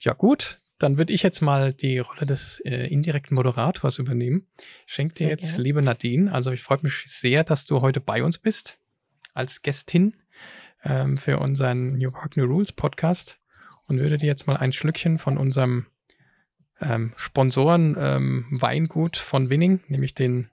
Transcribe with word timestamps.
Ja, 0.00 0.12
gut. 0.12 0.60
Dann 0.78 0.96
würde 0.96 1.12
ich 1.12 1.24
jetzt 1.24 1.40
mal 1.40 1.72
die 1.72 1.98
Rolle 1.98 2.24
des 2.24 2.60
äh, 2.60 2.86
indirekten 2.86 3.34
Moderators 3.34 3.98
übernehmen. 3.98 4.46
Schenk 4.86 5.14
dir 5.14 5.24
Sehr 5.24 5.30
jetzt, 5.30 5.48
gerne. 5.50 5.62
liebe 5.64 5.82
Nadine, 5.82 6.32
also 6.32 6.52
ich 6.52 6.62
freue 6.62 6.78
mich 6.82 7.02
sehr, 7.06 7.42
dass 7.42 7.66
du 7.66 7.80
heute 7.80 8.00
bei 8.00 8.22
uns 8.22 8.38
bist 8.38 8.78
als 9.34 9.62
Gästin 9.62 10.16
ähm, 10.84 11.18
für 11.18 11.38
unseren 11.40 11.98
New 11.98 12.12
Park 12.12 12.36
New 12.36 12.44
Rules 12.44 12.72
Podcast 12.72 13.40
und 13.86 13.98
würde 13.98 14.18
dir 14.18 14.26
jetzt 14.26 14.46
mal 14.46 14.56
ein 14.56 14.72
Schlückchen 14.72 15.18
von 15.18 15.36
unserem 15.36 15.86
ähm, 16.80 17.12
Sponsoren 17.16 17.96
ähm, 17.98 18.46
Weingut 18.50 19.16
von 19.16 19.50
Winning, 19.50 19.80
nämlich 19.88 20.14
den 20.14 20.48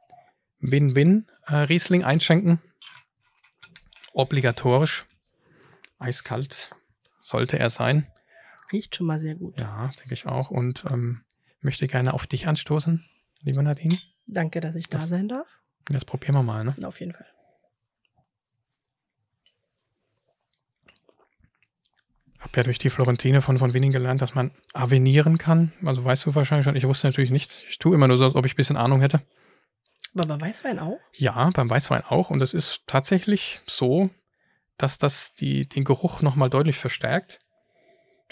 Win-Win 0.59 1.27
äh, 1.45 1.55
Riesling 1.55 2.03
einschenken. 2.03 2.59
Obligatorisch. 4.13 5.05
Eiskalt 5.99 6.71
sollte 7.21 7.59
er 7.59 7.69
sein. 7.69 8.07
Riecht 8.71 8.95
schon 8.95 9.07
mal 9.07 9.19
sehr 9.19 9.35
gut. 9.35 9.59
Ja, 9.59 9.89
denke 9.99 10.13
ich 10.13 10.25
auch. 10.25 10.49
Und 10.51 10.85
ähm, 10.89 11.23
möchte 11.61 11.87
gerne 11.87 12.13
auf 12.13 12.27
dich 12.27 12.47
anstoßen, 12.47 13.05
liebe 13.41 13.61
Nadine. 13.63 13.95
Danke, 14.27 14.59
dass 14.59 14.75
ich 14.75 14.87
da 14.89 14.97
Das- 14.99 15.09
sein 15.09 15.27
darf. 15.27 15.47
Das 15.87 16.03
probieren 16.03 16.33
wir 16.35 16.41
mal, 16.43 16.63
ne? 16.63 16.75
Auf 16.83 16.99
jeden 16.99 17.13
Fall. 17.13 17.27
Hab 22.39 22.55
ja 22.57 22.63
durch 22.63 22.79
die 22.79 22.89
Florentine 22.89 23.41
von 23.41 23.57
von 23.57 23.73
Winning 23.73 23.91
gelernt, 23.91 24.21
dass 24.21 24.35
man 24.35 24.51
avenieren 24.73 25.37
kann. 25.37 25.71
Also 25.83 26.03
weißt 26.03 26.25
du 26.25 26.35
wahrscheinlich 26.35 26.65
schon. 26.65 26.75
Ich 26.75 26.87
wusste 26.87 27.07
natürlich 27.07 27.31
nichts. 27.31 27.63
Ich 27.69 27.79
tue 27.79 27.95
immer 27.95 28.07
nur 28.07 28.17
so, 28.17 28.25
als 28.25 28.35
ob 28.35 28.45
ich 28.45 28.53
ein 28.53 28.57
bisschen 28.57 28.77
Ahnung 28.77 29.01
hätte. 29.01 29.21
Aber 30.15 30.37
bei 30.37 30.47
Weißwein 30.47 30.79
auch? 30.79 30.99
Ja, 31.13 31.49
beim 31.53 31.69
Weißwein 31.69 32.03
auch. 32.03 32.29
Und 32.29 32.41
es 32.41 32.53
ist 32.53 32.81
tatsächlich 32.87 33.61
so, 33.65 34.09
dass 34.77 34.97
das 34.97 35.33
die, 35.33 35.67
den 35.67 35.83
Geruch 35.83 36.21
nochmal 36.21 36.49
deutlich 36.49 36.77
verstärkt. 36.77 37.39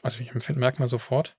Also 0.03 0.19
ich 0.21 0.29
empfinde, 0.31 0.59
merkt 0.59 0.79
man 0.79 0.87
sofort. 0.87 1.35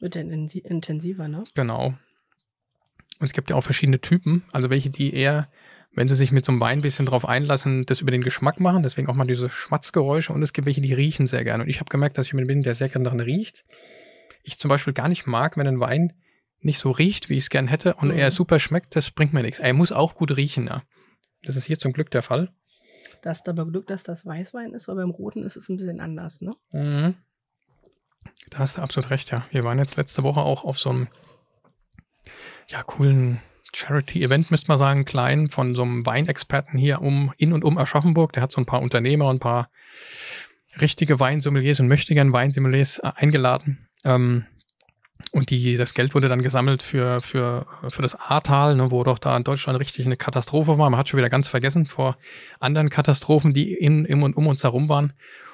Wird 0.00 0.16
dann 0.16 0.30
intensiver, 0.30 1.28
ne? 1.28 1.44
Genau. 1.54 1.86
Und 1.86 3.26
es 3.26 3.32
gibt 3.32 3.50
ja 3.50 3.56
auch 3.56 3.64
verschiedene 3.64 4.00
Typen. 4.00 4.42
Also 4.52 4.70
welche, 4.70 4.90
die 4.90 5.14
eher, 5.14 5.48
wenn 5.92 6.08
sie 6.08 6.14
sich 6.14 6.32
mit 6.32 6.44
so 6.44 6.52
einem 6.52 6.60
Wein 6.60 6.78
ein 6.78 6.82
bisschen 6.82 7.06
drauf 7.06 7.26
einlassen, 7.26 7.84
das 7.86 8.00
über 8.00 8.10
den 8.10 8.22
Geschmack 8.22 8.60
machen. 8.60 8.82
Deswegen 8.82 9.08
auch 9.08 9.14
mal 9.14 9.26
diese 9.26 9.50
Schmatzgeräusche. 9.50 10.32
Und 10.32 10.42
es 10.42 10.52
gibt 10.52 10.66
welche, 10.66 10.80
die 10.80 10.94
riechen 10.94 11.26
sehr 11.26 11.44
gerne. 11.44 11.62
Und 11.62 11.68
ich 11.70 11.80
habe 11.80 11.90
gemerkt, 11.90 12.18
dass 12.18 12.26
ich 12.26 12.32
jemand 12.32 12.48
bin, 12.48 12.62
der 12.62 12.74
sehr 12.74 12.88
gerne 12.88 13.04
daran 13.04 13.20
riecht. 13.20 13.64
Ich 14.42 14.58
zum 14.58 14.68
Beispiel 14.68 14.92
gar 14.94 15.08
nicht 15.08 15.26
mag, 15.26 15.56
wenn 15.56 15.66
ein 15.66 15.80
Wein 15.80 16.14
nicht 16.60 16.78
so 16.78 16.90
riecht, 16.90 17.28
wie 17.28 17.34
ich 17.36 17.44
es 17.44 17.50
gern 17.50 17.68
hätte. 17.68 17.94
Und 17.94 18.08
Mhm. 18.08 18.18
er 18.18 18.30
super 18.30 18.58
schmeckt, 18.58 18.96
das 18.96 19.10
bringt 19.10 19.32
mir 19.32 19.42
nichts. 19.42 19.58
Er 19.60 19.74
muss 19.74 19.92
auch 19.92 20.14
gut 20.14 20.36
riechen, 20.36 20.66
ja. 20.66 20.82
Das 21.42 21.56
ist 21.56 21.64
hier 21.64 21.78
zum 21.78 21.92
Glück 21.92 22.10
der 22.10 22.22
Fall. 22.22 22.50
Da 23.22 23.30
hast 23.30 23.46
du 23.46 23.50
aber 23.50 23.66
Glück, 23.66 23.86
dass 23.86 24.02
das 24.02 24.24
Weißwein 24.24 24.72
ist, 24.72 24.88
weil 24.88 24.96
beim 24.96 25.10
Roten 25.10 25.42
ist 25.42 25.56
es 25.56 25.68
ein 25.68 25.76
bisschen 25.76 26.00
anders, 26.00 26.40
ne? 26.40 26.54
Mhm. 26.72 27.14
Da 28.50 28.58
hast 28.58 28.76
du 28.76 28.82
absolut 28.82 29.10
recht, 29.10 29.30
ja. 29.30 29.46
Wir 29.50 29.64
waren 29.64 29.78
jetzt 29.78 29.96
letzte 29.96 30.22
Woche 30.22 30.40
auch 30.40 30.64
auf 30.64 30.78
so 30.78 30.90
einem 30.90 31.08
ja, 32.68 32.82
coolen 32.82 33.40
Charity-Event, 33.74 34.50
müsste 34.50 34.68
man 34.68 34.78
sagen, 34.78 35.04
klein, 35.04 35.48
von 35.48 35.74
so 35.74 35.82
einem 35.82 36.04
Weinexperten 36.04 36.78
hier 36.78 37.02
um, 37.02 37.32
in 37.36 37.52
und 37.52 37.64
um 37.64 37.78
Aschaffenburg. 37.78 38.32
Der 38.32 38.42
hat 38.42 38.52
so 38.52 38.60
ein 38.60 38.66
paar 38.66 38.82
Unternehmer 38.82 39.28
und 39.28 39.36
ein 39.36 39.40
paar 39.40 39.70
richtige 40.80 41.20
Weinsommeliers 41.20 41.80
und 41.80 41.88
möchte 41.88 42.14
gern 42.14 42.32
Weinsommeliers 42.32 42.98
äh, 42.98 43.12
eingeladen. 43.16 43.88
Ähm, 44.04 44.46
und 45.32 45.50
die, 45.50 45.76
das 45.76 45.94
Geld 45.94 46.14
wurde 46.14 46.28
dann 46.28 46.42
gesammelt 46.42 46.82
für, 46.82 47.20
für, 47.20 47.66
für 47.88 48.02
das 48.02 48.14
Ahrtal, 48.14 48.74
ne, 48.74 48.90
wo 48.90 49.04
doch 49.04 49.18
da 49.18 49.36
in 49.36 49.44
Deutschland 49.44 49.78
richtig 49.78 50.06
eine 50.06 50.16
Katastrophe 50.16 50.78
war. 50.78 50.90
Man 50.90 50.98
hat 50.98 51.08
schon 51.08 51.18
wieder 51.18 51.28
ganz 51.28 51.46
vergessen 51.46 51.86
vor 51.86 52.16
anderen 52.58 52.88
Katastrophen, 52.88 53.52
die 53.52 53.74
in, 53.74 54.04
in 54.04 54.22
und 54.22 54.36
um 54.36 54.46
uns 54.46 54.64
herum 54.64 54.88
waren. 54.88 55.12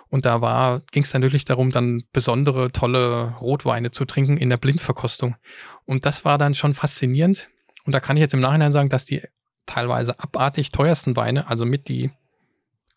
Und 0.09 0.25
da 0.25 0.41
war, 0.41 0.81
ging 0.93 1.03
es 1.03 1.11
dann 1.11 1.21
natürlich 1.21 1.45
darum, 1.45 1.71
dann 1.71 2.05
besondere, 2.13 2.71
tolle 2.71 3.35
Rotweine 3.41 3.91
zu 3.91 4.05
trinken 4.05 4.37
in 4.37 4.51
der 4.51 4.57
Blindverkostung. 4.57 5.37
Und 5.85 6.07
das 6.07 6.25
war 6.25 6.39
dann 6.39 6.55
schon 6.55 6.75
faszinierend. 6.75 7.49
Und 7.85 7.93
da 7.93 8.01
kann 8.01 8.17
ich 8.17 8.21
jetzt 8.21 8.35
im 8.35 8.41
Nachhinein 8.41 8.73
sagen, 8.73 8.89
dass 8.89 9.05
die 9.05 9.23
teilweise 9.67 10.19
abartig 10.21 10.71
teuersten 10.73 11.17
Weine, 11.17 11.49
also 11.49 11.65
mit 11.65 11.89
die 11.89 12.11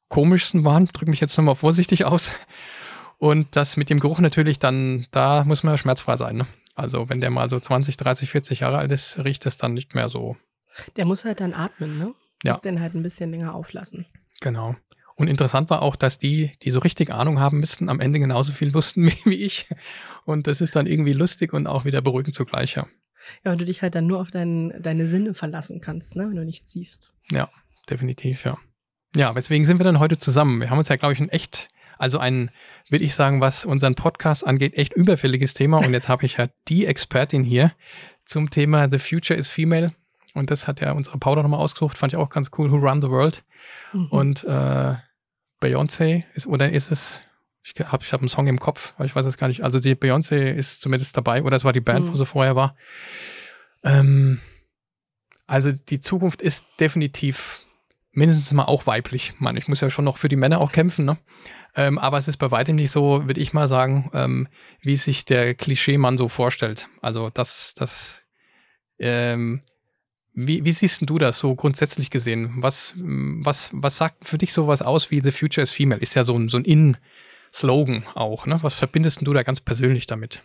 komischsten 0.08 0.64
waren, 0.64 0.86
drücke 0.86 1.10
mich 1.10 1.20
jetzt 1.20 1.38
nochmal 1.38 1.56
vorsichtig 1.56 2.06
aus. 2.06 2.36
Und 3.18 3.56
das 3.56 3.76
mit 3.76 3.90
dem 3.90 4.00
Geruch 4.00 4.20
natürlich 4.20 4.60
dann, 4.60 5.08
da 5.12 5.44
muss 5.44 5.64
man 5.64 5.74
ja 5.74 5.78
schmerzfrei 5.78 6.16
sein. 6.16 6.38
Ne? 6.38 6.48
Also 6.76 7.10
wenn 7.10 7.22
der 7.22 7.30
mal 7.30 7.50
so 7.50 7.60
20, 7.60 7.98
30, 7.98 8.30
40 8.30 8.60
Jahre 8.62 8.78
alt 8.78 8.92
ist, 8.92 9.18
riecht 9.20 9.46
es 9.46 9.58
dann 9.58 9.74
nicht 9.74 9.96
mehr 9.96 10.10
so. 10.10 10.38
Der 10.96 11.06
muss 11.06 11.26
halt 11.26 11.42
dann 11.42 11.54
atmen, 11.54 11.98
ne? 11.98 12.14
Ja. 12.44 12.54
Muss 12.54 12.62
den 12.62 12.80
halt 12.80 12.96
ein 12.96 13.04
bisschen 13.04 13.32
länger 13.32 13.54
auflassen. 13.54 14.06
Genau. 14.40 14.76
Und 15.20 15.28
interessant 15.28 15.70
war 15.70 15.82
auch, 15.82 15.98
dass 15.98 16.18
die, 16.18 16.54
die 16.64 16.72
so 16.72 16.80
richtig 16.80 17.12
Ahnung 17.12 17.40
haben 17.40 17.60
müssten, 17.60 17.90
am 17.90 18.00
Ende 18.00 18.20
genauso 18.20 18.54
viel 18.54 18.74
wussten 18.74 19.06
wie, 19.08 19.18
wie 19.26 19.44
ich. 19.44 19.68
Und 20.26 20.48
das 20.48 20.62
ist 20.62 20.76
dann 20.76 20.88
irgendwie 20.88 21.14
lustig 21.14 21.54
und 21.54 21.68
auch 21.68 21.84
wieder 21.84 22.02
beruhigend 22.02 22.34
zugleich. 22.34 22.76
Ja, 22.76 22.88
Ja, 23.44 23.52
weil 23.52 23.58
du 23.58 23.66
dich 23.66 23.82
halt 23.82 23.96
dann 23.96 24.08
nur 24.08 24.22
auf 24.22 24.32
dein, 24.32 24.74
deine 24.82 25.08
Sinne 25.08 25.34
verlassen 25.34 25.82
kannst, 25.82 26.16
ne? 26.16 26.30
Wenn 26.30 26.38
du 26.38 26.46
nichts 26.46 26.72
siehst. 26.72 27.12
ja 27.32 27.50
definitiv, 27.90 28.46
ja. 28.46 28.58
Ja, 29.16 29.36
weswegen 29.36 29.66
sind 29.66 29.80
wir 29.80 29.84
dann 29.84 30.00
heute 30.00 30.18
zusammen? 30.18 30.62
Wir 30.62 30.70
haben 30.70 30.78
uns 30.78 30.88
ja, 30.88 30.96
glaube 30.96 31.14
ich, 31.14 31.20
ein 31.20 31.30
echt, 31.30 31.68
also 31.98 32.20
ein, 32.20 32.50
würde 32.90 33.04
ich 33.04 33.16
sagen, 33.16 33.42
was 33.42 33.66
unseren 33.66 33.96
Podcast 33.96 34.48
angeht, 34.48 34.76
echt 34.76 34.94
überfälliges 34.94 35.54
Thema. 35.54 35.80
Und 35.80 35.92
jetzt 35.94 36.08
habe 36.08 36.26
ich 36.26 36.38
ja 36.38 36.48
die 36.70 36.86
Expertin 36.86 37.44
hier 37.44 37.74
zum 38.24 38.52
Thema 38.52 38.90
The 38.90 39.00
Future 39.00 39.38
is 39.38 39.50
Female. 39.50 39.94
Und 40.36 40.52
das 40.52 40.68
hat 40.68 40.80
ja 40.80 40.92
unsere 40.92 41.18
Paula 41.18 41.42
nochmal 41.42 41.60
ausgesucht, 41.60 41.98
fand 41.98 42.14
ich 42.14 42.18
auch 42.18 42.30
ganz 42.30 42.52
cool, 42.58 42.72
Who 42.72 42.78
Run 42.78 43.02
the 43.02 43.10
World. 43.10 43.44
Mhm. 43.94 44.06
Und 44.08 44.44
äh, 44.44 44.96
Beyoncé 45.62 46.24
ist, 46.34 46.48
oder 46.48 46.72
ist 46.72 46.92
es, 46.92 47.22
ich 47.64 47.74
habe 47.80 48.04
ich 48.04 48.14
hab 48.14 48.22
einen 48.22 48.30
Song 48.30 48.48
im 48.48 48.60
Kopf, 48.60 48.94
aber 48.96 49.06
ich 49.06 49.16
weiß 49.16 49.26
es 49.26 49.38
gar 49.38 49.48
nicht. 49.48 49.64
Also 49.64 49.80
die 49.80 49.96
Beyoncé 49.96 50.52
ist 50.54 50.82
zumindest 50.82 51.16
dabei, 51.18 51.44
oder 51.44 51.56
es 51.58 51.64
war 51.66 51.74
die 51.74 51.82
Band, 51.82 52.08
Mhm. 52.08 52.12
wo 52.14 52.16
sie 52.18 52.26
vorher 52.26 52.56
war. 52.56 52.76
Ähm, 53.84 54.40
also 55.48 55.72
die 55.72 56.00
Zukunft 56.00 56.42
ist 56.42 56.66
definitiv 56.80 57.62
mindestens 58.12 58.52
mal 58.54 58.66
auch 58.66 58.88
weiblich. 58.88 59.34
Man, 59.40 59.56
ich 59.58 59.68
muss 59.68 59.82
ja 59.82 59.90
schon 59.90 60.06
noch 60.06 60.18
für 60.18 60.30
die 60.30 60.36
Männer 60.36 60.60
auch 60.60 60.72
kämpfen, 60.72 61.06
ne? 61.06 61.18
Ähm, 61.76 62.00
aber 62.00 62.18
es 62.18 62.28
ist 62.28 62.38
bei 62.38 62.50
weitem 62.52 62.76
nicht 62.76 62.92
so, 62.92 63.26
würde 63.28 63.40
ich 63.40 63.54
mal 63.54 63.68
sagen, 63.68 64.10
ähm, 64.14 64.48
wie 64.82 64.98
sich 64.98 65.26
der 65.26 65.54
Klischeemann 65.54 66.18
so 66.18 66.28
vorstellt. 66.28 66.88
Also 67.02 67.30
das, 67.30 67.74
das, 67.76 68.24
ähm, 68.98 69.62
wie, 70.48 70.64
wie 70.64 70.72
siehst 70.72 71.10
du 71.10 71.18
das 71.18 71.40
so 71.40 71.56
grundsätzlich 71.56 72.10
gesehen? 72.10 72.54
Was, 72.58 72.94
was, 72.98 73.70
was 73.74 73.98
sagt 73.98 74.28
für 74.28 74.38
dich 74.38 74.54
sowas 74.54 74.82
aus 74.82 75.12
wie 75.12 75.20
The 75.20 75.32
Future 75.32 75.64
is 75.64 75.72
Female? 75.72 76.02
Ist 76.02 76.16
ja 76.16 76.24
so 76.24 76.36
ein, 76.38 76.50
so 76.50 76.58
ein 76.58 76.66
In-Slogan 76.66 78.06
auch, 78.16 78.46
ne? 78.46 78.60
Was 78.62 78.74
verbindest 78.74 79.26
du 79.26 79.34
da 79.34 79.44
ganz 79.44 79.60
persönlich 79.60 80.08
damit? 80.08 80.42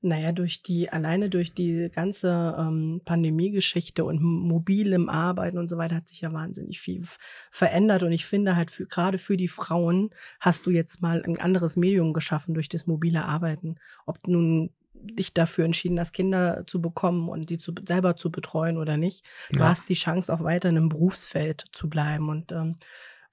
Naja, 0.00 0.32
durch 0.32 0.62
die, 0.62 0.90
alleine 0.90 1.30
durch 1.30 1.54
die 1.54 1.88
ganze 1.92 2.56
ähm, 2.58 3.00
Pandemie-Geschichte 3.04 4.04
und 4.04 4.20
mobilem 4.20 5.08
Arbeiten 5.08 5.58
und 5.58 5.68
so 5.68 5.78
weiter 5.78 5.96
hat 5.96 6.08
sich 6.08 6.22
ja 6.22 6.32
wahnsinnig 6.32 6.80
viel 6.80 7.04
verändert. 7.50 8.02
Und 8.02 8.12
ich 8.12 8.26
finde 8.26 8.56
halt, 8.56 8.70
für, 8.70 8.86
gerade 8.86 9.18
für 9.18 9.36
die 9.36 9.48
Frauen 9.48 10.10
hast 10.40 10.66
du 10.66 10.70
jetzt 10.70 11.02
mal 11.02 11.22
ein 11.24 11.38
anderes 11.38 11.76
Medium 11.76 12.12
geschaffen 12.12 12.54
durch 12.54 12.68
das 12.68 12.86
mobile 12.86 13.24
Arbeiten. 13.24 13.76
Ob 14.04 14.26
nun 14.26 14.70
dich 15.02 15.34
dafür 15.34 15.64
entschieden 15.64 15.98
hast, 16.00 16.12
Kinder 16.12 16.64
zu 16.66 16.80
bekommen 16.80 17.28
und 17.28 17.50
die 17.50 17.58
zu, 17.58 17.72
selber 17.86 18.16
zu 18.16 18.30
betreuen 18.30 18.76
oder 18.78 18.96
nicht. 18.96 19.24
Du 19.50 19.60
Ja. 19.60 19.68
hast 19.68 19.88
die 19.88 19.94
Chance, 19.94 20.32
auch 20.32 20.42
weiter 20.42 20.68
in 20.68 20.76
einem 20.76 20.88
Berufsfeld 20.88 21.64
zu 21.72 21.88
bleiben. 21.90 22.28
Und 22.28 22.52
ähm, 22.52 22.76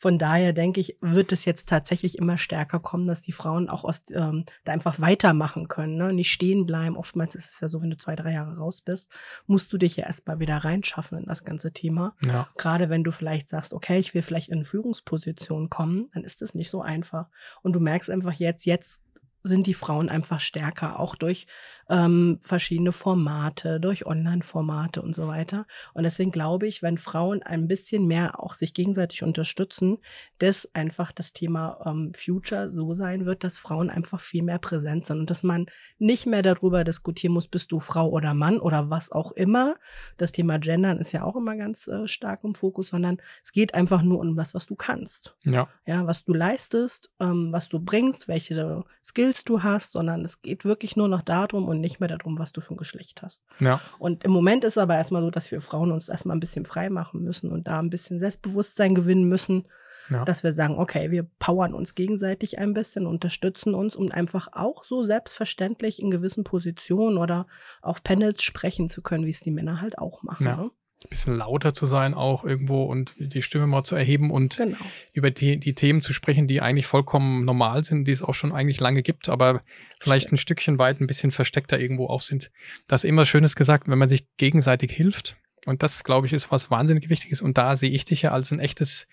von 0.02 0.18
daher 0.18 0.54
denke 0.54 0.80
ich, 0.80 0.96
wird 1.02 1.34
es 1.34 1.44
jetzt 1.44 1.68
tatsächlich 1.68 2.18
immer 2.18 2.38
stärker 2.38 2.80
kommen, 2.80 3.06
dass 3.06 3.20
die 3.20 3.34
Frauen 3.34 3.68
auch 3.68 3.84
aus, 3.84 4.04
ähm, 4.14 4.46
da 4.64 4.72
einfach 4.72 5.02
weitermachen 5.02 5.68
können, 5.68 5.98
ne? 5.98 6.14
nicht 6.14 6.32
stehen 6.32 6.66
bleiben. 6.66 6.96
Oftmals 6.96 7.36
ist 7.36 7.52
es 7.52 7.60
ja 7.60 7.68
so, 7.68 7.82
wenn 7.82 7.90
du 7.90 7.98
zwei, 7.98 8.16
drei 8.16 8.32
Jahre 8.32 8.56
raus 8.58 8.80
bist, 8.82 9.12
musst 9.46 9.74
du 9.74 9.78
dich 9.78 9.98
ja 9.98 10.06
erstmal 10.06 10.40
wieder 10.40 10.56
reinschaffen 10.56 11.18
in 11.18 11.26
das 11.26 11.44
ganze 11.44 11.74
Thema. 11.74 12.16
Ja, 12.26 12.48
Gerade 12.56 12.90
wenn 12.90 13.04
du 13.04 13.12
vielleicht 13.12 13.50
sagst, 13.50 13.74
okay, 13.74 14.00
ich 14.00 14.14
will 14.14 14.22
vielleicht 14.22 14.48
in 14.48 14.64
Führungsposition 14.64 15.70
kommen, 15.70 16.10
dann 16.14 16.24
ist 16.24 16.42
das 16.42 16.56
nicht 16.56 16.70
so 16.70 16.82
einfach. 16.82 17.28
Und 17.62 17.74
du 17.74 17.82
merkst 17.82 18.10
einfach 18.10 18.32
jetzt, 18.34 18.66
jetzt 18.66 19.02
sind 19.44 19.68
die 19.68 19.74
Frauen 19.74 20.10
einfach 20.10 20.40
stärker, 20.40 21.00
auch 21.00 21.16
durch 21.16 21.48
ähm, 21.90 22.40
verschiedene 22.42 22.92
Formate, 22.92 23.80
durch 23.80 24.06
Online-Formate 24.06 25.02
und 25.02 25.16
so 25.16 25.28
weiter. 25.28 25.66
Und 25.94 26.04
deswegen 26.04 26.32
glaube 26.32 26.68
ich, 26.68 26.82
wenn 26.82 26.98
Frauen 26.98 27.44
ein 27.44 27.68
bisschen 27.68 28.06
mehr 28.08 28.42
auch 28.42 28.54
sich 28.54 28.74
gegenseitig 28.74 29.24
unterstützen, 29.24 29.98
dass 30.38 30.70
einfach 30.74 31.12
das 31.12 31.34
Thema 31.34 31.82
ähm, 31.86 32.12
Future 32.16 32.70
so 32.70 32.94
sein 32.94 33.26
wird, 33.26 33.44
dass 33.44 33.58
Frauen 33.58 33.90
einfach 33.90 34.20
viel 34.20 34.44
mehr 34.44 34.60
präsent 34.60 35.06
sind 35.06 35.20
und 35.20 35.30
dass 35.30 35.44
man 35.44 35.66
nicht 35.98 36.26
mehr 36.26 36.42
darüber 36.42 36.84
diskutieren 36.84 37.34
muss, 37.34 37.48
bist 37.48 37.72
du 37.72 37.80
Frau 37.80 38.10
oder 38.10 38.34
Mann 38.34 38.60
oder 38.60 38.90
was 38.90 39.12
auch 39.12 39.32
immer. 39.32 39.76
Das 40.18 40.32
Thema 40.32 40.60
Gendern 40.60 41.00
ist 41.00 41.12
ja 41.12 41.24
auch 41.24 41.36
immer 41.36 41.56
ganz 41.56 41.88
äh, 41.88 42.08
stark 42.08 42.44
im 42.44 42.56
Fokus, 42.56 42.90
sondern 42.90 43.18
es 43.44 43.52
geht 43.52 43.74
einfach 43.74 44.02
nur 44.02 44.20
um 44.20 44.36
das, 44.36 44.54
was 44.54 44.66
du 44.66 44.76
kannst 44.76 45.36
ja, 45.46 45.68
ja, 45.86 46.06
was 46.08 46.24
du 46.24 46.34
leistest, 46.34 47.12
ähm, 47.20 47.52
was 47.52 47.70
du 47.70 47.80
bringst, 47.80 48.28
welche 48.28 48.84
Skills 49.04 49.44
du 49.44 49.64
hast, 49.64 49.92
sondern 49.92 50.24
es 50.24 50.42
geht 50.42 50.66
wirklich 50.66 50.96
nur 50.96 51.08
noch 51.08 51.22
darum 51.22 51.68
und 51.68 51.79
nicht 51.80 52.00
mehr 52.00 52.10
darum, 52.10 52.38
was 52.38 52.52
du 52.52 52.62
für 52.62 52.74
ein 52.74 52.78
Geschlecht 52.78 53.22
hast. 53.22 53.44
ja, 53.60 53.82
Und 53.98 54.24
im 54.24 54.32
Moment 54.32 54.64
ist 54.64 54.78
aber 54.78 54.96
erstmal 54.96 55.22
so, 55.22 55.32
dass 55.32 55.52
wir 55.52 55.62
Frauen 55.62 55.92
uns 55.92 56.10
erstmal 56.10 56.36
ein 56.36 56.40
bisschen 56.40 56.66
frei 56.66 56.90
machen 56.90 57.22
müssen 57.24 57.52
und 57.52 57.68
da 57.68 57.80
ein 57.80 57.90
bisschen 57.90 58.20
Selbstbewusstsein 58.20 58.96
gewinnen 58.96 59.26
müssen, 59.26 59.68
Ja. 60.10 60.26
Dass 60.26 60.44
wir 60.44 60.52
sagen, 60.52 60.80
okay, 60.80 61.12
wir 61.12 61.28
powern 61.38 61.76
uns 61.76 61.94
gegenseitig 61.94 62.58
ein 62.58 62.74
bisschen, 62.74 63.06
unterstützen 63.06 63.76
uns, 63.76 63.96
um 63.96 64.10
einfach 64.12 64.48
auch 64.54 64.84
so 64.84 65.04
selbstverständlich 65.04 66.02
in 66.02 66.10
gewissen 66.10 66.44
Positionen 66.44 67.18
oder 67.20 67.46
auf 67.82 68.02
Panels 68.04 68.42
sprechen 68.42 68.90
zu 68.90 69.04
können, 69.04 69.26
wie 69.26 69.30
es 69.30 69.42
die 69.42 69.52
Männer 69.52 69.82
halt 69.82 70.00
auch 70.00 70.24
machen. 70.24 70.48
Ja. 70.48 70.56
Ne? 70.56 70.72
Ein 71.04 71.10
bisschen 71.10 71.36
lauter 71.36 71.74
zu 71.74 71.86
sein 71.86 72.14
auch 72.14 72.44
irgendwo 72.44 72.84
und 72.84 73.14
die 73.18 73.42
Stimme 73.42 73.68
mal 73.68 73.84
zu 73.84 73.96
erheben 73.96 74.32
und 74.32 74.58
genau. 74.58 74.78
über 75.14 75.32
die, 75.32 75.58
die 75.58 75.74
Themen 75.74 76.02
zu 76.02 76.12
sprechen, 76.12 76.46
die 76.46 76.62
eigentlich 76.62 76.88
vollkommen 76.88 77.46
normal 77.46 77.86
sind, 77.86 78.06
die 78.06 78.12
es 78.12 78.22
auch 78.22 78.34
schon 78.34 78.52
eigentlich 78.52 78.82
lange 78.82 79.02
gibt, 79.02 79.30
aber 79.30 79.62
vielleicht 80.02 80.28
Stimmt. 80.28 80.34
ein 80.34 80.42
Stückchen 80.42 80.80
weit 80.80 81.00
ein 81.00 81.08
bisschen 81.08 81.32
versteckter 81.32 81.80
irgendwo 81.80 82.08
auch 82.08 82.22
sind. 82.22 82.52
Das 82.88 83.04
ist 83.04 83.10
immer 83.10 83.26
Schönes 83.26 83.56
gesagt, 83.56 83.88
wenn 83.88 83.98
man 83.98 84.10
sich 84.10 84.28
gegenseitig 84.38 84.92
hilft. 84.92 85.38
Und 85.66 85.84
das, 85.84 86.04
glaube 86.04 86.28
ich, 86.28 86.34
ist 86.34 86.52
was 86.52 86.72
wahnsinnig 86.72 87.10
Wichtiges. 87.10 87.42
Und 87.42 87.58
da 87.58 87.76
sehe 87.76 87.92
ich 87.92 88.06
dich 88.06 88.24
ja 88.24 88.32
als 88.32 88.52
ein 88.52 88.60
echtes 88.60 89.08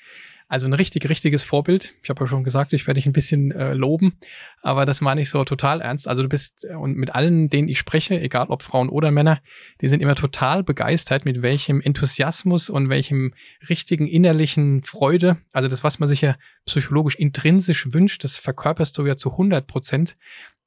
also 0.48 0.66
ein 0.66 0.72
richtig, 0.72 1.08
richtiges 1.08 1.42
Vorbild. 1.42 1.94
Ich 2.02 2.10
habe 2.10 2.22
ja 2.22 2.28
schon 2.28 2.44
gesagt, 2.44 2.72
ich 2.72 2.86
werde 2.86 2.98
dich 2.98 3.06
ein 3.06 3.12
bisschen 3.12 3.50
äh, 3.50 3.74
loben, 3.74 4.16
aber 4.62 4.86
das 4.86 5.00
meine 5.00 5.20
ich 5.20 5.28
so 5.28 5.42
total 5.44 5.80
ernst. 5.80 6.06
Also 6.06 6.22
du 6.22 6.28
bist, 6.28 6.64
äh, 6.64 6.74
und 6.74 6.96
mit 6.96 7.14
allen, 7.14 7.50
denen 7.50 7.68
ich 7.68 7.78
spreche, 7.78 8.20
egal 8.20 8.46
ob 8.48 8.62
Frauen 8.62 8.88
oder 8.88 9.10
Männer, 9.10 9.40
die 9.80 9.88
sind 9.88 10.02
immer 10.02 10.14
total 10.14 10.62
begeistert, 10.62 11.24
mit 11.24 11.42
welchem 11.42 11.80
Enthusiasmus 11.80 12.70
und 12.70 12.88
welchem 12.88 13.34
richtigen 13.68 14.06
innerlichen 14.06 14.84
Freude, 14.84 15.38
also 15.52 15.68
das, 15.68 15.82
was 15.82 15.98
man 15.98 16.08
sich 16.08 16.20
ja 16.20 16.36
psychologisch 16.64 17.16
intrinsisch 17.16 17.92
wünscht, 17.92 18.22
das 18.22 18.36
verkörperst 18.36 18.96
du 18.98 19.06
ja 19.06 19.16
zu 19.16 19.32
100 19.32 19.66
Prozent, 19.66 20.16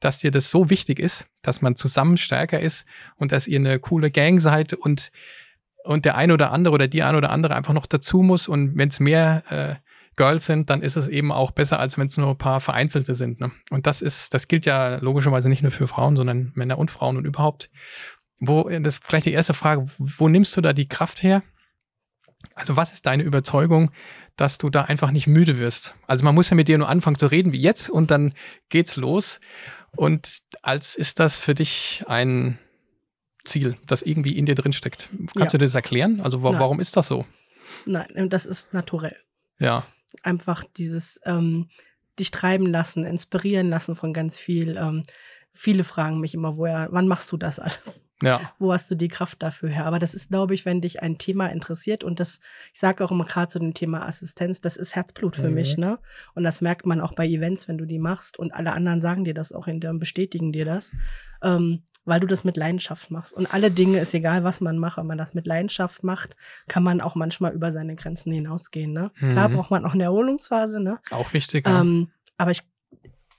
dass 0.02 0.20
dir 0.20 0.32
das 0.32 0.52
so 0.52 0.70
wichtig 0.70 1.00
ist, 1.00 1.28
dass 1.42 1.62
man 1.62 1.78
zusammen 1.78 2.18
stärker 2.18 2.60
ist 2.60 2.86
und 3.16 3.32
dass 3.32 3.48
ihr 3.48 3.60
eine 3.60 3.80
coole 3.80 4.12
Gang 4.12 4.42
seid 4.42 4.74
und 4.74 5.12
und 5.90 6.06
der 6.06 6.16
eine 6.16 6.36
oder 6.36 6.52
andere 6.52 6.76
oder 6.76 6.88
die 6.88 7.02
eine 7.02 7.18
oder 7.18 7.32
andere 7.32 7.56
einfach 7.56 7.74
noch 7.74 7.88
dazu 7.88 8.22
muss. 8.22 8.48
Und 8.48 8.78
wenn 8.78 8.90
es 8.90 9.00
mehr 9.00 9.44
äh, 9.50 9.76
Girls 10.18 10.46
sind, 10.46 10.70
dann 10.70 10.84
ist 10.84 10.96
es 10.96 11.08
eben 11.08 11.32
auch 11.32 11.50
besser, 11.50 11.80
als 11.80 11.98
wenn 11.98 12.06
es 12.06 12.16
nur 12.16 12.30
ein 12.30 12.38
paar 12.38 12.62
Vereinzelte 12.62 13.16
sind. 13.16 13.40
Ne? 13.40 13.52
Und 13.72 13.88
das 13.88 14.04
ist, 14.04 14.36
das 14.36 14.48
gilt 14.48 14.68
ja 14.68 14.98
logischerweise 14.98 15.50
nicht 15.50 15.64
nur 15.64 15.72
für 15.72 15.88
Frauen, 15.88 16.16
sondern 16.16 16.52
Männer 16.54 16.78
und 16.78 16.92
Frauen 16.92 17.18
und 17.18 17.26
überhaupt. 17.26 17.72
Wo, 18.40 18.70
das 18.70 18.98
ist 18.98 19.04
vielleicht 19.04 19.26
die 19.26 19.34
erste 19.34 19.56
Frage, 19.56 19.88
wo 19.98 20.30
nimmst 20.30 20.56
du 20.56 20.62
da 20.62 20.74
die 20.74 20.88
Kraft 20.88 21.24
her? 21.24 21.42
Also, 22.54 22.78
was 22.78 22.94
ist 22.94 23.08
deine 23.08 23.24
Überzeugung, 23.24 23.90
dass 24.36 24.60
du 24.60 24.70
da 24.70 24.84
einfach 24.84 25.10
nicht 25.10 25.26
müde 25.26 25.58
wirst? 25.58 25.96
Also, 26.06 26.24
man 26.24 26.36
muss 26.36 26.52
ja 26.52 26.56
mit 26.56 26.68
dir 26.68 26.78
nur 26.78 26.88
anfangen 26.88 27.18
zu 27.18 27.26
reden 27.26 27.52
wie 27.52 27.60
jetzt 27.60 27.90
und 27.90 28.12
dann 28.12 28.34
geht's 28.70 28.96
los. 28.96 29.40
Und 29.96 30.38
als 30.62 30.96
ist 30.96 31.20
das 31.20 31.40
für 31.40 31.56
dich 31.56 32.04
ein, 32.06 32.60
Ziel, 33.44 33.76
das 33.88 34.02
irgendwie 34.02 34.38
in 34.38 34.46
dir 34.46 34.56
drin 34.56 34.74
steckt. 34.74 35.10
Kannst 35.36 35.54
ja. 35.54 35.58
du 35.58 35.66
das 35.66 35.76
erklären? 35.76 36.22
Also 36.22 36.44
wa 36.44 36.52
Nein. 36.52 36.60
warum 36.60 36.80
ist 36.80 36.96
das 36.98 37.08
so? 37.08 37.26
Nein, 37.86 38.30
das 38.30 38.46
ist 38.46 38.74
naturell. 38.74 39.16
Ja. 39.60 39.86
Einfach 40.24 40.64
dieses 40.78 41.20
ähm, 41.26 41.70
dich 42.18 42.32
treiben 42.32 42.66
lassen, 42.66 43.06
inspirieren 43.06 43.70
lassen 43.70 43.96
von 43.96 44.14
ganz 44.14 44.38
viel. 44.38 44.78
Ähm, 44.78 45.04
viele 45.54 45.84
fragen 45.84 46.20
mich 46.20 46.34
immer, 46.34 46.58
woher, 46.58 46.88
wann 46.92 47.08
machst 47.08 47.32
du 47.32 47.38
das 47.38 47.60
alles? 47.60 48.06
Ja. 48.22 48.52
Wo 48.60 48.74
hast 48.74 48.92
du 48.92 48.96
die 48.96 49.08
Kraft 49.08 49.42
dafür 49.42 49.70
her? 49.70 49.86
Aber 49.86 49.98
das 49.98 50.14
ist, 50.14 50.30
glaube 50.30 50.54
ich, 50.54 50.66
wenn 50.66 50.82
dich 50.82 51.02
ein 51.02 51.18
Thema 51.18 51.48
interessiert 51.48 52.04
und 52.04 52.20
das, 52.20 52.42
ich 52.74 52.80
sage 52.80 53.04
auch 53.04 53.12
immer 53.12 53.26
gerade 53.26 53.50
zu 53.50 53.60
dem 53.60 53.74
Thema 53.74 54.06
Assistenz, 54.06 54.60
das 54.60 54.76
ist 54.76 54.96
Herzblut 54.96 55.38
für 55.38 55.50
mhm. 55.50 55.56
mich, 55.56 55.78
ne? 55.78 56.00
Und 56.36 56.44
das 56.44 56.60
merkt 56.60 56.86
man 56.86 57.00
auch 57.00 57.14
bei 57.14 57.26
Events, 57.28 57.70
wenn 57.70 57.78
du 57.78 57.86
die 57.86 58.00
machst 58.00 58.38
und 58.38 58.54
alle 58.54 58.74
anderen 58.74 59.00
sagen 59.00 59.24
dir 59.24 59.34
das 59.34 59.54
auch 59.54 59.66
hinterher 59.66 59.94
und 59.94 60.00
bestätigen 60.00 60.52
dir 60.52 60.66
das. 60.66 60.92
Ähm, 61.42 61.84
weil 62.10 62.20
du 62.20 62.28
das 62.28 62.44
mit 62.44 62.58
Leidenschaft 62.58 63.12
machst. 63.12 63.34
Und 63.34 63.54
alle 63.54 63.72
Dinge 63.72 64.00
ist 64.00 64.14
egal, 64.14 64.44
was 64.44 64.62
man 64.62 64.78
macht. 64.78 64.98
Wenn 64.98 65.08
man 65.08 65.18
das 65.18 65.34
mit 65.34 65.48
Leidenschaft 65.48 66.04
macht, 66.04 66.36
kann 66.68 66.84
man 66.84 67.02
auch 67.02 67.16
manchmal 67.16 67.54
über 67.54 67.72
seine 67.72 67.96
Grenzen 67.96 68.32
hinausgehen. 68.32 68.92
Ne? 68.92 69.12
Mhm. 69.20 69.32
Klar 69.32 69.50
braucht 69.50 69.72
man 69.72 69.86
auch 69.86 69.94
eine 69.94 70.04
Erholungsphase. 70.04 70.82
Ne? 70.82 71.00
Auch 71.12 71.34
wichtig. 71.34 71.68
Ähm, 71.68 72.10
aber 72.38 72.52
ich 72.52 72.64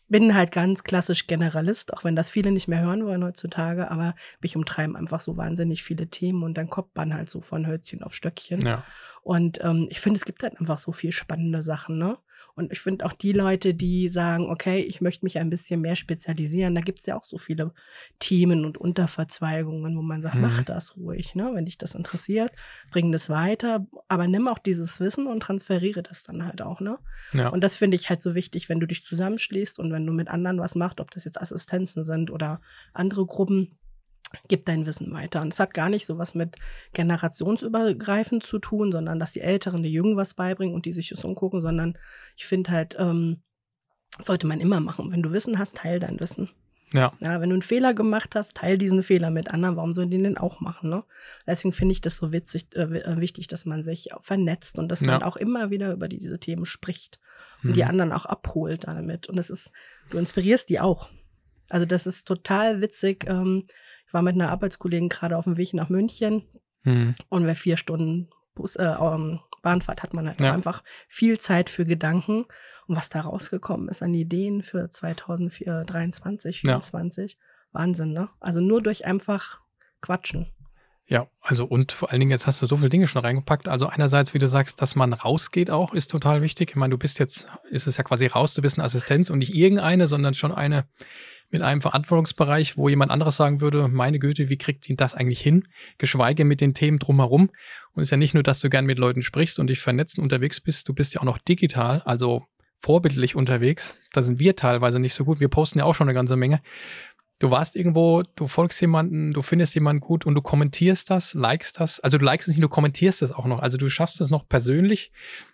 bin 0.09 0.35
halt 0.35 0.51
ganz 0.51 0.83
klassisch 0.83 1.29
Generalist, 1.29 1.95
auch 1.95 2.03
wenn 2.03 2.17
das 2.17 2.29
viele 2.29 2.51
nicht 2.51 2.67
mehr 2.67 2.81
hören 2.81 3.07
wollen 3.07 3.25
heutzutage. 3.25 3.91
Aber 3.91 4.15
mich 4.41 4.57
umtreiben 4.57 4.97
einfach 4.97 5.21
so 5.21 5.37
wahnsinnig 5.37 5.85
viele 5.85 6.09
Themen 6.09 6.43
und 6.43 6.59
dann 6.59 6.69
kommt 6.69 6.95
man 6.97 7.15
halt 7.15 7.31
so 7.31 7.41
von 7.41 7.67
Hölzchen 7.67 8.03
auf 8.03 8.15
Stöckchen. 8.15 8.63
Ja. 8.63 8.85
Und 9.23 9.63
ähm, 9.63 9.87
ich 9.91 10.01
finde, 10.01 10.19
es 10.19 10.25
gibt 10.25 10.43
halt 10.43 10.59
einfach 10.59 10.79
so 10.79 10.93
viel 10.93 11.13
spannende 11.13 11.63
Sachen. 11.63 11.99
Ne? 11.99 12.19
Und 12.61 12.73
ich 12.73 12.81
finde 12.81 13.07
auch 13.07 13.15
die 13.15 13.33
Leute, 13.33 13.73
die 13.73 14.09
sagen, 14.09 14.51
okay, 14.51 14.81
ich 14.81 15.01
möchte 15.01 15.25
mich 15.25 15.39
ein 15.39 15.49
bisschen 15.49 15.81
mehr 15.81 15.97
spezialisieren, 15.97 16.75
da 16.75 16.83
gibt 16.83 17.01
es 17.01 17.07
ja 17.07 17.17
auch 17.17 17.25
so 17.25 17.39
viele 17.39 17.73
Themen 18.19 18.67
und 18.67 18.77
Unterverzweigungen, 18.77 19.97
wo 19.97 20.03
man 20.03 20.23
sagt, 20.23 20.35
mhm. 20.35 20.43
mach 20.43 20.63
das 20.63 20.97
ruhig, 20.97 21.35
ne? 21.35 21.51
wenn 21.55 21.65
dich 21.65 21.79
das 21.79 21.95
interessiert, 21.95 22.53
bring 22.91 23.13
das 23.13 23.31
weiter, 23.31 23.87
aber 24.09 24.29
nimm 24.29 24.47
auch 24.47 24.59
dieses 24.59 25.01
Wissen 25.01 25.27
und 25.27 25.41
transferiere 25.41 26.03
das 26.03 26.23
dann 26.23 26.45
halt 26.45 26.61
auch. 26.61 26.81
Ne? 26.81 26.99
Ja. 27.33 27.49
Und 27.49 27.65
das 27.65 27.75
finde 27.75 27.97
ich 27.97 28.11
halt 28.11 28.21
so 28.21 28.35
wichtig, 28.35 28.69
wenn 28.69 28.79
du 28.79 28.87
dich 28.87 29.05
zusammenschließt 29.05 29.79
und 29.79 29.91
wenn 29.91 30.07
du 30.07 30.13
mit 30.13 30.29
anderen 30.29 30.59
was 30.59 30.75
machst, 30.75 31.01
ob 31.01 31.11
das 31.11 31.25
jetzt 31.25 31.41
Assistenzen 31.41 32.05
sind 32.05 32.31
oder 32.31 32.61
andere 32.93 33.25
Gruppen, 33.25 33.79
gib 34.49 34.67
dein 34.67 34.87
Wissen 34.87 35.13
weiter. 35.13 35.41
Und 35.41 35.53
es 35.53 35.61
hat 35.61 35.75
gar 35.75 35.89
nicht 35.89 36.07
so 36.07 36.19
was 36.19 36.35
mit 36.35 36.57
generationsübergreifend 36.93 38.43
zu 38.43 38.59
tun, 38.59 38.93
sondern 38.93 39.19
dass 39.19 39.33
die 39.33 39.41
Älteren 39.41 39.83
die 39.83 39.93
Jungen 39.93 40.17
was 40.17 40.35
beibringen 40.35 40.75
und 40.75 40.87
die 40.87 40.93
sich 40.93 41.09
das 41.09 41.25
umgucken, 41.25 41.63
sondern 41.63 41.99
ich 42.37 42.47
finde 42.47 42.71
halt, 42.71 42.97
ähm, 42.99 43.43
sollte 44.25 44.47
man 44.47 44.61
immer 44.61 44.81
machen. 44.81 45.11
Wenn 45.13 45.23
du 45.23 45.33
Wissen 45.33 45.59
hast, 45.59 45.77
teil 45.77 45.99
dein 46.01 46.21
Wissen. 46.21 46.51
Ja. 46.93 47.13
ja. 47.21 47.41
Wenn 47.41 47.51
du 47.51 47.55
einen 47.55 47.63
Fehler 47.63 47.95
gemacht 47.95 48.35
hast, 48.35 48.57
teil 48.57 48.79
diesen 48.79 49.03
Fehler 49.03 49.31
mit 49.31 49.51
anderen. 49.51 49.77
Warum 49.77 49.93
sollen 49.93 50.11
die 50.11 50.19
den 50.19 50.39
auch 50.39 50.61
machen? 50.61 50.91
Ne? 50.91 51.05
Deswegen 51.47 51.73
finde 51.73 51.93
ich 51.93 52.01
das 52.01 52.17
so 52.17 52.33
witzig, 52.33 52.69
äh, 52.75 52.83
äh 52.83 53.21
wichtig, 53.21 53.49
dass 53.49 53.65
man 53.65 53.83
sich 53.83 54.11
vernetzt 54.21 54.79
und 54.79 54.89
dass 54.89 55.01
ja. 55.01 55.07
man 55.07 55.23
auch 55.23 55.37
immer 55.37 55.71
wieder 55.71 55.93
über 55.93 56.09
die, 56.09 56.19
diese 56.19 56.39
Themen 56.39 56.67
spricht 56.67 57.21
und 57.63 57.71
mhm. 57.71 57.75
die 57.75 57.85
anderen 57.85 58.13
auch 58.13 58.27
abholt 58.27 58.87
damit. 58.87 59.29
Und 59.29 59.37
das 59.37 59.51
ist, 59.51 59.71
du 60.11 60.19
inspirierst 60.19 60.69
die 60.69 60.81
auch. 60.81 61.09
Also 61.69 61.87
das 61.87 62.07
ist 62.07 62.27
total 62.27 62.81
witzig. 62.81 63.25
Ähm, 63.29 63.67
ich 64.11 64.15
war 64.15 64.23
mit 64.23 64.35
einer 64.35 64.51
Arbeitskollegen 64.51 65.09
gerade 65.09 65.37
auf 65.37 65.45
dem 65.45 65.57
Weg 65.57 65.73
nach 65.73 65.89
München 65.89 66.43
mhm. 66.83 67.15
und 67.29 67.47
wer 67.47 67.55
vier 67.55 67.77
Stunden 67.77 68.29
Bus, 68.57 68.75
äh, 68.75 68.97
um, 68.99 69.39
Bahnfahrt 69.63 70.03
hat 70.03 70.15
man 70.15 70.27
halt 70.27 70.41
ja. 70.41 70.53
einfach 70.53 70.83
viel 71.07 71.39
Zeit 71.39 71.71
für 71.71 71.85
Gedanken. 71.85 72.45
Und 72.89 72.97
was 72.97 73.09
da 73.09 73.21
rausgekommen 73.21 73.89
ist 73.89 74.03
an 74.03 74.13
Ideen 74.13 74.65
für 74.65 74.91
2023, 74.91 76.63
2024, 76.63 77.33
ja. 77.35 77.39
Wahnsinn, 77.71 78.13
ne? 78.13 78.29
Also 78.41 78.61
nur 78.61 78.83
durch 78.83 79.07
einfach 79.07 79.61
Quatschen. 80.01 80.53
Ja, 81.07 81.29
also 81.41 81.65
und 81.65 81.93
vor 81.93 82.11
allen 82.11 82.19
Dingen, 82.19 82.33
jetzt 82.33 82.49
hast 82.49 82.61
du 82.63 82.67
so 82.67 82.79
viele 82.79 82.89
Dinge 82.89 83.07
schon 83.07 83.23
reingepackt. 83.23 83.69
Also 83.69 83.87
einerseits, 83.87 84.35
wie 84.35 84.41
du 84.41 84.49
sagst, 84.49 84.83
dass 84.83 84.97
man 84.97 85.13
rausgeht 85.13 85.71
auch, 85.71 85.95
ist 85.95 86.11
total 86.11 86.43
wichtig. 86.43 86.71
Ich 86.71 86.77
meine, 86.77 86.91
du 86.91 86.99
bist 86.99 87.21
jetzt, 87.21 87.49
ist 87.71 87.87
es 87.87 87.97
ja 87.97 88.03
quasi 88.03 88.27
raus, 88.27 88.55
du 88.55 88.63
bist 88.63 88.77
eine 88.77 88.87
Assistenz 88.87 89.31
und 89.31 89.39
nicht 89.39 89.55
irgendeine, 89.55 90.09
sondern 90.09 90.35
schon 90.35 90.51
eine, 90.51 90.87
mit 91.51 91.63
einem 91.63 91.83
Verantwortungsbereich, 91.83 92.77
wo 92.77 92.89
jemand 92.89 93.11
anderes 93.11 93.37
sagen 93.37 93.61
würde, 93.61 93.89
meine 93.89 94.19
Güte, 94.19 94.49
wie 94.49 94.59
kriegt 94.59 94.89
ihn 94.89 94.97
das 94.97 95.15
eigentlich 95.15 95.41
hin? 95.41 95.65
Geschweige 95.99 96.45
mit 96.45 96.61
den 96.61 96.75
Themen 96.75 96.99
drumherum. 96.99 97.51
Und 97.93 98.03
es 98.03 98.09
ist 98.09 98.11
ja 98.13 98.17
nicht 98.17 98.35
nur, 98.35 98.43
dass 98.43 98.61
du 98.61 98.71
gern 98.71 98.87
mit 98.87 98.99
Leuten 98.99 99.23
sprichst 99.23 99.59
und 99.59 99.67
dich 99.67 99.81
vernetzt 99.81 100.19
und 100.19 100.25
unterwegs 100.25 100.61
bist, 100.61 100.89
du 100.89 100.95
bist 100.95 101.15
ja 101.15 101.21
auch 101.21 101.25
noch 101.25 101.39
digital, 101.39 102.03
also 102.05 102.45
vorbildlich 102.81 103.37
unterwegs. 103.37 103.95
Da 104.13 104.23
sind 104.23 104.41
wir 104.41 104.57
teilweise 104.57 104.99
nicht 104.99 105.15
so 105.15 105.25
gut. 105.25 105.41
Wir 105.41 105.49
posten 105.49 105.79
ja 105.79 105.85
auch 105.85 105.95
schon 105.95 106.09
eine 106.09 106.15
ganze 106.15 106.37
Menge. 106.37 106.63
Du 107.39 107.51
warst 107.51 107.75
irgendwo, 107.75 108.23
du 108.37 108.47
folgst 108.47 108.81
jemanden, 108.83 109.33
du 109.33 109.41
findest 109.41 109.75
jemanden 109.75 110.01
gut 110.01 110.27
und 110.27 110.35
du 110.35 110.43
kommentierst 110.43 111.09
das, 111.09 111.33
likest 111.33 111.81
das. 111.81 111.99
Also 111.99 112.19
du 112.19 112.25
likest 112.25 112.49
es 112.49 112.55
nicht, 112.55 112.63
du 112.63 112.69
kommentierst 112.69 113.23
das 113.23 113.33
auch 113.33 113.47
noch. 113.47 113.61
Also 113.61 113.79
du 113.79 113.89
schaffst 113.89 114.21
es 114.21 114.29
noch 114.29 114.47
persönlich, 114.47 115.11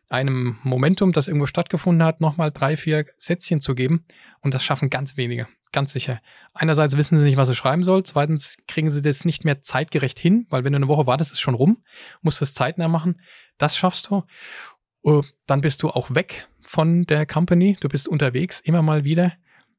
einem 0.09 0.59
Momentum, 0.65 1.13
das 1.13 1.29
irgendwo 1.29 1.47
stattgefunden 1.47 2.05
hat, 2.05 2.21
nochmal 2.21 2.51
drei, 2.51 2.77
vier 2.77 3.07
Sätzchen 3.19 3.61
zu 3.61 3.77
geben. 3.77 4.05
Und 4.41 4.53
das 4.53 4.65
schaffen 4.65 4.91
ganz 4.91 5.17
wenige, 5.17 5.47
ganz 5.77 5.93
sicher. 5.93 6.23
Einerseits 6.55 6.97
wissen 6.97 7.19
sie 7.19 7.25
nicht, 7.25 7.37
was 7.37 7.49
sie 7.49 7.55
schreiben 7.55 7.85
soll. 7.85 8.03
Zweitens 8.03 8.57
kriegen 8.67 8.89
sie 8.89 9.03
das 9.03 9.27
nicht 9.27 9.45
mehr 9.45 9.61
zeitgerecht 9.61 10.19
hin, 10.19 10.47
weil 10.49 10.65
wenn 10.65 10.73
du 10.73 10.77
eine 10.79 10.89
Woche 10.89 11.07
wartest, 11.07 11.33
ist 11.33 11.41
schon 11.41 11.55
rum. 11.55 11.85
Musst 12.23 12.41
es 12.41 12.55
zeitnah 12.55 12.89
machen. 12.89 13.21
Das 13.59 13.77
schaffst 13.77 14.09
du. 14.09 14.25
Uh, 15.05 15.23
dann 15.47 15.61
bist 15.61 15.83
du 15.83 15.91
auch 15.91 16.15
weg 16.15 16.49
von 16.63 17.05
der 17.05 17.27
Company. 17.27 17.77
Du 17.79 17.89
bist 17.89 18.09
unterwegs, 18.09 18.61
immer 18.61 18.81
mal 18.81 19.05
wieder. 19.05 19.35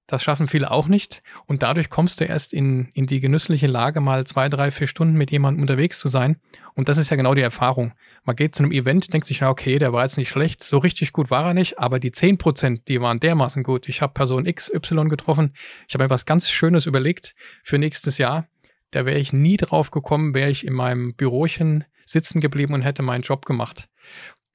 Das 0.08 0.24
schaffen 0.24 0.48
viele 0.48 0.72
auch 0.72 0.88
nicht. 0.88 1.22
Und 1.46 1.64
dadurch 1.64 1.90
kommst 1.90 2.22
du 2.22 2.24
erst 2.24 2.54
in, 2.54 2.88
in 2.94 3.08
die 3.08 3.20
genüssliche 3.20 3.68
Lage, 3.68 4.00
mal 4.00 4.26
zwei, 4.26 4.48
drei, 4.48 4.72
vier 4.72 4.88
Stunden 4.88 5.16
mit 5.16 5.32
jemandem 5.32 5.62
unterwegs 5.62 6.00
zu 6.00 6.08
sein. 6.08 6.38
Und 6.76 6.88
das 6.88 6.98
ist 6.98 7.10
ja 7.10 7.18
genau 7.18 7.36
die 7.36 7.42
Erfahrung. 7.42 7.94
Man 8.24 8.38
geht 8.38 8.56
zu 8.56 8.64
einem 8.64 8.72
Event, 8.72 9.12
denkt 9.12 9.28
sich, 9.28 9.42
ja, 9.42 9.50
okay, 9.50 9.80
der 9.80 9.92
war 9.92 10.04
jetzt 10.04 10.18
nicht 10.18 10.30
schlecht, 10.30 10.64
so 10.64 10.78
richtig 10.78 11.12
gut 11.12 11.30
war 11.30 11.48
er 11.48 11.54
nicht, 11.54 11.78
aber 11.78 12.00
die 12.00 12.12
zehn 12.12 12.38
Prozent, 12.38 12.88
die 12.88 13.02
waren 13.02 13.20
dermaßen 13.20 13.64
gut. 13.64 13.90
Ich 13.90 14.02
habe 14.02 14.14
Person 14.14 14.46
XY 14.46 15.08
getroffen, 15.10 15.54
ich 15.88 15.94
habe 15.94 16.06
mir 16.06 16.10
was 16.10 16.26
ganz 16.26 16.50
Schönes 16.50 16.86
überlegt 16.86 17.36
für 17.64 17.78
nächstes 17.78 18.18
Jahr. 18.18 18.48
Da 18.92 19.06
wäre 19.06 19.20
ich 19.20 19.34
nie 19.34 19.58
drauf 19.58 19.92
gekommen, 19.92 20.34
wäre 20.34 20.50
ich 20.50 20.66
in 20.66 20.74
meinem 20.74 21.16
Bürochen 21.16 21.84
sitzen 22.06 22.40
geblieben 22.40 22.74
und 22.74 22.84
hätte 22.84 23.04
meinen 23.04 23.24
Job 23.24 23.46
gemacht. 23.46 23.90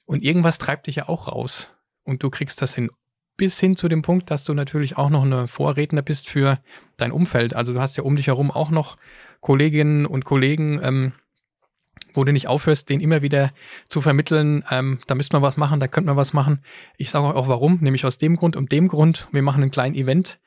Und 0.06 0.22
irgendwas 0.22 0.56
treibt 0.56 0.86
dich 0.86 0.96
ja 0.96 1.08
auch 1.08 1.28
raus. 1.28 1.68
Und 2.04 2.22
du 2.22 2.30
kriegst 2.30 2.62
das 2.62 2.74
hin 2.74 2.90
bis 3.36 3.58
hin 3.58 3.76
zu 3.76 3.88
dem 3.88 4.02
Punkt, 4.02 4.30
dass 4.30 4.44
du 4.44 4.54
natürlich 4.54 4.96
auch 4.96 5.10
noch 5.10 5.22
eine 5.22 5.48
Vorredner 5.48 6.02
bist 6.02 6.28
für 6.28 6.58
dein 6.96 7.12
Umfeld. 7.12 7.54
Also 7.54 7.72
du 7.72 7.80
hast 7.80 7.96
ja 7.96 8.02
um 8.02 8.16
dich 8.16 8.26
herum 8.28 8.50
auch 8.50 8.70
noch 8.70 8.96
Kolleginnen 9.40 10.06
und 10.06 10.24
Kollegen, 10.24 10.80
ähm, 10.82 11.12
wo 12.14 12.24
du 12.24 12.32
nicht 12.32 12.48
aufhörst, 12.48 12.88
den 12.90 13.00
immer 13.00 13.22
wieder 13.22 13.50
zu 13.88 14.00
vermitteln, 14.00 14.64
ähm, 14.70 15.00
da 15.06 15.14
müsste 15.14 15.34
man 15.34 15.42
was 15.42 15.56
machen, 15.56 15.80
da 15.80 15.88
könnte 15.88 16.08
man 16.08 16.16
was 16.16 16.32
machen. 16.32 16.62
Ich 16.96 17.10
sage 17.10 17.34
auch 17.34 17.48
warum, 17.48 17.78
nämlich 17.80 18.04
aus 18.04 18.18
dem 18.18 18.36
Grund, 18.36 18.56
um 18.56 18.68
dem 18.68 18.88
Grund, 18.88 19.28
wir 19.32 19.42
machen 19.42 19.62
einen 19.62 19.70
kleinen 19.70 19.94
Event. 19.94 20.38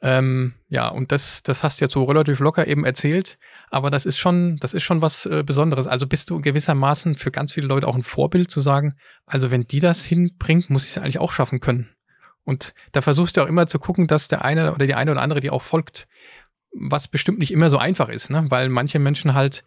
Ähm, 0.00 0.54
ja, 0.68 0.88
und 0.88 1.10
das, 1.10 1.42
das 1.42 1.64
hast 1.64 1.80
du 1.80 1.84
jetzt 1.84 1.94
so 1.94 2.04
relativ 2.04 2.38
locker 2.38 2.68
eben 2.68 2.84
erzählt, 2.84 3.38
aber 3.68 3.90
das 3.90 4.06
ist 4.06 4.16
schon, 4.16 4.56
das 4.58 4.72
ist 4.72 4.84
schon 4.84 5.02
was 5.02 5.26
äh, 5.26 5.42
Besonderes. 5.44 5.88
Also 5.88 6.06
bist 6.06 6.30
du 6.30 6.40
gewissermaßen 6.40 7.16
für 7.16 7.32
ganz 7.32 7.52
viele 7.52 7.66
Leute 7.66 7.88
auch 7.88 7.96
ein 7.96 8.04
Vorbild 8.04 8.50
zu 8.50 8.60
sagen, 8.60 8.94
also 9.26 9.50
wenn 9.50 9.66
die 9.66 9.80
das 9.80 10.04
hinbringt, 10.04 10.70
muss 10.70 10.84
ich 10.84 10.90
es 10.90 10.98
eigentlich 10.98 11.18
auch 11.18 11.32
schaffen 11.32 11.58
können. 11.58 11.88
Und 12.48 12.72
da 12.92 13.02
versuchst 13.02 13.36
du 13.36 13.42
auch 13.42 13.46
immer 13.46 13.66
zu 13.66 13.78
gucken, 13.78 14.06
dass 14.06 14.26
der 14.26 14.42
eine 14.42 14.72
oder 14.72 14.86
die 14.86 14.94
eine 14.94 15.10
oder 15.10 15.20
andere 15.20 15.40
dir 15.40 15.52
auch 15.52 15.60
folgt. 15.62 16.08
Was 16.72 17.06
bestimmt 17.06 17.40
nicht 17.40 17.50
immer 17.50 17.68
so 17.68 17.76
einfach 17.76 18.08
ist, 18.08 18.30
ne? 18.30 18.46
weil 18.48 18.70
manche 18.70 18.98
Menschen 18.98 19.34
halt 19.34 19.64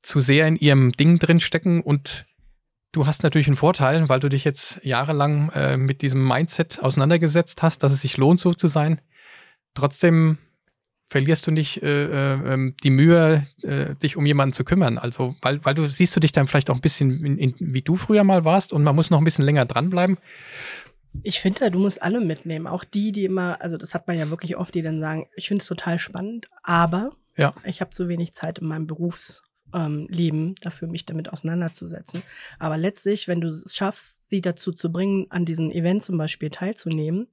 zu 0.00 0.20
sehr 0.20 0.46
in 0.46 0.54
ihrem 0.54 0.92
Ding 0.92 1.18
drin 1.18 1.40
stecken 1.40 1.80
und 1.80 2.24
du 2.92 3.08
hast 3.08 3.24
natürlich 3.24 3.48
einen 3.48 3.56
Vorteil, 3.56 4.08
weil 4.08 4.20
du 4.20 4.28
dich 4.28 4.44
jetzt 4.44 4.78
jahrelang 4.84 5.50
äh, 5.56 5.76
mit 5.76 6.02
diesem 6.02 6.24
Mindset 6.24 6.80
auseinandergesetzt 6.80 7.64
hast, 7.64 7.82
dass 7.82 7.90
es 7.90 8.02
sich 8.02 8.16
lohnt, 8.16 8.38
so 8.38 8.54
zu 8.54 8.68
sein. 8.68 9.00
Trotzdem 9.74 10.38
verlierst 11.08 11.48
du 11.48 11.50
nicht 11.50 11.82
äh, 11.82 12.04
äh, 12.04 12.54
ähm, 12.54 12.76
die 12.84 12.90
Mühe, 12.90 13.42
äh, 13.62 13.96
dich 13.96 14.16
um 14.16 14.24
jemanden 14.24 14.52
zu 14.52 14.62
kümmern. 14.62 14.98
Also, 14.98 15.34
weil, 15.42 15.64
weil 15.64 15.74
du 15.74 15.88
siehst 15.88 16.14
du 16.14 16.20
dich 16.20 16.30
dann 16.30 16.46
vielleicht 16.46 16.70
auch 16.70 16.76
ein 16.76 16.80
bisschen, 16.80 17.24
in, 17.24 17.38
in, 17.38 17.54
wie 17.58 17.82
du 17.82 17.96
früher 17.96 18.22
mal 18.22 18.44
warst 18.44 18.72
und 18.72 18.84
man 18.84 18.94
muss 18.94 19.10
noch 19.10 19.18
ein 19.18 19.24
bisschen 19.24 19.44
länger 19.44 19.64
dranbleiben. 19.64 20.16
Ich 21.22 21.40
finde, 21.40 21.70
du 21.70 21.78
musst 21.78 22.02
alle 22.02 22.20
mitnehmen. 22.20 22.66
Auch 22.66 22.84
die, 22.84 23.12
die 23.12 23.24
immer, 23.24 23.60
also 23.60 23.76
das 23.76 23.94
hat 23.94 24.06
man 24.08 24.18
ja 24.18 24.30
wirklich 24.30 24.56
oft, 24.56 24.74
die 24.74 24.82
dann 24.82 25.00
sagen, 25.00 25.28
ich 25.36 25.48
finde 25.48 25.62
es 25.62 25.68
total 25.68 25.98
spannend, 25.98 26.46
aber 26.62 27.12
ja. 27.36 27.54
ich 27.64 27.80
habe 27.80 27.90
zu 27.90 28.08
wenig 28.08 28.34
Zeit 28.34 28.58
in 28.58 28.66
meinem 28.66 28.86
Berufs 28.86 29.42
ähm, 29.72 30.54
dafür, 30.60 30.88
mich 30.88 31.04
damit 31.04 31.32
auseinanderzusetzen. 31.32 32.22
Aber 32.58 32.76
letztlich, 32.76 33.28
wenn 33.28 33.40
du 33.40 33.48
es 33.48 33.74
schaffst, 33.74 34.28
sie 34.30 34.40
dazu 34.40 34.72
zu 34.72 34.90
bringen, 34.92 35.26
an 35.30 35.44
diesem 35.44 35.70
Event 35.70 36.02
zum 36.02 36.16
Beispiel 36.16 36.50
teilzunehmen, 36.50 37.28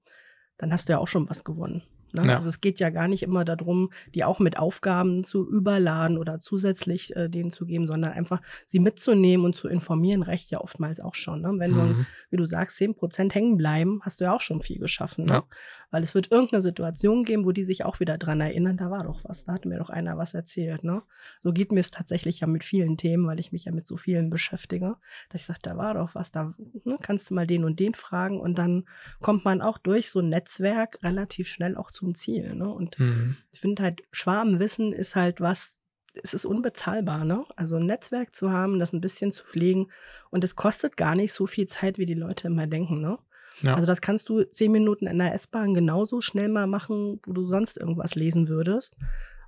dann 0.57 0.73
hast 0.73 0.89
du 0.89 0.93
ja 0.93 0.99
auch 0.99 1.07
schon 1.07 1.29
was 1.29 1.43
gewonnen. 1.43 1.83
Ne? 2.13 2.27
Ja. 2.27 2.35
Also 2.35 2.49
es 2.49 2.61
geht 2.61 2.79
ja 2.79 2.89
gar 2.89 3.07
nicht 3.07 3.23
immer 3.23 3.45
darum, 3.45 3.91
die 4.13 4.23
auch 4.23 4.39
mit 4.39 4.57
Aufgaben 4.57 5.23
zu 5.23 5.47
überladen 5.47 6.17
oder 6.17 6.39
zusätzlich 6.39 7.15
äh, 7.15 7.29
denen 7.29 7.51
zu 7.51 7.65
geben, 7.65 7.87
sondern 7.87 8.13
einfach 8.13 8.41
sie 8.65 8.79
mitzunehmen 8.79 9.45
und 9.45 9.55
zu 9.55 9.67
informieren, 9.67 10.23
reicht 10.23 10.51
ja 10.51 10.61
oftmals 10.61 10.99
auch 10.99 11.15
schon. 11.15 11.41
Ne? 11.41 11.53
Wenn 11.57 11.71
mhm. 11.71 11.75
du, 11.75 12.05
wie 12.31 12.37
du 12.37 12.45
sagst, 12.45 12.77
10 12.77 12.95
Prozent 12.95 13.35
hängen 13.35 13.57
bleiben, 13.57 14.01
hast 14.03 14.19
du 14.19 14.25
ja 14.25 14.35
auch 14.35 14.41
schon 14.41 14.61
viel 14.61 14.79
geschaffen. 14.79 15.25
Ne? 15.25 15.33
Ja. 15.33 15.43
Weil 15.91 16.03
es 16.03 16.15
wird 16.15 16.31
irgendeine 16.31 16.61
Situation 16.61 17.23
geben, 17.23 17.45
wo 17.45 17.51
die 17.51 17.63
sich 17.63 17.83
auch 17.85 17.99
wieder 17.99 18.17
dran 18.17 18.41
erinnern, 18.41 18.77
da 18.77 18.89
war 18.89 19.03
doch 19.03 19.23
was, 19.23 19.43
da 19.43 19.53
hat 19.53 19.65
mir 19.65 19.77
doch 19.77 19.89
einer 19.89 20.17
was 20.17 20.33
erzählt. 20.33 20.83
Ne? 20.83 21.01
So 21.43 21.51
geht 21.51 21.71
mir 21.71 21.79
es 21.79 21.91
tatsächlich 21.91 22.39
ja 22.39 22.47
mit 22.47 22.63
vielen 22.63 22.97
Themen, 22.97 23.27
weil 23.27 23.39
ich 23.39 23.51
mich 23.51 23.65
ja 23.65 23.71
mit 23.71 23.87
so 23.87 23.97
vielen 23.97 24.29
beschäftige, 24.29 24.95
dass 25.29 25.41
ich 25.41 25.47
sage, 25.47 25.59
da 25.61 25.77
war 25.77 25.93
doch 25.95 26.15
was, 26.15 26.31
da 26.31 26.53
ne, 26.85 26.97
kannst 27.01 27.29
du 27.29 27.33
mal 27.33 27.47
den 27.47 27.63
und 27.63 27.79
den 27.79 27.93
fragen 27.93 28.39
und 28.39 28.57
dann 28.57 28.85
kommt 29.21 29.45
man 29.45 29.61
auch 29.61 29.77
durch 29.77 30.09
so 30.09 30.19
ein 30.19 30.29
Netzwerk 30.29 30.99
relativ 31.03 31.47
schnell 31.47 31.75
auch 31.75 31.91
zum 32.01 32.15
Ziel. 32.15 32.55
Ne? 32.55 32.67
Und 32.67 32.99
mhm. 32.99 33.37
ich 33.53 33.59
finde 33.59 33.83
halt, 33.83 34.03
Schwarmwissen 34.11 34.91
ist 34.91 35.15
halt 35.15 35.39
was, 35.39 35.77
es 36.13 36.33
ist 36.33 36.45
unbezahlbar, 36.45 37.23
ne? 37.23 37.45
Also 37.55 37.77
ein 37.77 37.85
Netzwerk 37.85 38.35
zu 38.35 38.51
haben, 38.51 38.79
das 38.79 38.91
ein 38.91 38.99
bisschen 38.99 39.31
zu 39.31 39.45
pflegen 39.45 39.87
und 40.29 40.43
es 40.43 40.57
kostet 40.57 40.97
gar 40.97 41.15
nicht 41.15 41.31
so 41.31 41.47
viel 41.47 41.67
Zeit, 41.67 41.97
wie 41.97 42.05
die 42.05 42.15
Leute 42.15 42.47
immer 42.47 42.67
denken, 42.67 42.99
ne? 42.99 43.17
Ja. 43.61 43.75
Also 43.75 43.85
das 43.85 44.01
kannst 44.01 44.27
du 44.29 44.43
zehn 44.43 44.71
Minuten 44.71 45.07
in 45.07 45.19
der 45.19 45.33
S-Bahn 45.33 45.73
genauso 45.73 46.19
schnell 46.21 46.49
mal 46.49 46.67
machen, 46.67 47.19
wo 47.25 47.33
du 47.33 47.45
sonst 47.45 47.77
irgendwas 47.77 48.15
lesen 48.15 48.49
würdest. 48.49 48.95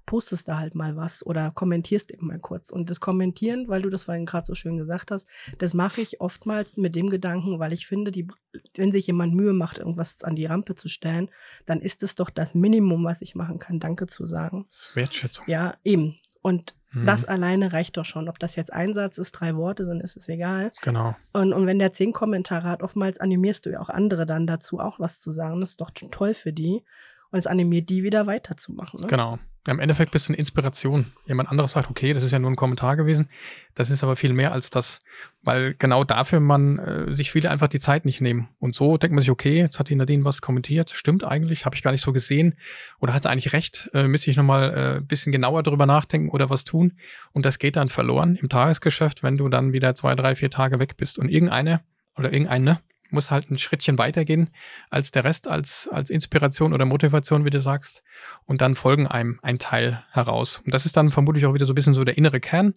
Postest 0.06 0.48
da 0.48 0.58
halt 0.58 0.76
mal 0.76 0.96
was 0.96 1.26
oder 1.26 1.52
kommentierst 1.52 2.12
eben 2.12 2.28
mal 2.28 2.40
kurz. 2.40 2.70
Und 2.70 2.90
das 2.90 3.00
Kommentieren, 3.00 3.68
weil 3.68 3.82
du 3.82 3.90
das 3.90 4.04
vorhin 4.04 4.26
gerade 4.26 4.46
so 4.46 4.56
schön 4.56 4.78
gesagt 4.78 5.12
hast, 5.12 5.28
das 5.58 5.74
mache 5.74 6.02
ich 6.02 6.22
oftmals 6.22 6.78
mit 6.78 6.96
dem 6.96 7.10
Gedanken, 7.10 7.60
weil 7.60 7.74
ich 7.74 7.88
finde, 7.88 8.12
die, 8.12 8.28
wenn 8.76 8.92
sich 8.92 9.08
jemand 9.08 9.34
Mühe 9.34 9.54
macht, 9.54 9.78
irgendwas 9.78 10.24
an 10.24 10.36
die 10.36 10.46
Rampe 10.46 10.76
zu 10.76 10.88
stellen, 10.88 11.30
dann 11.66 11.82
ist 11.82 12.04
es 12.04 12.16
doch 12.16 12.30
das 12.30 12.54
Minimum, 12.54 13.04
was 13.04 13.22
ich 13.22 13.36
machen 13.36 13.60
kann, 13.60 13.80
Danke 13.80 14.08
zu 14.08 14.26
sagen. 14.26 14.68
Wertschätzung. 14.94 15.46
Ja, 15.48 15.76
eben. 15.84 16.20
Und 16.42 16.76
Mhm. 16.94 17.06
Das 17.06 17.26
alleine 17.26 17.74
reicht 17.74 17.98
doch 17.98 18.06
schon. 18.06 18.30
Ob 18.30 18.40
das 18.40 18.56
jetzt 18.56 18.72
ein 18.72 18.94
Satz 18.94 19.18
ist, 19.18 19.32
drei 19.34 19.56
Worte 19.56 19.86
sind, 19.86 20.02
ist 20.02 20.16
es 20.16 20.30
egal. 20.30 20.72
Genau. 20.82 21.16
Und, 21.34 21.54
und 21.54 21.66
wenn 21.66 21.80
der 21.80 21.92
zehn 21.92 22.14
Kommentare 22.14 22.70
hat, 22.70 22.84
oftmals 22.84 23.20
animierst 23.20 23.66
du 23.66 23.72
ja 23.72 23.82
auch 23.82 23.90
andere 23.90 24.26
dann 24.26 24.48
dazu, 24.48 24.80
auch 24.80 25.00
was 25.00 25.20
zu 25.20 25.32
sagen. 25.32 25.60
Das 25.60 25.72
ist 25.72 25.82
doch 25.82 25.92
toll 25.92 26.34
für 26.34 26.54
die. 26.54 26.84
Und 27.32 27.40
es 27.40 27.48
animiert 27.48 27.90
die 27.90 28.04
wieder 28.04 28.28
weiterzumachen. 28.28 29.02
Ne? 29.02 29.08
Genau. 29.08 29.40
Im 29.66 29.80
Endeffekt 29.80 30.12
bist 30.12 30.28
du 30.28 30.32
eine 30.34 30.38
Inspiration. 30.38 31.14
Jemand 31.26 31.50
anderes 31.50 31.72
sagt, 31.72 31.90
okay, 31.90 32.14
das 32.14 32.22
ist 32.24 32.32
ja 32.32 32.40
nur 32.40 32.52
ein 32.52 32.58
Kommentar 32.58 32.98
gewesen. 32.98 33.30
Das 33.76 33.90
ist 33.90 34.04
aber 34.04 34.18
viel 34.18 34.34
mehr 34.34 34.52
als 34.52 34.70
das, 34.70 35.00
weil 35.42 35.74
genau 35.76 36.04
dafür 36.04 36.42
man 36.42 36.80
äh, 36.80 37.14
sich 37.14 37.32
viele 37.32 37.50
einfach 37.50 37.68
die 37.68 37.80
Zeit 37.80 38.04
nicht 38.04 38.20
nehmen. 38.20 38.50
Und 38.60 38.76
so 38.76 38.98
denkt 38.98 39.16
man 39.16 39.22
sich, 39.22 39.32
okay, 39.32 39.58
jetzt 39.58 39.80
hat 39.80 39.88
die 39.88 39.96
Nadine 39.96 40.26
was 40.26 40.42
kommentiert. 40.42 40.92
Stimmt 40.92 41.24
eigentlich, 41.24 41.66
habe 41.66 41.78
ich 41.78 41.82
gar 41.82 41.92
nicht 41.92 42.02
so 42.02 42.12
gesehen. 42.12 42.56
Oder 43.00 43.14
hat 43.14 43.24
sie 43.24 43.30
eigentlich 43.30 43.54
recht? 43.54 43.90
Äh, 43.94 44.10
müsste 44.10 44.30
ich 44.32 44.36
nochmal 44.36 44.74
äh, 44.74 44.98
ein 44.98 45.08
bisschen 45.08 45.32
genauer 45.32 45.64
drüber 45.64 45.86
nachdenken 45.86 46.30
oder 46.30 46.50
was 46.50 46.66
tun? 46.66 46.94
Und 47.32 47.46
das 47.46 47.58
geht 47.58 47.78
dann 47.78 47.88
verloren 47.88 48.36
im 48.36 48.50
Tagesgeschäft, 48.50 49.24
wenn 49.24 49.38
du 49.38 49.48
dann 49.48 49.72
wieder 49.72 49.96
zwei, 49.96 50.16
drei, 50.16 50.36
vier 50.36 50.50
Tage 50.50 50.80
weg 50.80 50.98
bist. 50.98 51.18
Und 51.20 51.30
irgendeine 51.30 51.80
oder 52.18 52.34
irgendeine 52.34 52.80
muss 53.14 53.32
halt 53.32 53.50
ein 53.50 53.58
Schrittchen 53.58 53.98
weitergehen 53.98 54.50
als 54.90 55.12
der 55.12 55.24
Rest, 55.24 55.48
als, 55.48 55.88
als 55.92 56.10
Inspiration 56.10 56.74
oder 56.74 56.86
Motivation, 56.86 57.46
wie 57.46 57.50
du 57.50 57.62
sagst. 57.62 58.04
Und 58.46 58.62
dann 58.62 58.76
folgen 58.76 59.08
einem 59.08 59.40
ein 59.42 59.60
Teil 59.60 60.04
heraus. 60.12 60.62
Und 60.66 60.74
das 60.74 60.86
ist 60.86 60.98
dann 60.98 61.10
vermutlich 61.10 61.46
auch 61.46 61.54
wieder 61.54 61.66
so 61.66 61.74
ein 61.74 61.76
bisschen 61.76 61.94
so 61.94 62.04
der 62.04 62.18
innere 62.18 62.40
Kern, 62.40 62.74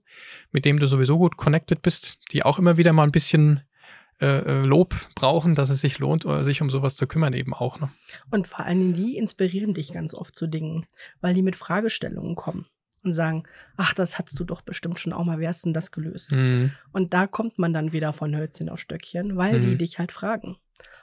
mit 0.52 0.64
dem 0.64 0.78
du 0.78 0.86
sowieso 0.86 1.18
gut 1.18 1.36
connected 1.36 1.82
bist, 1.82 2.18
die 2.32 2.44
auch 2.44 2.58
immer 2.58 2.76
wieder 2.76 2.92
mal 2.92 3.04
ein 3.04 3.12
bisschen 3.12 3.62
äh, 4.20 4.26
äh 4.26 4.64
Lob 4.64 4.94
brauchen, 5.14 5.54
dass 5.54 5.70
es 5.70 5.80
sich 5.80 5.98
lohnt, 5.98 6.24
äh, 6.24 6.44
sich 6.44 6.62
um 6.62 6.70
sowas 6.70 6.96
zu 6.96 7.06
kümmern, 7.06 7.32
eben 7.32 7.52
auch. 7.52 7.80
Ne? 7.80 7.90
Und 8.30 8.46
vor 8.46 8.60
allen 8.60 8.78
Dingen, 8.78 8.94
die 8.94 9.16
inspirieren 9.16 9.74
dich 9.74 9.92
ganz 9.92 10.14
oft 10.14 10.36
zu 10.36 10.46
Dingen, 10.46 10.86
weil 11.20 11.34
die 11.34 11.42
mit 11.42 11.56
Fragestellungen 11.56 12.36
kommen 12.36 12.66
und 13.06 13.12
sagen, 13.12 13.44
ach, 13.76 13.94
das 13.94 14.18
hast 14.18 14.38
du 14.38 14.44
doch 14.44 14.60
bestimmt 14.60 14.98
schon 14.98 15.12
auch 15.12 15.24
mal, 15.24 15.40
wie 15.40 15.48
hast 15.48 15.64
denn 15.64 15.72
das 15.72 15.90
gelöst? 15.90 16.32
Mhm. 16.32 16.72
Und 16.92 17.14
da 17.14 17.26
kommt 17.26 17.58
man 17.58 17.72
dann 17.72 17.92
wieder 17.92 18.12
von 18.12 18.36
Hölzchen 18.36 18.68
auf 18.68 18.80
Stöckchen, 18.80 19.36
weil 19.36 19.58
mhm. 19.58 19.62
die 19.62 19.78
dich 19.78 19.98
halt 19.98 20.12
fragen. 20.12 20.56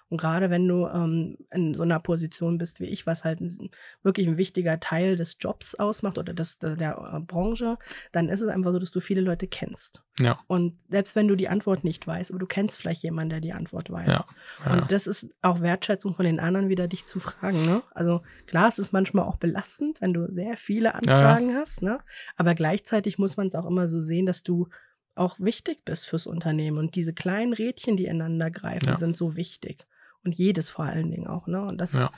Und 0.09 0.19
gerade 0.19 0.49
wenn 0.49 0.67
du 0.67 0.87
ähm, 0.87 1.37
in 1.51 1.73
so 1.73 1.83
einer 1.83 1.99
Position 1.99 2.57
bist 2.57 2.79
wie 2.79 2.85
ich, 2.85 3.07
was 3.07 3.23
halt 3.23 3.41
ein, 3.41 3.69
wirklich 4.03 4.27
ein 4.27 4.37
wichtiger 4.37 4.79
Teil 4.79 5.15
des 5.15 5.37
Jobs 5.39 5.75
ausmacht 5.75 6.17
oder 6.17 6.33
des, 6.33 6.59
der, 6.59 6.75
der 6.75 6.97
äh, 7.13 7.19
Branche, 7.19 7.77
dann 8.11 8.29
ist 8.29 8.41
es 8.41 8.49
einfach 8.49 8.71
so, 8.71 8.79
dass 8.79 8.91
du 8.91 8.99
viele 8.99 9.21
Leute 9.21 9.47
kennst. 9.47 10.03
Ja. 10.19 10.39
Und 10.47 10.77
selbst 10.89 11.15
wenn 11.15 11.27
du 11.27 11.35
die 11.35 11.49
Antwort 11.49 11.83
nicht 11.83 12.05
weißt, 12.05 12.31
aber 12.31 12.39
du 12.39 12.45
kennst 12.45 12.77
vielleicht 12.77 13.03
jemanden, 13.03 13.31
der 13.31 13.39
die 13.39 13.53
Antwort 13.53 13.89
weiß. 13.89 14.07
Ja. 14.07 14.25
Ja. 14.65 14.73
Und 14.73 14.91
das 14.91 15.07
ist 15.07 15.29
auch 15.41 15.61
Wertschätzung 15.61 16.13
von 16.13 16.25
den 16.25 16.39
anderen, 16.39 16.69
wieder 16.69 16.87
dich 16.87 17.05
zu 17.05 17.19
fragen. 17.19 17.65
Ne? 17.65 17.81
Also 17.91 18.21
klar, 18.45 18.67
es 18.67 18.77
ist 18.77 18.93
manchmal 18.93 19.25
auch 19.25 19.37
belastend, 19.37 20.01
wenn 20.01 20.13
du 20.13 20.31
sehr 20.31 20.57
viele 20.57 20.95
Anfragen 20.95 21.55
hast, 21.55 21.81
ne? 21.81 21.99
aber 22.35 22.53
gleichzeitig 22.53 23.17
muss 23.17 23.37
man 23.37 23.47
es 23.47 23.55
auch 23.55 23.65
immer 23.65 23.87
so 23.87 24.01
sehen, 24.01 24.25
dass 24.25 24.43
du 24.43 24.67
auch 25.15 25.39
wichtig 25.39 25.85
bist 25.85 26.07
fürs 26.07 26.25
Unternehmen. 26.27 26.77
Und 26.77 26.95
diese 26.95 27.13
kleinen 27.13 27.53
Rädchen, 27.53 27.97
die 27.97 28.05
ineinander 28.05 28.49
greifen, 28.49 28.97
sind 28.97 29.17
so 29.17 29.35
wichtig. 29.35 29.85
Und 30.23 30.35
jedes 30.35 30.69
vor 30.69 30.85
allen 30.85 31.11
Dingen 31.11 31.27
auch, 31.27 31.47
ne? 31.47 31.61
Und 31.61 31.79
das, 31.79 31.93
ja. 31.93 32.11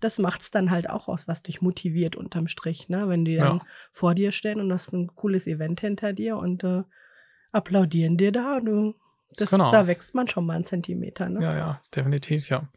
das 0.00 0.18
macht 0.18 0.42
es 0.42 0.50
dann 0.50 0.70
halt 0.70 0.88
auch 0.88 1.08
aus, 1.08 1.26
was 1.26 1.42
dich 1.42 1.62
motiviert 1.62 2.16
unterm 2.16 2.46
Strich, 2.46 2.88
ne? 2.88 3.08
Wenn 3.08 3.24
die 3.24 3.36
dann 3.36 3.58
ja. 3.58 3.66
vor 3.92 4.14
dir 4.14 4.32
stehen 4.32 4.60
und 4.60 4.68
das 4.68 4.88
ist 4.88 4.92
ein 4.92 5.14
cooles 5.14 5.46
Event 5.46 5.80
hinter 5.80 6.12
dir 6.12 6.36
und 6.36 6.62
äh, 6.64 6.82
applaudieren 7.52 8.16
dir 8.16 8.32
da 8.32 8.60
du 8.60 8.94
das, 9.36 9.50
genau. 9.50 9.70
Da 9.70 9.86
wächst 9.86 10.14
man 10.14 10.28
schon 10.28 10.46
mal 10.46 10.54
einen 10.54 10.64
Zentimeter. 10.64 11.28
Ne? 11.28 11.42
Ja, 11.42 11.56
ja, 11.56 11.80
definitiv, 11.94 12.48
ja. 12.48 12.68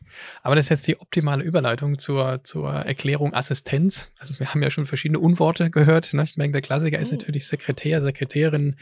Aber 0.42 0.56
das 0.56 0.66
ist 0.66 0.70
jetzt 0.70 0.88
die 0.88 1.00
optimale 1.00 1.44
Überleitung 1.44 1.98
zur, 2.00 2.44
zur 2.44 2.72
Erklärung 2.74 3.34
Assistenz. 3.34 4.10
Also 4.20 4.38
wir 4.40 4.54
haben 4.54 4.64
ja 4.64 4.70
schon 4.70 4.86
verschiedene 4.86 5.20
Unworte 5.20 5.70
gehört. 5.70 6.14
Ne? 6.14 6.24
Ich 6.24 6.36
denke, 6.36 6.54
der 6.54 6.62
Klassiker 6.62 7.00
ist 7.00 7.12
mhm. 7.12 7.20
natürlich 7.20 7.48
Sekretär, 7.48 8.02
Sekretärin. 8.02 8.78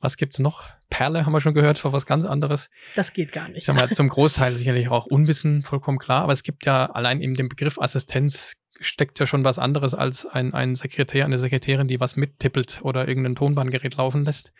Was 0.00 0.16
gibt 0.16 0.34
es 0.34 0.38
noch? 0.38 0.68
Perle 0.88 1.24
haben 1.24 1.32
wir 1.32 1.40
schon 1.40 1.54
gehört, 1.54 1.78
für 1.78 1.92
was 1.92 2.06
ganz 2.06 2.24
anderes. 2.24 2.70
Das 2.96 3.12
geht 3.12 3.32
gar 3.32 3.48
nicht. 3.48 3.58
Ich 3.58 3.64
sag 3.64 3.76
mal, 3.76 3.88
zum 3.90 4.08
Großteil 4.08 4.54
sicherlich 4.54 4.88
auch 4.88 5.06
Unwissen, 5.06 5.62
vollkommen 5.62 5.98
klar. 5.98 6.22
Aber 6.22 6.32
es 6.32 6.42
gibt 6.42 6.66
ja 6.66 6.86
allein 6.86 7.20
eben 7.20 7.34
den 7.34 7.48
Begriff 7.48 7.78
Assistenz 7.80 8.54
steckt 8.80 9.18
ja 9.20 9.26
schon 9.26 9.44
was 9.44 9.58
anderes 9.58 9.94
als 9.94 10.26
ein, 10.26 10.54
ein 10.54 10.74
Sekretär, 10.74 11.24
eine 11.24 11.38
Sekretärin, 11.38 11.86
die 11.86 12.00
was 12.00 12.16
mittippelt 12.16 12.80
oder 12.82 13.06
irgendein 13.06 13.36
Tonbandgerät 13.36 13.96
laufen 13.96 14.24
lässt. 14.24 14.52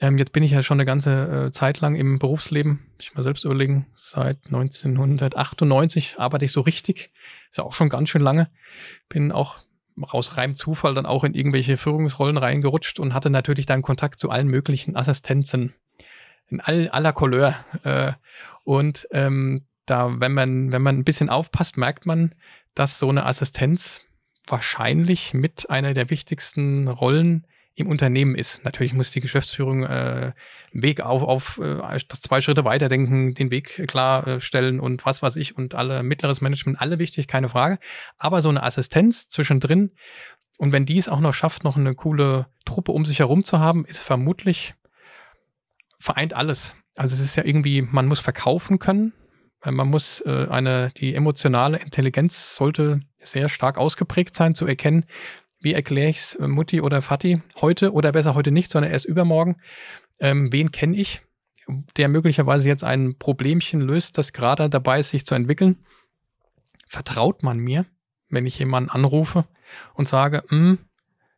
Ähm, 0.00 0.16
jetzt 0.18 0.32
bin 0.32 0.42
ich 0.42 0.52
ja 0.52 0.62
schon 0.62 0.76
eine 0.76 0.86
ganze 0.86 1.46
äh, 1.46 1.50
Zeit 1.50 1.80
lang 1.80 1.96
im 1.96 2.18
Berufsleben. 2.18 2.86
Ich 2.98 3.14
mal 3.14 3.22
selbst 3.22 3.44
überlegen, 3.44 3.86
seit 3.94 4.38
1998 4.46 6.18
arbeite 6.18 6.44
ich 6.44 6.52
so 6.52 6.60
richtig. 6.60 7.10
Ist 7.50 7.58
ja 7.58 7.64
auch 7.64 7.74
schon 7.74 7.88
ganz 7.88 8.08
schön 8.08 8.22
lange. 8.22 8.48
Bin 9.08 9.32
auch 9.32 9.60
aus 10.00 10.36
reinem 10.36 10.54
Zufall 10.54 10.94
dann 10.94 11.06
auch 11.06 11.24
in 11.24 11.34
irgendwelche 11.34 11.76
Führungsrollen 11.76 12.36
reingerutscht 12.36 13.00
und 13.00 13.14
hatte 13.14 13.30
natürlich 13.30 13.66
dann 13.66 13.82
Kontakt 13.82 14.20
zu 14.20 14.30
allen 14.30 14.46
möglichen 14.46 14.94
Assistenzen 14.94 15.74
in 16.48 16.60
all, 16.60 16.88
aller 16.88 17.12
Couleur. 17.12 17.54
Äh, 17.82 18.12
und 18.64 19.08
ähm, 19.10 19.66
da, 19.86 20.20
wenn 20.20 20.32
man, 20.32 20.72
wenn 20.72 20.82
man 20.82 20.98
ein 20.98 21.04
bisschen 21.04 21.30
aufpasst, 21.30 21.76
merkt 21.76 22.06
man, 22.06 22.34
dass 22.74 22.98
so 22.98 23.08
eine 23.08 23.26
Assistenz 23.26 24.04
wahrscheinlich 24.46 25.34
mit 25.34 25.68
einer 25.70 25.94
der 25.94 26.10
wichtigsten 26.10 26.88
Rollen 26.88 27.46
im 27.78 27.86
Unternehmen 27.86 28.34
ist. 28.34 28.64
Natürlich 28.64 28.92
muss 28.92 29.10
die 29.10 29.20
Geschäftsführung 29.20 29.84
äh, 29.84 30.32
Weg 30.72 31.00
auf, 31.00 31.22
auf 31.22 31.58
äh, 31.58 31.98
zwei 32.20 32.40
Schritte 32.40 32.64
weiterdenken, 32.64 33.34
den 33.34 33.50
Weg 33.50 33.86
klarstellen 33.88 34.80
und 34.80 35.06
was 35.06 35.22
weiß 35.22 35.36
ich 35.36 35.56
und 35.56 35.74
alle 35.74 36.02
mittleres 36.02 36.40
Management, 36.40 36.80
alle 36.80 36.98
wichtig, 36.98 37.28
keine 37.28 37.48
Frage. 37.48 37.78
Aber 38.16 38.42
so 38.42 38.48
eine 38.48 38.62
Assistenz 38.62 39.28
zwischendrin 39.28 39.92
und 40.58 40.72
wenn 40.72 40.86
die 40.86 40.98
es 40.98 41.08
auch 41.08 41.20
noch 41.20 41.34
schafft, 41.34 41.62
noch 41.62 41.76
eine 41.76 41.94
coole 41.94 42.46
Truppe 42.64 42.92
um 42.92 43.04
sich 43.04 43.20
herum 43.20 43.44
zu 43.44 43.60
haben, 43.60 43.84
ist 43.84 44.00
vermutlich 44.00 44.74
vereint 46.00 46.34
alles. 46.34 46.74
Also 46.96 47.14
es 47.14 47.20
ist 47.20 47.36
ja 47.36 47.44
irgendwie, 47.44 47.82
man 47.82 48.06
muss 48.06 48.20
verkaufen 48.20 48.80
können, 48.80 49.12
man 49.64 49.88
muss 49.88 50.20
äh, 50.20 50.46
eine, 50.50 50.90
die 50.96 51.14
emotionale 51.14 51.78
Intelligenz 51.78 52.56
sollte 52.56 53.00
sehr 53.18 53.48
stark 53.48 53.78
ausgeprägt 53.78 54.34
sein, 54.34 54.54
zu 54.54 54.66
erkennen, 54.66 55.04
wie 55.60 55.74
erkläre 55.74 56.10
ich 56.10 56.18
es 56.18 56.34
äh, 56.34 56.46
Mutti 56.46 56.80
oder 56.80 57.02
Vati 57.02 57.42
heute 57.60 57.92
oder 57.92 58.12
besser 58.12 58.34
heute 58.34 58.50
nicht, 58.50 58.70
sondern 58.70 58.92
erst 58.92 59.06
übermorgen. 59.06 59.56
Ähm, 60.20 60.52
wen 60.52 60.72
kenne 60.72 60.96
ich, 60.96 61.22
der 61.96 62.08
möglicherweise 62.08 62.68
jetzt 62.68 62.84
ein 62.84 63.18
Problemchen 63.18 63.80
löst, 63.80 64.18
das 64.18 64.32
gerade 64.32 64.68
dabei 64.70 65.00
ist, 65.00 65.10
sich 65.10 65.26
zu 65.26 65.34
entwickeln? 65.34 65.84
Vertraut 66.86 67.42
man 67.42 67.58
mir, 67.58 67.86
wenn 68.28 68.46
ich 68.46 68.58
jemanden 68.58 68.90
anrufe 68.90 69.44
und 69.94 70.08
sage, 70.08 70.42
hm, 70.48 70.78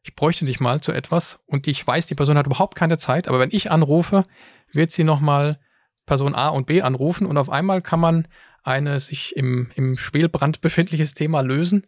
ich 0.03 0.15
bräuchte 0.15 0.45
dich 0.47 0.61
mal 0.61 0.81
zu 0.81 0.93
etwas 0.93 1.41
und 1.47 1.67
ich 1.67 1.87
weiß, 1.87 2.07
die 2.07 2.15
Person 2.15 2.39
hat 2.39 2.47
überhaupt 2.47 2.75
keine 2.75 2.97
Zeit, 2.97 3.29
aber 3.29 3.39
wenn 3.39 3.51
ich 3.53 3.71
anrufe, 3.71 4.25
wird 4.73 4.93
sie 4.93 5.05
nochmal 5.05 5.61
Person 6.07 6.35
A 6.35 6.49
und 6.49 6.67
B 6.67 6.83
anrufen 6.83 7.27
und 7.27 7.37
auf 7.37 7.51
einmal 7.51 7.83
kann 7.83 8.01
man 8.01 8.29
eine 8.63 9.01
sich 9.01 9.37
im, 9.37 9.71
im 9.75 9.97
Schwelbrand 9.97 10.61
befindliches 10.61 11.15
Thema 11.15 11.41
lösen? 11.41 11.87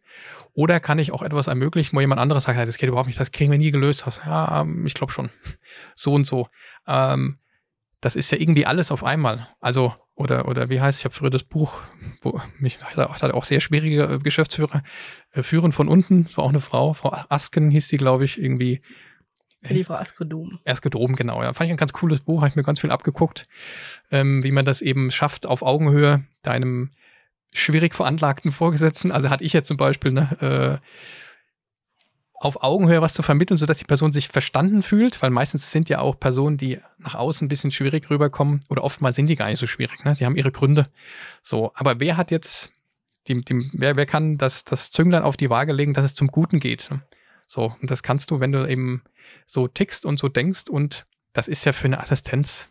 Oder 0.53 0.81
kann 0.81 0.99
ich 0.99 1.13
auch 1.13 1.23
etwas 1.23 1.47
ermöglichen, 1.47 1.97
wo 1.97 2.01
jemand 2.01 2.21
anderes 2.21 2.45
sagt, 2.45 2.59
das 2.59 2.77
geht 2.77 2.89
überhaupt 2.89 3.09
nicht, 3.09 3.21
das 3.21 3.33
kriegen 3.33 3.51
wir 3.51 3.59
nie 3.59 3.71
gelöst. 3.71 4.05
Ja, 4.25 4.61
ähm, 4.61 4.87
ich 4.87 4.95
glaube 4.95 5.13
schon. 5.13 5.31
So 5.95 6.15
und 6.15 6.25
so. 6.25 6.49
Ähm, 6.87 7.37
das 8.01 8.17
ist 8.17 8.31
ja 8.31 8.39
irgendwie 8.39 8.67
alles 8.67 8.91
auf 8.91 9.05
einmal. 9.05 9.49
Also, 9.61 9.95
oder, 10.15 10.49
oder 10.49 10.69
wie 10.69 10.81
heißt, 10.81 10.99
ich 10.99 11.05
habe 11.05 11.15
früher 11.15 11.31
das 11.31 11.45
Buch, 11.45 11.81
wo 12.21 12.41
mich 12.59 12.83
hat 12.83 13.23
auch 13.33 13.45
sehr 13.45 13.61
schwierige 13.61 14.05
äh, 14.05 14.19
Geschäftsführer 14.19 14.83
äh, 15.31 15.43
führen 15.43 15.73
von 15.73 15.89
unten. 15.89 16.25
Das 16.25 16.37
war 16.37 16.45
auch 16.45 16.51
eine 16.51 16.61
Frau, 16.61 16.95
Frau 16.95 17.15
Asken 17.29 17.71
hieß 17.71 17.89
sie, 17.89 17.97
glaube 17.97 18.25
ich, 18.25 18.43
irgendwie 18.43 18.81
die 19.71 19.85
Frau 19.85 19.95
Askedom. 19.95 20.59
Askedom, 20.65 21.15
genau. 21.15 21.43
Ja, 21.43 21.53
fand 21.53 21.69
ich 21.69 21.73
ein 21.73 21.77
ganz 21.77 21.93
cooles 21.93 22.21
Buch, 22.21 22.41
habe 22.41 22.49
ich 22.49 22.57
mir 22.57 22.63
ganz 22.63 22.81
viel 22.81 22.91
abgeguckt, 22.91 23.49
ähm, 24.11 24.43
wie 24.43 24.53
man 24.53 24.65
das 24.65 24.83
eben 24.83 25.11
schafft, 25.11 25.47
auf 25.47 25.63
Augenhöhe 25.63 26.25
deinem 26.43 26.91
schwierig 27.53 27.95
veranlagten 27.95 28.51
Vorgesetzten, 28.51 29.13
also 29.13 29.31
hatte 29.31 29.45
ich 29.45 29.53
jetzt 29.53 29.69
zum 29.69 29.77
Beispiel, 29.77 30.13
ne, 30.13 30.81
äh, 30.81 30.87
auf 32.43 32.65
Augenhöhe 32.65 33.01
was 33.01 33.15
zu 33.15 33.23
vermitteln, 33.23 33.57
sodass 33.57 33.79
die 33.79 33.85
Person 33.85 34.13
sich 34.13 34.27
verstanden 34.27 34.83
fühlt, 34.83 35.23
weil 35.23 35.31
meistens 35.31 35.71
sind 35.71 35.89
ja 35.89 36.01
auch 36.01 36.19
Personen, 36.19 36.57
die 36.57 36.81
nach 36.99 37.15
außen 37.15 37.45
ein 37.45 37.49
bisschen 37.49 37.71
schwierig 37.71 38.11
rüberkommen 38.11 38.61
oder 38.69 38.83
oftmals 38.83 39.15
sind 39.15 39.29
die 39.29 39.37
gar 39.37 39.47
nicht 39.47 39.61
so 39.61 39.69
schwierig, 39.69 40.05
ne? 40.05 40.15
Die 40.15 40.27
haben 40.27 40.35
ihre 40.35 40.51
Gründe. 40.51 40.87
So, 41.41 41.71
aber 41.75 42.01
wer 42.01 42.17
hat 42.17 42.33
jetzt, 42.33 42.73
die, 43.29 43.43
die, 43.43 43.71
wer, 43.75 43.95
wer 43.95 44.07
kann 44.07 44.39
das, 44.39 44.65
das 44.65 44.91
Zünglein 44.91 45.23
auf 45.23 45.37
die 45.37 45.51
Waage 45.51 45.73
legen, 45.73 45.95
dass 45.95 46.05
es 46.05 46.15
zum 46.15 46.29
Guten 46.29 46.59
geht? 46.59 46.89
Ne? 46.91 47.03
So, 47.47 47.77
und 47.81 47.91
das 47.91 48.03
kannst 48.03 48.33
du, 48.33 48.41
wenn 48.41 48.51
du 48.51 48.69
eben 48.69 49.05
so 49.47 49.69
tickst 49.69 50.07
und 50.07 50.19
so 50.19 50.29
denkst 50.29 50.69
und 50.69 51.07
das 51.33 51.49
ist 51.49 51.65
ja 51.65 51.73
für 51.73 51.87
eine 51.87 52.01
Assistenz 52.01 52.69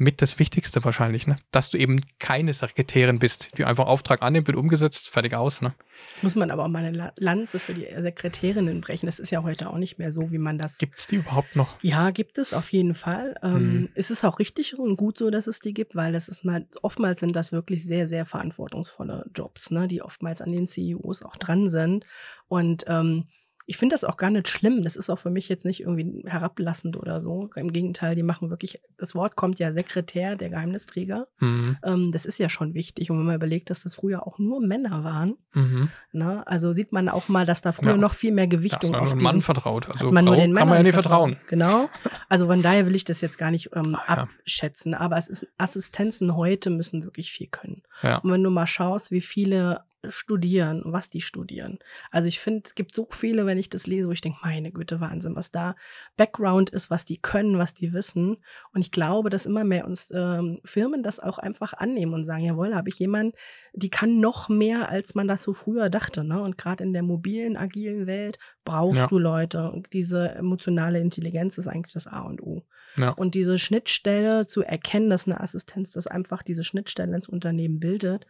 mit 0.00 0.22
das 0.22 0.38
Wichtigste 0.38 0.82
wahrscheinlich, 0.82 1.26
ne? 1.26 1.36
Dass 1.50 1.68
du 1.68 1.76
eben 1.76 2.00
keine 2.18 2.54
Sekretärin 2.54 3.18
bist, 3.18 3.50
die 3.58 3.66
einfach 3.66 3.86
Auftrag 3.86 4.22
annimmt, 4.22 4.46
wird 4.46 4.56
umgesetzt, 4.56 5.10
fertig 5.10 5.34
aus, 5.34 5.60
ne? 5.60 5.74
Muss 6.22 6.34
man 6.34 6.50
aber 6.50 6.64
auch 6.64 6.68
mal 6.68 6.82
eine 6.82 7.12
Lanze 7.18 7.58
für 7.58 7.74
die 7.74 7.86
Sekretärinnen 7.98 8.80
brechen. 8.80 9.04
Das 9.04 9.18
ist 9.18 9.30
ja 9.30 9.42
heute 9.42 9.68
auch 9.68 9.76
nicht 9.76 9.98
mehr 9.98 10.10
so, 10.10 10.32
wie 10.32 10.38
man 10.38 10.56
das. 10.56 10.78
Gibt 10.78 10.98
es 10.98 11.06
die 11.06 11.16
überhaupt 11.16 11.54
noch? 11.54 11.76
Ja, 11.82 12.12
gibt 12.12 12.38
es 12.38 12.54
auf 12.54 12.72
jeden 12.72 12.94
Fall. 12.94 13.34
Ähm, 13.42 13.52
hm. 13.52 13.88
Es 13.94 14.10
ist 14.10 14.24
auch 14.24 14.38
richtig 14.38 14.78
und 14.78 14.96
gut 14.96 15.18
so, 15.18 15.28
dass 15.28 15.46
es 15.46 15.60
die 15.60 15.74
gibt, 15.74 15.94
weil 15.94 16.14
das 16.14 16.30
ist 16.30 16.46
mal, 16.46 16.66
oftmals 16.80 17.20
sind 17.20 17.36
das 17.36 17.52
wirklich 17.52 17.84
sehr, 17.84 18.06
sehr 18.06 18.24
verantwortungsvolle 18.24 19.26
Jobs, 19.34 19.70
ne? 19.70 19.86
Die 19.86 20.00
oftmals 20.00 20.40
an 20.40 20.52
den 20.52 20.66
CEOs 20.66 21.22
auch 21.22 21.36
dran 21.36 21.68
sind. 21.68 22.06
Und 22.48 22.84
ähm, 22.88 23.26
ich 23.70 23.76
finde 23.76 23.94
das 23.94 24.02
auch 24.02 24.16
gar 24.16 24.30
nicht 24.30 24.48
schlimm. 24.48 24.82
Das 24.82 24.96
ist 24.96 25.10
auch 25.10 25.20
für 25.20 25.30
mich 25.30 25.48
jetzt 25.48 25.64
nicht 25.64 25.82
irgendwie 25.82 26.24
herablassend 26.28 26.96
oder 26.96 27.20
so. 27.20 27.50
Im 27.54 27.72
Gegenteil, 27.72 28.16
die 28.16 28.24
machen 28.24 28.50
wirklich, 28.50 28.80
das 28.98 29.14
Wort 29.14 29.36
kommt 29.36 29.60
ja 29.60 29.72
Sekretär, 29.72 30.34
der 30.34 30.50
Geheimnisträger. 30.50 31.28
Mhm. 31.38 31.76
Ähm, 31.84 32.10
das 32.10 32.26
ist 32.26 32.40
ja 32.40 32.48
schon 32.48 32.74
wichtig. 32.74 33.12
Und 33.12 33.20
wenn 33.20 33.26
man 33.26 33.36
überlegt, 33.36 33.70
dass 33.70 33.84
das 33.84 33.94
früher 33.94 34.26
auch 34.26 34.40
nur 34.40 34.60
Männer 34.60 35.04
waren, 35.04 35.36
mhm. 35.54 35.88
na, 36.10 36.34
ne, 36.34 36.46
also 36.48 36.72
sieht 36.72 36.90
man 36.90 37.08
auch 37.08 37.28
mal, 37.28 37.46
dass 37.46 37.60
da 37.60 37.70
früher 37.70 37.92
ja. 37.92 37.96
noch 37.96 38.14
viel 38.14 38.32
mehr 38.32 38.48
Gewichtung 38.48 38.92
auf 38.96 39.10
den 39.10 39.22
Mann 39.22 39.40
vertraut. 39.40 39.88
Also 39.88 40.10
man 40.10 40.24
Frau 40.24 40.32
nur 40.32 40.36
den 40.36 40.52
kann 40.52 40.66
man 40.66 40.78
ja 40.78 40.82
nicht 40.82 40.94
vertrauen. 40.94 41.36
Genau. 41.46 41.88
Also 42.28 42.46
von 42.46 42.62
daher 42.62 42.86
will 42.86 42.96
ich 42.96 43.04
das 43.04 43.20
jetzt 43.20 43.38
gar 43.38 43.52
nicht 43.52 43.70
ähm, 43.76 43.92
ja. 43.92 44.14
abschätzen. 44.14 44.94
Aber 44.94 45.16
es 45.16 45.28
ist 45.28 45.46
Assistenzen 45.58 46.34
heute 46.34 46.70
müssen 46.70 47.04
wirklich 47.04 47.30
viel 47.30 47.46
können. 47.46 47.84
Ja. 48.02 48.16
Und 48.16 48.32
wenn 48.32 48.42
du 48.42 48.50
mal 48.50 48.66
schaust, 48.66 49.12
wie 49.12 49.20
viele 49.20 49.84
studieren, 50.08 50.82
was 50.84 51.10
die 51.10 51.20
studieren. 51.20 51.78
Also 52.10 52.28
ich 52.28 52.40
finde, 52.40 52.62
es 52.66 52.74
gibt 52.74 52.94
so 52.94 53.06
viele, 53.10 53.46
wenn 53.46 53.58
ich 53.58 53.68
das 53.68 53.86
lese, 53.86 54.08
wo 54.08 54.12
ich 54.12 54.20
denke, 54.20 54.38
meine 54.42 54.72
Güte, 54.72 55.00
Wahnsinn, 55.00 55.36
was 55.36 55.50
da 55.50 55.74
Background 56.16 56.70
ist, 56.70 56.90
was 56.90 57.04
die 57.04 57.18
können, 57.18 57.58
was 57.58 57.74
die 57.74 57.92
wissen. 57.92 58.38
Und 58.72 58.80
ich 58.80 58.90
glaube, 58.90 59.30
dass 59.30 59.46
immer 59.46 59.64
mehr 59.64 59.86
uns 59.86 60.10
ähm, 60.14 60.60
Firmen 60.64 61.02
das 61.02 61.20
auch 61.20 61.38
einfach 61.38 61.74
annehmen 61.74 62.14
und 62.14 62.24
sagen, 62.24 62.44
jawohl, 62.44 62.74
habe 62.74 62.88
ich 62.88 62.98
jemanden, 62.98 63.36
die 63.72 63.90
kann 63.90 64.20
noch 64.20 64.48
mehr, 64.48 64.88
als 64.88 65.14
man 65.14 65.28
das 65.28 65.42
so 65.42 65.52
früher 65.52 65.90
dachte. 65.90 66.24
Ne? 66.24 66.40
Und 66.40 66.56
gerade 66.56 66.84
in 66.84 66.92
der 66.92 67.02
mobilen, 67.02 67.56
agilen 67.56 68.06
Welt 68.06 68.38
brauchst 68.70 69.00
ja. 69.00 69.06
du 69.08 69.18
Leute. 69.18 69.70
Und 69.70 69.92
diese 69.92 70.30
emotionale 70.30 71.00
Intelligenz 71.00 71.58
ist 71.58 71.66
eigentlich 71.66 71.92
das 71.92 72.06
A 72.06 72.20
und 72.20 72.40
O. 72.40 72.62
Ja. 72.96 73.10
Und 73.10 73.34
diese 73.34 73.58
Schnittstelle 73.58 74.46
zu 74.46 74.62
erkennen, 74.62 75.10
dass 75.10 75.26
eine 75.26 75.40
Assistenz 75.40 75.92
das 75.92 76.06
einfach 76.06 76.42
diese 76.42 76.62
Schnittstelle 76.62 77.14
ins 77.14 77.28
Unternehmen 77.28 77.80
bildet, 77.80 78.26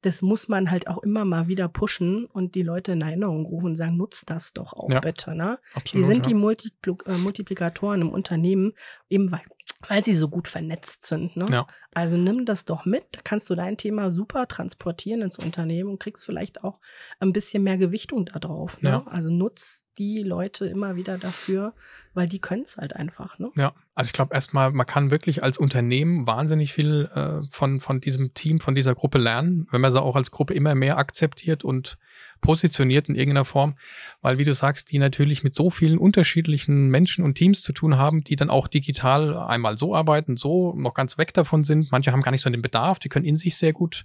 das 0.00 0.22
muss 0.22 0.48
man 0.48 0.70
halt 0.70 0.88
auch 0.88 1.02
immer 1.02 1.24
mal 1.24 1.48
wieder 1.48 1.68
pushen 1.68 2.26
und 2.26 2.54
die 2.54 2.62
Leute 2.62 2.92
in 2.92 3.00
Erinnerung 3.00 3.46
rufen 3.46 3.66
und 3.66 3.76
sagen, 3.76 3.96
nutzt 3.96 4.28
das 4.28 4.52
doch 4.52 4.74
auch 4.74 4.90
ja, 4.90 5.00
bitte. 5.00 5.34
Ne? 5.34 5.58
Absolut, 5.74 5.92
die 5.92 6.06
sind 6.06 6.26
die 6.26 6.32
äh, 6.32 7.18
Multiplikatoren 7.18 8.02
im 8.02 8.10
Unternehmen, 8.10 8.72
eben 9.08 9.32
weil, 9.32 9.40
weil 9.88 10.04
sie 10.04 10.14
so 10.14 10.28
gut 10.28 10.48
vernetzt 10.48 11.06
sind. 11.06 11.36
Ne? 11.36 11.46
Ja. 11.50 11.66
Also 11.92 12.16
nimm 12.16 12.44
das 12.44 12.64
doch 12.64 12.84
mit, 12.84 13.04
da 13.12 13.20
kannst 13.22 13.48
du 13.50 13.54
dein 13.54 13.76
Thema 13.76 14.10
super 14.10 14.46
transportieren 14.48 15.22
ins 15.22 15.38
Unternehmen 15.38 15.90
und 15.90 16.00
kriegst 16.00 16.24
vielleicht 16.24 16.64
auch 16.64 16.80
ein 17.20 17.32
bisschen 17.32 17.62
mehr 17.62 17.78
Gewichtung 17.78 18.26
da 18.26 18.38
drauf. 18.38 18.80
Ne? 18.82 18.90
Ja. 18.90 19.06
Also 19.06 19.30
nutz 19.30 19.83
die 19.98 20.22
Leute 20.22 20.66
immer 20.66 20.96
wieder 20.96 21.18
dafür, 21.18 21.72
weil 22.14 22.28
die 22.28 22.38
können 22.38 22.62
es 22.62 22.76
halt 22.76 22.96
einfach. 22.96 23.38
Ne? 23.38 23.50
Ja, 23.56 23.72
also 23.94 24.08
ich 24.08 24.12
glaube 24.12 24.34
erstmal, 24.34 24.72
man 24.72 24.86
kann 24.86 25.10
wirklich 25.10 25.42
als 25.42 25.58
Unternehmen 25.58 26.26
wahnsinnig 26.26 26.72
viel 26.72 27.08
äh, 27.14 27.46
von, 27.48 27.80
von 27.80 28.00
diesem 28.00 28.34
Team, 28.34 28.60
von 28.60 28.74
dieser 28.74 28.94
Gruppe 28.94 29.18
lernen, 29.18 29.68
wenn 29.70 29.80
man 29.80 29.92
sie 29.92 30.02
auch 30.02 30.16
als 30.16 30.30
Gruppe 30.30 30.54
immer 30.54 30.74
mehr 30.74 30.98
akzeptiert 30.98 31.64
und 31.64 31.98
positioniert 32.40 33.08
in 33.08 33.14
irgendeiner 33.14 33.44
Form, 33.44 33.76
weil 34.20 34.38
wie 34.38 34.44
du 34.44 34.52
sagst, 34.52 34.92
die 34.92 34.98
natürlich 34.98 35.44
mit 35.44 35.54
so 35.54 35.70
vielen 35.70 35.98
unterschiedlichen 35.98 36.88
Menschen 36.88 37.24
und 37.24 37.36
Teams 37.36 37.62
zu 37.62 37.72
tun 37.72 37.96
haben, 37.96 38.22
die 38.22 38.36
dann 38.36 38.50
auch 38.50 38.68
digital 38.68 39.36
einmal 39.36 39.78
so 39.78 39.94
arbeiten, 39.94 40.36
so 40.36 40.74
noch 40.76 40.94
ganz 40.94 41.16
weg 41.16 41.32
davon 41.32 41.64
sind. 41.64 41.90
Manche 41.90 42.12
haben 42.12 42.22
gar 42.22 42.32
nicht 42.32 42.42
so 42.42 42.50
den 42.50 42.62
Bedarf, 42.62 42.98
die 42.98 43.08
können 43.08 43.24
in 43.24 43.36
sich 43.36 43.56
sehr 43.56 43.72
gut 43.72 44.04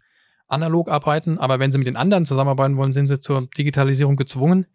analog 0.49 0.89
arbeiten, 0.89 1.37
aber 1.37 1.59
wenn 1.59 1.71
sie 1.71 1.77
mit 1.77 1.87
den 1.87 1.97
anderen 1.97 2.25
zusammenarbeiten 2.25 2.77
wollen, 2.77 2.93
sind 2.93 3.07
sie 3.07 3.19
zur 3.19 3.47
Digitalisierung 3.57 4.15
gezwungen. 4.15 4.65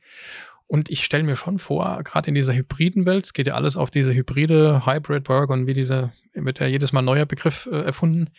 Und 0.67 0.91
ich 0.91 1.05
stelle 1.05 1.25
mir 1.25 1.37
schon 1.37 1.59
vor, 1.59 2.03
gerade 2.05 2.29
in 2.29 2.35
dieser 2.35 2.55
hybriden 2.55 3.07
Welt, 3.07 3.27
es 3.27 3.33
geht 3.33 3.47
ja 3.47 3.55
alles 3.55 3.77
auf 3.77 3.91
diese 3.91 4.15
hybride 4.15 4.87
Hybrid 4.87 5.29
Work 5.29 5.51
und 5.51 5.67
wie 5.67 5.75
diese, 5.75 6.13
wird 6.33 6.59
ja 6.59 6.67
jedes 6.67 6.93
Mal 6.93 7.03
neuer 7.03 7.27
Begriff 7.27 7.69
äh, 7.71 7.83
erfunden. 7.83 8.31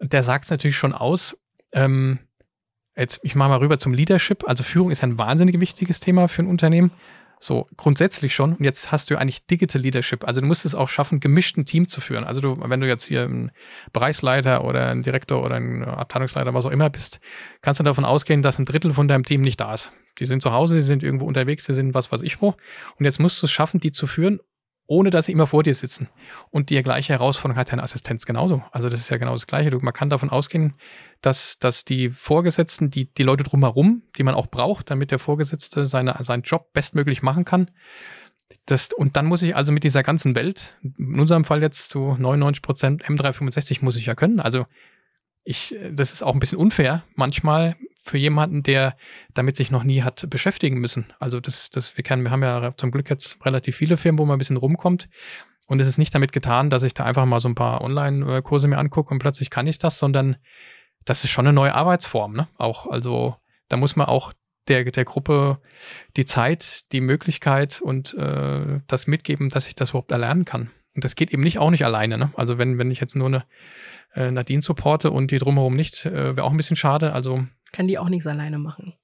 Der 0.00 0.22
sagt 0.22 0.44
es 0.44 0.50
natürlich 0.50 0.76
schon 0.76 0.92
aus. 0.92 1.38
Ähm, 1.72 2.18
Jetzt, 2.96 3.20
ich 3.22 3.34
mache 3.34 3.50
mal 3.50 3.58
rüber 3.58 3.78
zum 3.78 3.92
Leadership. 3.92 4.48
Also 4.48 4.62
Führung 4.62 4.90
ist 4.90 5.04
ein 5.04 5.18
wahnsinnig 5.18 5.60
wichtiges 5.60 6.00
Thema 6.00 6.28
für 6.28 6.42
ein 6.42 6.46
Unternehmen. 6.46 6.90
So, 7.38 7.66
grundsätzlich 7.76 8.34
schon. 8.34 8.54
Und 8.54 8.64
jetzt 8.64 8.90
hast 8.90 9.10
du 9.10 9.18
eigentlich 9.18 9.46
Digital 9.46 9.82
Leadership. 9.82 10.24
Also 10.26 10.40
du 10.40 10.46
musst 10.46 10.64
es 10.64 10.74
auch 10.74 10.88
schaffen, 10.88 11.20
gemischt 11.20 11.58
ein 11.58 11.66
Team 11.66 11.86
zu 11.86 12.00
führen. 12.00 12.24
Also 12.24 12.40
du, 12.40 12.58
wenn 12.58 12.80
du 12.80 12.86
jetzt 12.86 13.04
hier 13.04 13.24
ein 13.24 13.52
Bereichsleiter 13.92 14.64
oder 14.64 14.88
ein 14.88 15.02
Direktor 15.02 15.44
oder 15.44 15.56
ein 15.56 15.84
Abteilungsleiter, 15.84 16.54
was 16.54 16.64
auch 16.64 16.70
immer 16.70 16.88
bist, 16.88 17.20
kannst 17.60 17.78
du 17.78 17.84
davon 17.84 18.06
ausgehen, 18.06 18.42
dass 18.42 18.58
ein 18.58 18.64
Drittel 18.64 18.94
von 18.94 19.08
deinem 19.08 19.24
Team 19.24 19.42
nicht 19.42 19.60
da 19.60 19.74
ist. 19.74 19.92
Die 20.18 20.26
sind 20.26 20.42
zu 20.42 20.52
Hause, 20.52 20.76
die 20.76 20.82
sind 20.82 21.02
irgendwo 21.02 21.26
unterwegs, 21.26 21.66
die 21.66 21.74
sind 21.74 21.94
was 21.94 22.10
weiß 22.10 22.22
ich 22.22 22.40
wo. 22.40 22.54
Und 22.98 23.04
jetzt 23.04 23.20
musst 23.20 23.40
du 23.42 23.46
es 23.46 23.52
schaffen, 23.52 23.80
die 23.80 23.92
zu 23.92 24.06
führen 24.06 24.40
ohne 24.86 25.10
dass 25.10 25.26
sie 25.26 25.32
immer 25.32 25.46
vor 25.46 25.62
dir 25.62 25.74
sitzen. 25.74 26.08
Und 26.50 26.70
die 26.70 26.80
gleiche 26.82 27.12
Herausforderung 27.12 27.58
hat 27.58 27.72
deine 27.72 27.82
Assistenz 27.82 28.24
genauso. 28.24 28.62
Also 28.70 28.88
das 28.88 29.00
ist 29.00 29.08
ja 29.08 29.16
genau 29.16 29.32
das 29.32 29.46
Gleiche. 29.46 29.76
Man 29.78 29.92
kann 29.92 30.10
davon 30.10 30.30
ausgehen, 30.30 30.72
dass, 31.22 31.58
dass 31.58 31.84
die 31.84 32.10
Vorgesetzten, 32.10 32.90
die, 32.90 33.12
die 33.12 33.24
Leute 33.24 33.42
drumherum, 33.42 34.02
die 34.16 34.22
man 34.22 34.34
auch 34.34 34.46
braucht, 34.46 34.90
damit 34.90 35.10
der 35.10 35.18
Vorgesetzte 35.18 35.86
seine, 35.86 36.16
seinen 36.22 36.42
Job 36.42 36.72
bestmöglich 36.72 37.22
machen 37.22 37.44
kann, 37.44 37.70
das, 38.66 38.92
und 38.92 39.16
dann 39.16 39.26
muss 39.26 39.42
ich 39.42 39.56
also 39.56 39.72
mit 39.72 39.82
dieser 39.82 40.04
ganzen 40.04 40.36
Welt, 40.36 40.76
in 40.82 41.18
unserem 41.18 41.44
Fall 41.44 41.62
jetzt 41.62 41.88
zu 41.90 42.16
99 42.16 42.62
Prozent 42.62 43.04
M365 43.04 43.78
muss 43.84 43.96
ich 43.96 44.06
ja 44.06 44.14
können. 44.14 44.38
Also 44.38 44.66
ich, 45.42 45.76
das 45.90 46.12
ist 46.12 46.22
auch 46.22 46.34
ein 46.34 46.40
bisschen 46.40 46.58
unfair 46.58 47.02
manchmal 47.14 47.76
für 48.06 48.18
jemanden, 48.18 48.62
der 48.62 48.96
damit 49.34 49.56
sich 49.56 49.70
noch 49.70 49.82
nie 49.82 50.02
hat 50.02 50.28
beschäftigen 50.30 50.78
müssen. 50.78 51.06
Also 51.18 51.40
das, 51.40 51.70
das, 51.70 51.96
wir 51.96 52.04
kennen, 52.04 52.22
wir 52.22 52.30
haben 52.30 52.42
ja 52.42 52.72
zum 52.76 52.90
Glück 52.90 53.10
jetzt 53.10 53.44
relativ 53.44 53.76
viele 53.76 53.96
Firmen, 53.96 54.18
wo 54.18 54.24
man 54.24 54.36
ein 54.36 54.38
bisschen 54.38 54.56
rumkommt. 54.56 55.08
Und 55.66 55.80
es 55.80 55.88
ist 55.88 55.98
nicht 55.98 56.14
damit 56.14 56.32
getan, 56.32 56.70
dass 56.70 56.84
ich 56.84 56.94
da 56.94 57.04
einfach 57.04 57.26
mal 57.26 57.40
so 57.40 57.48
ein 57.48 57.56
paar 57.56 57.80
Online-Kurse 57.80 58.68
mir 58.68 58.78
angucke 58.78 59.12
und 59.12 59.18
plötzlich 59.18 59.50
kann 59.50 59.66
ich 59.66 59.78
das, 59.78 59.98
sondern 59.98 60.36
das 61.04 61.24
ist 61.24 61.30
schon 61.30 61.46
eine 61.46 61.52
neue 61.52 61.74
Arbeitsform, 61.74 62.34
ne? 62.34 62.48
Auch, 62.56 62.86
also 62.86 63.36
da 63.68 63.76
muss 63.76 63.96
man 63.96 64.06
auch 64.06 64.32
der, 64.68 64.84
der 64.84 65.04
Gruppe 65.04 65.58
die 66.16 66.24
Zeit, 66.24 66.92
die 66.92 67.00
Möglichkeit 67.00 67.80
und 67.80 68.14
äh, 68.14 68.80
das 68.86 69.06
mitgeben, 69.08 69.48
dass 69.48 69.66
ich 69.66 69.74
das 69.74 69.90
überhaupt 69.90 70.12
erlernen 70.12 70.44
kann. 70.44 70.70
Und 70.94 71.04
das 71.04 71.14
geht 71.14 71.32
eben 71.32 71.42
nicht 71.42 71.58
auch 71.58 71.70
nicht 71.70 71.84
alleine. 71.84 72.16
Ne? 72.16 72.32
Also 72.36 72.58
wenn, 72.58 72.78
wenn 72.78 72.90
ich 72.90 73.00
jetzt 73.00 73.16
nur 73.16 73.26
eine 73.26 73.40
äh, 74.14 74.30
Nadine 74.30 74.62
supporte 74.62 75.10
und 75.10 75.30
die 75.30 75.38
drumherum 75.38 75.76
nicht, 75.76 76.06
äh, 76.06 76.36
wäre 76.36 76.44
auch 76.44 76.50
ein 76.50 76.56
bisschen 76.56 76.76
schade. 76.76 77.12
Also 77.12 77.40
kann 77.72 77.86
die 77.88 77.98
auch 77.98 78.08
nichts 78.08 78.26
alleine 78.26 78.58
machen. 78.58 78.94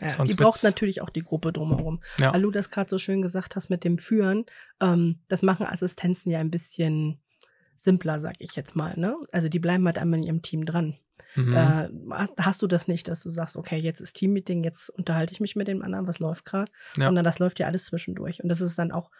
Ja, 0.00 0.24
die 0.24 0.34
braucht 0.34 0.64
natürlich 0.64 1.00
auch 1.00 1.10
die 1.10 1.22
Gruppe 1.22 1.52
drumherum. 1.52 2.02
Ja. 2.18 2.34
Weil 2.34 2.42
du 2.42 2.50
das 2.50 2.70
gerade 2.70 2.90
so 2.90 2.98
schön 2.98 3.22
gesagt 3.22 3.54
hast 3.54 3.68
mit 3.70 3.84
dem 3.84 3.98
Führen, 3.98 4.46
ähm, 4.80 5.20
das 5.28 5.42
machen 5.42 5.66
Assistenzen 5.66 6.32
ja 6.32 6.38
ein 6.40 6.50
bisschen 6.50 7.20
simpler, 7.76 8.20
sag 8.20 8.34
ich 8.38 8.56
jetzt 8.56 8.74
mal. 8.74 8.94
Ne? 8.96 9.16
Also 9.30 9.48
die 9.48 9.58
bleiben 9.58 9.86
halt 9.86 9.98
einmal 9.98 10.20
in 10.20 10.26
ihrem 10.26 10.42
Team 10.42 10.64
dran. 10.64 10.98
Mhm. 11.34 11.52
Da 11.52 11.88
hast 12.38 12.62
du 12.62 12.66
das 12.66 12.88
nicht, 12.88 13.08
dass 13.08 13.22
du 13.22 13.30
sagst, 13.30 13.56
okay, 13.56 13.76
jetzt 13.76 14.00
ist 14.00 14.14
Teammeeting, 14.14 14.64
jetzt 14.64 14.90
unterhalte 14.90 15.32
ich 15.32 15.40
mich 15.40 15.56
mit 15.56 15.68
dem 15.68 15.82
anderen, 15.82 16.06
was 16.06 16.18
läuft 16.18 16.44
gerade. 16.44 16.70
Ja. 16.96 17.06
Sondern 17.06 17.24
das 17.24 17.38
läuft 17.38 17.58
ja 17.58 17.66
alles 17.66 17.86
zwischendurch. 17.86 18.42
Und 18.42 18.48
das 18.48 18.60
ist 18.60 18.78
dann 18.78 18.92
auch, 18.92 19.10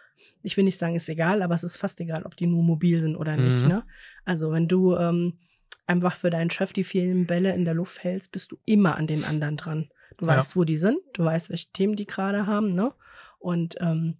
ich 0.42 0.56
will 0.56 0.64
nicht 0.64 0.78
sagen, 0.78 0.94
ist 0.94 1.08
egal, 1.08 1.42
aber 1.42 1.54
es 1.54 1.64
ist 1.64 1.76
fast 1.76 2.00
egal, 2.00 2.24
ob 2.24 2.36
die 2.36 2.46
nur 2.46 2.62
mobil 2.62 3.00
sind 3.00 3.16
oder 3.16 3.36
mhm. 3.36 3.44
nicht. 3.44 3.66
Ne? 3.66 3.84
Also 4.24 4.52
wenn 4.52 4.68
du 4.68 4.96
ähm, 4.96 5.38
einfach 5.86 6.16
für 6.16 6.30
deinen 6.30 6.50
Chef 6.50 6.72
die 6.72 6.84
vielen 6.84 7.26
Bälle 7.26 7.54
in 7.54 7.64
der 7.64 7.74
Luft 7.74 8.02
hältst, 8.02 8.32
bist 8.32 8.52
du 8.52 8.58
immer 8.64 8.96
an 8.96 9.06
den 9.06 9.24
anderen 9.24 9.56
dran. 9.56 9.90
Du 10.18 10.26
ja. 10.26 10.36
weißt, 10.36 10.56
wo 10.56 10.64
die 10.64 10.76
sind, 10.76 10.98
du 11.14 11.24
weißt, 11.24 11.50
welche 11.50 11.72
Themen 11.72 11.96
die 11.96 12.06
gerade 12.06 12.46
haben, 12.46 12.74
ne? 12.74 12.92
Und 13.38 13.76
ähm, 13.80 14.18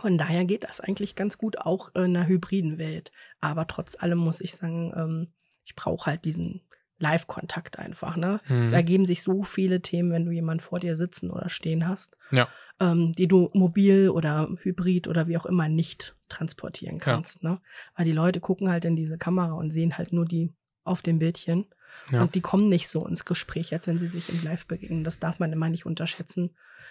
von 0.00 0.16
daher 0.16 0.44
geht 0.44 0.64
das 0.64 0.80
eigentlich 0.80 1.16
ganz 1.16 1.38
gut 1.38 1.58
auch 1.58 1.94
in 1.94 2.16
einer 2.16 2.26
hybriden 2.26 2.78
Welt. 2.78 3.12
Aber 3.40 3.66
trotz 3.66 4.00
allem 4.00 4.18
muss 4.18 4.40
ich 4.40 4.54
sagen, 4.54 4.92
ähm, 4.96 5.32
ich 5.64 5.74
brauche 5.74 6.06
halt 6.06 6.24
diesen 6.24 6.62
Live-Kontakt 6.98 7.78
einfach. 7.78 8.16
Ne? 8.16 8.40
Mhm. 8.48 8.62
Es 8.62 8.72
ergeben 8.72 9.06
sich 9.06 9.22
so 9.22 9.42
viele 9.42 9.80
Themen, 9.80 10.10
wenn 10.10 10.24
du 10.24 10.32
jemanden 10.32 10.62
vor 10.62 10.80
dir 10.80 10.96
sitzen 10.96 11.30
oder 11.30 11.48
stehen 11.48 11.86
hast, 11.86 12.16
ja. 12.30 12.48
ähm, 12.80 13.12
die 13.12 13.28
du 13.28 13.50
mobil 13.52 14.08
oder 14.08 14.48
hybrid 14.62 15.08
oder 15.08 15.28
wie 15.28 15.36
auch 15.36 15.46
immer 15.46 15.68
nicht 15.68 16.16
transportieren 16.28 16.98
kannst. 16.98 17.42
Ja. 17.42 17.50
Ne? 17.50 17.60
Weil 17.96 18.04
die 18.04 18.12
Leute 18.12 18.40
gucken 18.40 18.70
halt 18.70 18.84
in 18.84 18.96
diese 18.96 19.18
Kamera 19.18 19.52
und 19.52 19.70
sehen 19.70 19.96
halt 19.96 20.12
nur 20.12 20.24
die 20.24 20.52
auf 20.88 21.02
dem 21.02 21.18
Bildchen. 21.18 21.66
Ja. 22.10 22.22
Und 22.22 22.34
die 22.34 22.40
kommen 22.40 22.68
nicht 22.68 22.88
so 22.88 23.06
ins 23.06 23.24
Gespräch, 23.24 23.72
als 23.72 23.86
wenn 23.86 23.98
sie 23.98 24.06
sich 24.06 24.28
im 24.28 24.42
Live 24.42 24.66
begegnen. 24.66 25.04
Das 25.04 25.18
darf 25.18 25.38
man 25.38 25.52
immer 25.52 25.68
nicht 25.68 25.86
unterschätzen, 25.86 26.50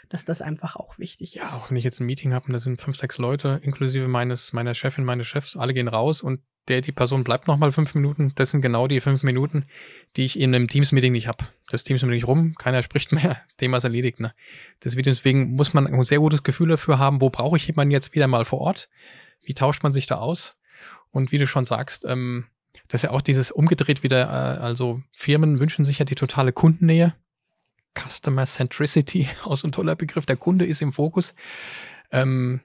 dass 0.10 0.26
das 0.26 0.42
einfach 0.42 0.76
auch 0.76 0.98
wichtig 1.00 1.36
ist. 1.36 1.42
Ja, 1.42 1.58
auch 1.58 1.70
wenn 1.70 1.78
ich 1.78 1.84
jetzt 1.84 2.00
ein 2.00 2.06
Meeting 2.06 2.34
habe 2.34 2.48
und 2.48 2.54
da 2.54 2.60
sind 2.60 2.82
fünf, 2.82 2.98
sechs 2.98 3.18
Leute, 3.18 3.60
inklusive 3.64 4.08
meines, 4.08 4.54
meiner 4.54 4.76
Chefin, 4.76 5.06
meines 5.06 5.28
Chefs, 5.28 5.56
alle 5.56 5.74
gehen 5.74 5.88
raus 5.88 6.22
und 6.22 6.42
der, 6.68 6.82
die 6.82 6.92
Person 6.92 7.24
bleibt 7.24 7.48
nochmal 7.48 7.72
fünf 7.72 7.96
Minuten. 7.96 8.34
Das 8.36 8.52
sind 8.52 8.62
genau 8.62 8.88
die 8.88 9.00
fünf 9.00 9.24
Minuten, 9.24 9.66
die 10.16 10.26
ich 10.26 10.40
in 10.40 10.54
einem 10.54 10.68
Teams-Meeting 10.68 11.14
nicht 11.14 11.28
habe. 11.28 11.46
Das 11.70 11.84
Teams-Meeting 11.84 12.26
rum, 12.26 12.56
keiner 12.56 12.84
spricht 12.84 13.14
mehr, 13.14 13.42
Thema 13.58 13.78
ist 13.78 13.86
erledigt. 13.86 14.20
Ne? 14.20 14.34
Deswegen 14.84 15.52
muss 15.52 15.74
man 15.74 15.88
ein 15.88 16.04
sehr 16.04 16.20
gutes 16.20 16.44
Gefühl 16.44 16.70
dafür 16.70 17.00
haben, 17.00 17.22
wo 17.22 17.30
brauche 17.30 17.58
ich 17.58 17.68
jemanden 17.68 17.92
jetzt 17.92 18.14
wieder 18.14 18.28
mal 18.28 18.46
vor 18.46 18.60
Ort? 18.60 18.90
Wie 19.44 19.54
tauscht 19.54 19.84
man 19.84 19.94
sich 19.94 20.08
da 20.08 20.16
aus? 20.16 20.58
Und 21.12 21.32
wie 21.32 21.38
du 21.38 21.48
schon 21.48 21.64
sagst, 21.64 22.06
ähm, 22.06 22.48
das 22.88 23.04
ist 23.04 23.10
ja 23.10 23.16
auch 23.16 23.22
dieses 23.22 23.52
umgedreht 23.52 24.04
wieder, 24.04 24.24
äh, 24.28 24.62
also 24.62 25.02
Firmen 25.14 25.60
wünschen 25.60 25.86
sich 25.86 26.00
ja 26.00 26.06
die 26.06 26.16
totale 26.16 26.52
Kundennähe. 26.52 27.14
Customer 27.98 28.46
Centricity, 28.46 29.28
aus 29.44 29.64
ein 29.64 29.72
toller 29.72 29.96
Begriff. 29.96 30.26
Der 30.26 30.38
Kunde 30.38 30.66
ist 30.66 30.82
im 30.82 30.94
Fokus. 30.94 31.34
Ähm, 32.12 32.62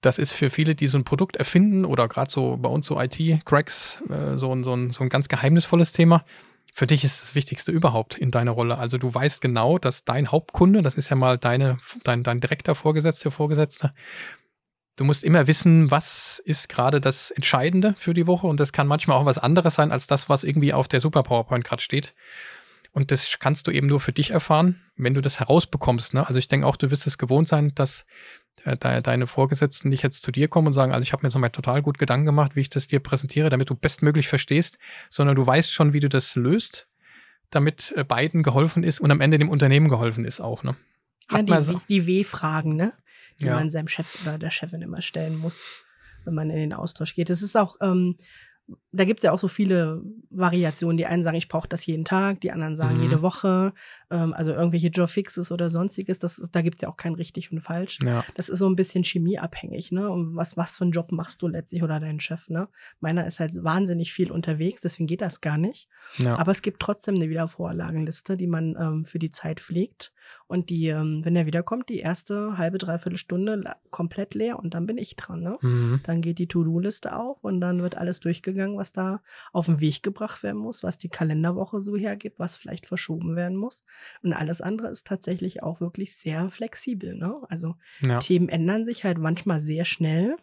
das 0.00 0.18
ist 0.18 0.32
für 0.32 0.50
viele, 0.50 0.74
die 0.74 0.86
so 0.86 0.98
ein 0.98 1.04
Produkt 1.04 1.36
erfinden 1.36 1.84
oder 1.84 2.08
gerade 2.08 2.30
so 2.30 2.58
bei 2.58 2.68
uns 2.68 2.86
so 2.86 3.00
IT-Cracks, 3.00 4.02
äh, 4.10 4.36
so, 4.36 4.62
so, 4.62 4.74
ein, 4.74 4.90
so 4.90 5.02
ein 5.02 5.08
ganz 5.08 5.28
geheimnisvolles 5.28 5.92
Thema. 5.92 6.24
Für 6.74 6.86
dich 6.86 7.04
ist 7.04 7.22
das 7.22 7.34
Wichtigste 7.34 7.72
überhaupt 7.72 8.18
in 8.18 8.30
deiner 8.30 8.50
Rolle. 8.50 8.78
Also 8.78 8.98
du 8.98 9.14
weißt 9.14 9.40
genau, 9.40 9.78
dass 9.78 10.04
dein 10.04 10.30
Hauptkunde, 10.30 10.82
das 10.82 10.94
ist 10.94 11.08
ja 11.08 11.16
mal 11.16 11.38
deine, 11.38 11.78
dein, 12.02 12.22
dein 12.22 12.40
direkter 12.40 12.74
Vorgesetzter, 12.74 13.30
Vorgesetzter, 13.30 13.94
du 14.96 15.04
musst 15.04 15.24
immer 15.24 15.46
wissen, 15.46 15.90
was 15.90 16.40
ist 16.44 16.68
gerade 16.68 17.00
das 17.00 17.30
Entscheidende 17.30 17.94
für 17.98 18.14
die 18.14 18.26
Woche 18.26 18.46
und 18.46 18.60
das 18.60 18.72
kann 18.72 18.86
manchmal 18.86 19.18
auch 19.18 19.26
was 19.26 19.38
anderes 19.38 19.74
sein 19.74 19.92
als 19.92 20.06
das, 20.06 20.28
was 20.28 20.44
irgendwie 20.44 20.72
auf 20.72 20.88
der 20.88 21.00
Super 21.00 21.22
PowerPoint 21.22 21.64
gerade 21.64 21.82
steht. 21.82 22.14
Und 22.92 23.10
das 23.10 23.38
kannst 23.40 23.66
du 23.66 23.72
eben 23.72 23.88
nur 23.88 24.00
für 24.00 24.12
dich 24.12 24.30
erfahren, 24.30 24.80
wenn 24.96 25.14
du 25.14 25.20
das 25.20 25.40
herausbekommst. 25.40 26.14
Ne? 26.14 26.26
Also 26.26 26.38
ich 26.38 26.46
denke 26.46 26.66
auch, 26.66 26.76
du 26.76 26.92
wirst 26.92 27.08
es 27.08 27.18
gewohnt 27.18 27.48
sein, 27.48 27.72
dass 27.74 28.06
äh, 28.62 28.76
de 28.76 29.00
deine 29.00 29.26
Vorgesetzten 29.26 29.88
nicht 29.88 30.04
jetzt 30.04 30.22
zu 30.22 30.30
dir 30.30 30.46
kommen 30.46 30.68
und 30.68 30.74
sagen, 30.74 30.92
also 30.92 31.02
ich 31.02 31.12
habe 31.12 31.22
mir 31.22 31.28
jetzt 31.28 31.34
nochmal 31.34 31.50
total 31.50 31.82
gut 31.82 31.98
Gedanken 31.98 32.26
gemacht, 32.26 32.54
wie 32.54 32.60
ich 32.60 32.70
das 32.70 32.86
dir 32.86 33.00
präsentiere, 33.00 33.50
damit 33.50 33.68
du 33.68 33.74
bestmöglich 33.74 34.28
verstehst, 34.28 34.78
sondern 35.10 35.34
du 35.34 35.44
weißt 35.44 35.72
schon, 35.72 35.92
wie 35.92 36.00
du 36.00 36.08
das 36.08 36.36
löst, 36.36 36.86
damit 37.50 37.92
äh, 37.96 38.04
beiden 38.04 38.44
geholfen 38.44 38.84
ist 38.84 39.00
und 39.00 39.10
am 39.10 39.20
Ende 39.20 39.38
dem 39.38 39.48
Unternehmen 39.48 39.88
geholfen 39.88 40.24
ist 40.24 40.40
auch. 40.40 40.62
Ne? 40.62 40.76
Hat 41.28 41.48
ja, 41.48 41.60
die, 41.60 41.80
die 41.88 42.06
W-Fragen, 42.06 42.76
ne? 42.76 42.92
Die 43.40 43.46
ja. 43.46 43.54
man 43.54 43.70
seinem 43.70 43.88
Chef 43.88 44.18
oder 44.22 44.38
der 44.38 44.50
Chefin 44.50 44.82
immer 44.82 45.02
stellen 45.02 45.36
muss, 45.36 45.66
wenn 46.24 46.34
man 46.34 46.50
in 46.50 46.56
den 46.56 46.72
Austausch 46.72 47.14
geht. 47.14 47.30
Es 47.30 47.42
ist 47.42 47.56
auch 47.56 47.76
ähm, 47.80 48.16
da 48.92 49.04
gibt 49.04 49.20
es 49.20 49.24
ja 49.24 49.32
auch 49.32 49.38
so 49.38 49.48
viele 49.48 50.02
Variationen. 50.30 50.96
Die 50.96 51.06
einen 51.06 51.22
sagen, 51.22 51.36
ich 51.36 51.48
brauche 51.48 51.68
das 51.68 51.84
jeden 51.84 52.04
Tag, 52.04 52.40
die 52.40 52.52
anderen 52.52 52.76
sagen 52.76 52.96
mhm. 52.96 53.02
jede 53.02 53.22
Woche. 53.22 53.74
Ähm, 54.10 54.32
also 54.32 54.52
irgendwelche 54.52 54.88
Jobfixes 54.88 55.52
oder 55.52 55.68
sonstiges. 55.68 56.18
Das, 56.18 56.40
da 56.50 56.62
gibt 56.62 56.76
es 56.76 56.82
ja 56.82 56.88
auch 56.88 56.96
kein 56.96 57.14
richtig 57.14 57.52
und 57.52 57.60
falsch. 57.60 57.98
Ja. 58.02 58.24
Das 58.34 58.48
ist 58.48 58.58
so 58.58 58.68
ein 58.68 58.76
bisschen 58.76 59.04
chemieabhängig. 59.04 59.92
Ne? 59.92 60.08
Und 60.08 60.36
was, 60.36 60.56
was 60.56 60.78
für 60.78 60.84
einen 60.84 60.92
Job 60.92 61.12
machst 61.12 61.42
du 61.42 61.48
letztlich 61.48 61.82
oder 61.82 62.00
dein 62.00 62.20
Chef? 62.20 62.48
Ne? 62.48 62.68
Meiner 63.00 63.26
ist 63.26 63.40
halt 63.40 63.62
wahnsinnig 63.62 64.12
viel 64.12 64.30
unterwegs, 64.30 64.80
deswegen 64.80 65.06
geht 65.06 65.20
das 65.20 65.40
gar 65.40 65.58
nicht. 65.58 65.88
Ja. 66.18 66.36
Aber 66.36 66.52
es 66.52 66.62
gibt 66.62 66.80
trotzdem 66.80 67.16
eine 67.16 67.28
Wiedervorlagenliste, 67.28 68.36
die 68.36 68.46
man 68.46 68.76
ähm, 68.78 69.04
für 69.04 69.18
die 69.18 69.30
Zeit 69.30 69.60
pflegt. 69.60 70.12
Und 70.46 70.68
die, 70.68 70.88
ähm, 70.88 71.24
wenn 71.24 71.36
er 71.36 71.46
wiederkommt, 71.46 71.88
die 71.88 72.00
erste 72.00 72.58
halbe, 72.58 72.78
dreiviertel 72.78 73.16
Stunde 73.16 73.74
komplett 73.90 74.34
leer 74.34 74.58
und 74.58 74.74
dann 74.74 74.86
bin 74.86 74.98
ich 74.98 75.16
dran. 75.16 75.40
Ne? 75.40 75.58
Mhm. 75.62 76.00
Dann 76.04 76.20
geht 76.20 76.38
die 76.38 76.48
To-Do-Liste 76.48 77.16
auf 77.16 77.42
und 77.42 77.60
dann 77.60 77.80
wird 77.80 77.96
alles 77.96 78.20
durchgegangen, 78.20 78.76
was 78.76 78.92
da 78.92 79.22
auf 79.52 79.66
den 79.66 79.80
Weg 79.80 80.02
gebracht 80.02 80.42
werden 80.42 80.60
muss, 80.60 80.82
was 80.82 80.98
die 80.98 81.08
Kalenderwoche 81.08 81.80
so 81.80 81.96
hergibt, 81.96 82.38
was 82.38 82.56
vielleicht 82.56 82.86
verschoben 82.86 83.36
werden 83.36 83.56
muss. 83.56 83.84
Und 84.22 84.34
alles 84.34 84.60
andere 84.60 84.88
ist 84.88 85.06
tatsächlich 85.06 85.62
auch 85.62 85.80
wirklich 85.80 86.16
sehr 86.16 86.50
flexibel. 86.50 87.14
Ne? 87.14 87.36
Also 87.48 87.76
ja. 88.00 88.18
Themen 88.18 88.48
ändern 88.48 88.84
sich 88.84 89.04
halt 89.04 89.18
manchmal 89.18 89.62
sehr 89.62 89.84
schnell. 89.84 90.36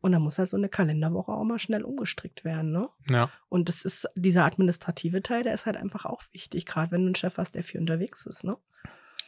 Und 0.00 0.10
dann 0.10 0.22
muss 0.22 0.38
halt 0.38 0.50
so 0.50 0.56
eine 0.56 0.68
Kalenderwoche 0.68 1.30
auch 1.30 1.44
mal 1.44 1.60
schnell 1.60 1.84
umgestrickt 1.84 2.44
werden, 2.44 2.72
ne? 2.72 2.88
Ja. 3.08 3.30
Und 3.48 3.68
das 3.68 3.84
ist, 3.84 4.10
dieser 4.16 4.44
administrative 4.44 5.22
Teil, 5.22 5.44
der 5.44 5.54
ist 5.54 5.64
halt 5.64 5.76
einfach 5.76 6.06
auch 6.06 6.22
wichtig, 6.32 6.66
gerade 6.66 6.90
wenn 6.90 7.02
du 7.02 7.06
einen 7.06 7.14
Chef 7.14 7.38
hast, 7.38 7.54
der 7.54 7.62
viel 7.62 7.80
unterwegs 7.80 8.26
ist, 8.26 8.42
ne? 8.42 8.56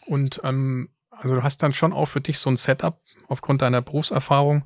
Und 0.07 0.40
ähm, 0.45 0.90
also 1.11 1.37
du 1.37 1.43
hast 1.43 1.62
dann 1.62 1.73
schon 1.73 1.93
auch 1.93 2.07
für 2.07 2.21
dich 2.21 2.38
so 2.38 2.51
ein 2.51 2.57
Setup 2.57 3.01
aufgrund 3.29 3.62
deiner 3.62 3.83
Berufserfahrung 3.83 4.64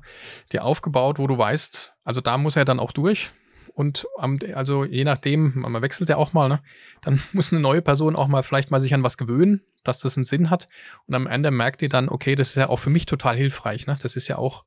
dir 0.51 0.63
aufgebaut, 0.63 1.19
wo 1.19 1.27
du 1.27 1.37
weißt, 1.37 1.93
also 2.03 2.21
da 2.21 2.37
muss 2.37 2.55
er 2.55 2.65
dann 2.65 2.79
auch 2.79 2.91
durch. 2.91 3.31
Und 3.73 4.07
also 4.19 4.83
je 4.83 5.05
nachdem, 5.05 5.53
man 5.55 5.81
wechselt 5.81 6.09
ja 6.09 6.17
auch 6.17 6.33
mal, 6.33 6.49
ne? 6.49 6.61
Dann 7.01 7.21
muss 7.33 7.53
eine 7.53 7.61
neue 7.61 7.81
Person 7.81 8.15
auch 8.15 8.27
mal 8.27 8.43
vielleicht 8.43 8.71
mal 8.71 8.81
sich 8.81 8.93
an 8.93 9.03
was 9.03 9.17
gewöhnen, 9.17 9.61
dass 9.83 9.99
das 9.99 10.17
einen 10.17 10.25
Sinn 10.25 10.49
hat. 10.49 10.67
Und 11.05 11.15
am 11.15 11.27
Ende 11.27 11.49
merkt 11.51 11.81
ihr 11.81 11.89
dann, 11.89 12.09
okay, 12.09 12.35
das 12.35 12.49
ist 12.49 12.55
ja 12.55 12.67
auch 12.67 12.79
für 12.79 12.89
mich 12.89 13.05
total 13.05 13.37
hilfreich. 13.37 13.87
Ne? 13.87 13.97
Das 14.01 14.15
ist 14.17 14.27
ja 14.27 14.37
auch 14.37 14.65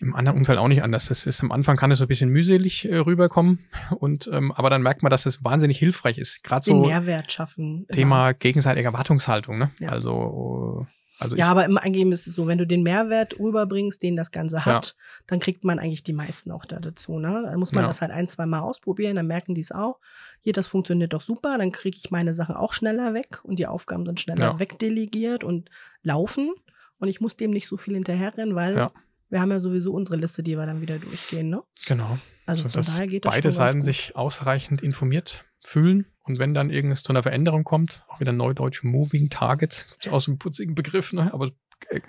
im 0.00 0.14
anderen 0.14 0.38
Umfeld 0.38 0.58
auch 0.58 0.68
nicht 0.68 0.82
anders. 0.82 1.06
Das 1.06 1.26
ist 1.26 1.42
am 1.42 1.52
Anfang 1.52 1.76
kann 1.76 1.90
es 1.90 1.98
so 1.98 2.04
ein 2.04 2.08
bisschen 2.08 2.30
mühselig 2.30 2.88
äh, 2.88 2.96
rüberkommen 2.96 3.60
und 3.98 4.28
ähm, 4.32 4.52
aber 4.52 4.70
dann 4.70 4.82
merkt 4.82 5.02
man, 5.02 5.10
dass 5.10 5.26
es 5.26 5.42
wahnsinnig 5.42 5.78
hilfreich 5.78 6.18
ist. 6.18 6.42
Gerade 6.42 6.64
so 6.64 6.86
Mehrwert 6.86 7.32
schaffen. 7.32 7.86
Thema 7.90 8.28
genau. 8.28 8.38
gegenseitige 8.38 8.86
Erwartungshaltung. 8.86 9.58
Ne? 9.58 9.70
Ja. 9.80 9.90
Also 9.90 10.86
also 11.18 11.34
ja, 11.36 11.48
aber 11.48 11.64
im 11.64 11.78
Eingeben 11.78 12.12
ist 12.12 12.26
es 12.26 12.34
so, 12.34 12.46
wenn 12.46 12.58
du 12.58 12.66
den 12.66 12.82
Mehrwert 12.82 13.38
rüberbringst, 13.38 14.02
den 14.02 14.16
das 14.16 14.32
Ganze 14.32 14.66
hat, 14.66 14.86
ja. 14.86 15.22
dann 15.26 15.40
kriegt 15.40 15.64
man 15.64 15.78
eigentlich 15.78 16.02
die 16.02 16.12
meisten 16.12 16.50
auch 16.50 16.66
da 16.66 16.78
dazu. 16.78 17.18
Ne? 17.18 17.44
Dann 17.46 17.58
muss 17.58 17.72
man 17.72 17.84
ja. 17.84 17.88
das 17.88 18.02
halt 18.02 18.10
ein, 18.10 18.28
zwei 18.28 18.44
Mal 18.44 18.60
ausprobieren, 18.60 19.16
dann 19.16 19.26
merken 19.26 19.54
die 19.54 19.62
es 19.62 19.72
auch. 19.72 19.98
Hier, 20.42 20.52
das 20.52 20.66
funktioniert 20.66 21.14
doch 21.14 21.22
super, 21.22 21.56
dann 21.56 21.72
kriege 21.72 21.96
ich 21.96 22.10
meine 22.10 22.34
Sachen 22.34 22.54
auch 22.54 22.74
schneller 22.74 23.14
weg 23.14 23.40
und 23.44 23.58
die 23.58 23.66
Aufgaben 23.66 24.04
sind 24.04 24.20
schneller 24.20 24.44
ja. 24.44 24.58
wegdelegiert 24.58 25.42
und 25.42 25.70
laufen. 26.02 26.52
Und 26.98 27.08
ich 27.08 27.20
muss 27.20 27.36
dem 27.36 27.50
nicht 27.50 27.68
so 27.68 27.76
viel 27.76 27.94
hinterherrennen, 27.94 28.54
weil 28.54 28.90
wir 29.28 29.40
haben 29.40 29.50
ja 29.50 29.58
sowieso 29.58 29.92
unsere 29.92 30.16
Liste, 30.16 30.42
die 30.42 30.56
wir 30.56 30.66
dann 30.66 30.80
wieder 30.80 30.98
durchgehen, 30.98 31.50
ne? 31.50 31.62
Genau. 31.86 32.18
Also 32.46 32.64
so, 32.64 32.68
von 32.68 32.82
daher 32.82 33.06
geht 33.06 33.24
das 33.24 33.34
Beide 33.34 33.50
Seiten 33.50 33.82
sich 33.82 34.14
ausreichend 34.14 34.80
informiert 34.82 35.44
fühlen 35.64 36.06
und 36.22 36.38
wenn 36.38 36.54
dann 36.54 36.70
irgendwas 36.70 37.02
zu 37.02 37.12
einer 37.12 37.22
Veränderung 37.22 37.64
kommt, 37.64 38.04
auch 38.08 38.20
wieder 38.20 38.32
neudeutsch 38.32 38.84
Moving 38.84 39.30
Target, 39.30 39.86
aus 40.10 40.26
dem 40.26 40.38
putzigen 40.38 40.74
Begriff, 40.74 41.12
ne? 41.12 41.32
aber 41.32 41.50
äh, 41.88 42.00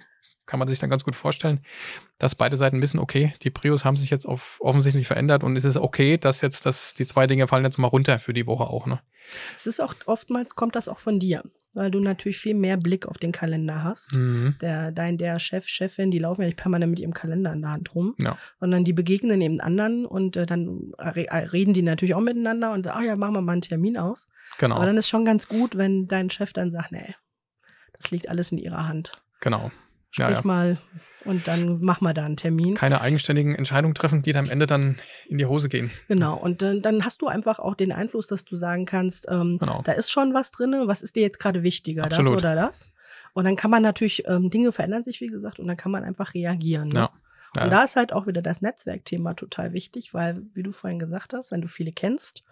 kann 0.47 0.59
man 0.59 0.67
sich 0.67 0.79
dann 0.79 0.89
ganz 0.89 1.03
gut 1.03 1.15
vorstellen, 1.15 1.59
dass 2.17 2.33
beide 2.33 2.55
Seiten 2.55 2.81
wissen, 2.81 2.99
okay, 2.99 3.33
die 3.43 3.49
Prios 3.49 3.83
haben 3.85 3.97
sich 3.97 4.09
jetzt 4.09 4.25
auf 4.25 4.57
offensichtlich 4.59 5.05
verändert 5.05 5.43
und 5.43 5.55
es 5.55 5.65
ist 5.65 5.77
okay, 5.77 6.17
dass 6.17 6.41
jetzt 6.41 6.65
das, 6.65 6.93
die 6.93 7.05
zwei 7.05 7.27
Dinge 7.27 7.47
fallen 7.47 7.65
jetzt 7.65 7.77
mal 7.77 7.87
runter 7.87 8.17
für 8.17 8.33
die 8.33 8.47
Woche 8.47 8.63
auch. 8.63 8.87
Ne? 8.87 9.01
Es 9.55 9.67
ist 9.67 9.81
auch 9.81 9.93
oftmals 10.05 10.55
kommt 10.55 10.75
das 10.75 10.87
auch 10.87 10.99
von 10.99 11.19
dir, 11.19 11.43
weil 11.77 11.89
du 11.91 11.99
natürlich 12.01 12.37
viel 12.37 12.53
mehr 12.55 12.75
Blick 12.75 13.05
auf 13.07 13.17
den 13.17 13.31
Kalender 13.31 13.83
hast. 13.83 14.13
Mhm. 14.15 14.55
Der, 14.59 14.91
dein, 14.91 15.17
der 15.17 15.39
Chef, 15.39 15.67
Chefin, 15.67 16.11
die 16.11 16.19
laufen 16.19 16.41
ja 16.41 16.47
nicht 16.47 16.57
permanent 16.57 16.89
mit 16.89 16.99
ihrem 16.99 17.13
Kalender 17.13 17.53
in 17.53 17.61
der 17.61 17.71
Hand 17.71 17.95
rum, 17.95 18.15
Ja. 18.19 18.37
sondern 18.59 18.83
die 18.83 18.93
begegnen 18.93 19.39
eben 19.41 19.61
anderen 19.61 20.05
und 20.05 20.35
äh, 20.35 20.45
dann 20.45 20.91
re 20.99 21.27
äh, 21.27 21.37
reden 21.45 21.73
die 21.73 21.81
natürlich 21.83 22.15
auch 22.15 22.19
miteinander 22.21 22.73
und 22.73 22.85
ach 22.87 23.01
ja, 23.01 23.15
machen 23.15 23.35
wir 23.35 23.41
mal 23.41 23.53
einen 23.53 23.61
Termin 23.61 23.97
aus. 23.97 24.27
Genau. 24.57 24.75
Aber 24.75 24.85
dann 24.85 24.97
ist 24.97 25.07
schon 25.07 25.23
ganz 25.23 25.47
gut, 25.47 25.77
wenn 25.77 26.07
dein 26.07 26.29
Chef 26.29 26.51
dann 26.51 26.71
sagt, 26.71 26.91
nee, 26.91 27.15
das 27.99 28.11
liegt 28.11 28.27
alles 28.29 28.51
in 28.51 28.57
ihrer 28.57 28.87
Hand. 28.87 29.11
genau. 29.39 29.71
Sprich 30.09 30.29
Ja, 30.29 30.33
ja. 30.35 30.41
mal 30.43 30.77
und 31.25 31.47
dann 31.47 31.79
mach 31.81 31.99
mal 32.01 32.13
da 32.13 32.23
einen 32.23 32.37
Termin. 32.37 32.75
Keine 32.75 33.01
eigenständigen 33.01 33.53
Entscheidungen 33.55 33.93
treffen, 33.93 34.21
die 34.21 34.31
dann 34.31 34.45
am 34.45 34.51
Ende 34.51 34.65
dann 34.67 34.97
in 35.27 35.37
die 35.37 35.45
Hose 35.45 35.67
gehen. 35.67 35.91
Genau, 36.07 36.37
und 36.37 36.61
dann, 36.61 36.81
dann 36.81 37.03
hast 37.03 37.21
du 37.21 37.27
einfach 37.27 37.59
auch 37.59 37.75
den 37.75 37.91
Einfluss, 37.91 38.27
dass 38.27 38.45
du 38.45 38.55
sagen 38.55 38.85
kannst, 38.85 39.27
ähm, 39.29 39.57
Genau. 39.59 39.81
da 39.83 39.91
ist 39.91 40.09
schon 40.11 40.33
was 40.33 40.51
drin, 40.51 40.73
was 40.85 41.01
ist 41.01 41.15
dir 41.15 41.21
jetzt 41.23 41.39
gerade 41.39 41.63
wichtiger, 41.63 42.03
das 42.03 42.19
Absolut. 42.19 42.39
oder 42.39 42.55
das? 42.55 42.93
Und 43.33 43.43
dann 43.45 43.55
kann 43.57 43.69
man 43.71 43.83
natürlich, 43.83 44.25
ähm, 44.27 44.49
Dinge 44.49 44.71
verändern 44.71 45.03
sich, 45.03 45.19
wie 45.21 45.27
gesagt, 45.27 45.59
und 45.59 45.67
dann 45.67 45.77
kann 45.77 45.91
man 45.91 46.03
einfach 46.03 46.33
reagieren. 46.33 46.89
Ne? 46.89 46.99
Ja. 46.99 47.09
Ja. 47.55 47.63
Und 47.65 47.69
da 47.71 47.83
ist 47.83 47.95
halt 47.95 48.13
auch 48.13 48.27
wieder 48.27 48.41
das 48.41 48.61
Netzwerkthema 48.61 49.33
total 49.33 49.73
wichtig, 49.73 50.13
weil, 50.13 50.43
wie 50.53 50.63
du 50.63 50.71
vorhin 50.71 50.99
gesagt 50.99 51.33
hast, 51.33 51.51
wenn 51.51 51.61
du 51.61 51.67
viele 51.67 51.91
kennst, 51.91 52.43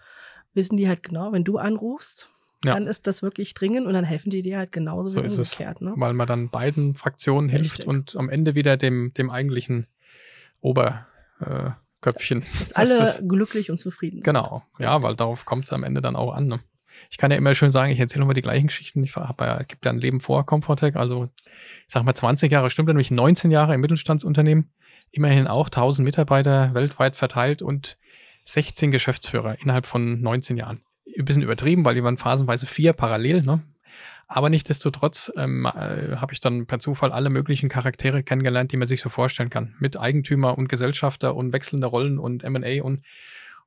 wissen 0.53 0.77
die 0.77 0.87
halt 0.87 1.03
genau, 1.03 1.31
wenn 1.33 1.43
du 1.43 1.57
anrufst, 1.57 2.29
Ja. 2.67 2.73
dann 2.73 2.87
ist 2.87 3.07
das 3.07 3.21
wirklich 3.23 3.53
dringend 3.53 3.87
und 3.87 3.93
dann 3.93 4.03
helfen 4.05 4.29
die 4.29 4.41
dir 4.41 4.57
halt 4.57 4.71
genauso 4.71 5.09
So 5.09 5.23
wie 5.23 5.27
ist 5.27 5.37
es. 5.37 5.53
umgekehrt. 5.53 5.81
Ne? 5.81 5.93
weil 5.97 6.13
man 6.13 6.27
dann 6.27 6.49
beiden 6.49 6.95
Fraktionen 6.95 7.49
hilft 7.49 7.71
Richtig. 7.79 7.87
und 7.87 8.15
am 8.15 8.29
Ende 8.29 8.55
wieder 8.55 8.77
dem, 8.77 9.13
dem 9.15 9.29
eigentlichen 9.29 9.87
Oberköpfchen. 10.61 12.41
Äh. 12.41 12.45
Dass 12.59 12.73
alle 12.73 12.97
das- 12.97 13.21
glücklich 13.27 13.71
und 13.71 13.77
zufrieden 13.79 14.17
sind. 14.17 14.25
Genau, 14.25 14.63
ja, 14.79 14.87
Richtig. 14.89 15.03
weil 15.03 15.15
darauf 15.15 15.45
kommt 15.45 15.65
es 15.65 15.73
am 15.73 15.83
Ende 15.83 16.01
dann 16.01 16.15
auch 16.15 16.33
an. 16.33 16.47
Ne? 16.47 16.59
Ich 17.09 17.17
kann 17.17 17.31
ja 17.31 17.37
immer 17.37 17.53
schön 17.55 17.71
sagen, 17.71 17.91
ich 17.91 17.99
erzähle 17.99 18.23
immer 18.23 18.33
die 18.33 18.41
gleichen 18.41 18.67
Geschichten. 18.67 19.03
Ich 19.03 19.15
habe 19.15 19.43
ja, 19.45 19.57
gibt 19.63 19.83
ja 19.85 19.91
ein 19.91 19.99
Leben 19.99 20.19
vor 20.21 20.45
Comfortech, 20.45 20.95
also 20.95 21.29
ich 21.35 21.93
sag 21.93 22.03
mal 22.03 22.15
20 22.15 22.51
Jahre, 22.51 22.69
stimmt 22.69 22.87
nämlich 22.87 23.11
19 23.11 23.51
Jahre 23.51 23.73
im 23.73 23.81
Mittelstandsunternehmen, 23.81 24.71
immerhin 25.11 25.47
auch 25.47 25.69
1000 25.69 26.05
Mitarbeiter 26.05 26.73
weltweit 26.73 27.15
verteilt 27.15 27.61
und 27.61 27.97
16 28.45 28.91
Geschäftsführer 28.91 29.57
innerhalb 29.61 29.85
von 29.87 30.21
19 30.21 30.55
Jahren. 30.57 30.79
Ein 31.17 31.25
bisschen 31.25 31.43
übertrieben, 31.43 31.85
weil 31.85 31.95
die 31.95 32.03
waren 32.03 32.17
phasenweise 32.17 32.65
vier 32.65 32.93
parallel, 32.93 33.41
ne? 33.41 33.61
Aber 34.27 34.49
nichtsdestotrotz 34.49 35.31
ähm, 35.37 35.65
äh, 35.65 36.15
habe 36.15 36.33
ich 36.33 36.39
dann 36.39 36.65
per 36.65 36.79
Zufall 36.79 37.11
alle 37.11 37.29
möglichen 37.29 37.69
Charaktere 37.69 38.23
kennengelernt, 38.23 38.71
die 38.71 38.77
man 38.77 38.87
sich 38.87 39.01
so 39.01 39.09
vorstellen 39.09 39.51
kann. 39.51 39.75
Mit 39.79 39.99
Eigentümer 39.99 40.57
und 40.57 40.67
Gesellschafter 40.67 41.35
und 41.35 41.53
wechselnde 41.53 41.87
Rollen 41.87 42.17
und 42.17 42.43
M&A 42.43 42.83
und, 42.83 43.01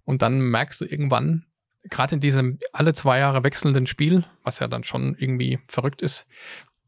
und 0.04 0.22
dann 0.22 0.40
merkst 0.40 0.80
du 0.80 0.84
irgendwann, 0.84 1.44
gerade 1.84 2.16
in 2.16 2.20
diesem 2.20 2.58
alle 2.72 2.92
zwei 2.92 3.20
Jahre 3.20 3.44
wechselnden 3.44 3.86
Spiel, 3.86 4.24
was 4.42 4.58
ja 4.58 4.66
dann 4.66 4.84
schon 4.84 5.14
irgendwie 5.16 5.60
verrückt 5.68 6.02
ist, 6.02 6.26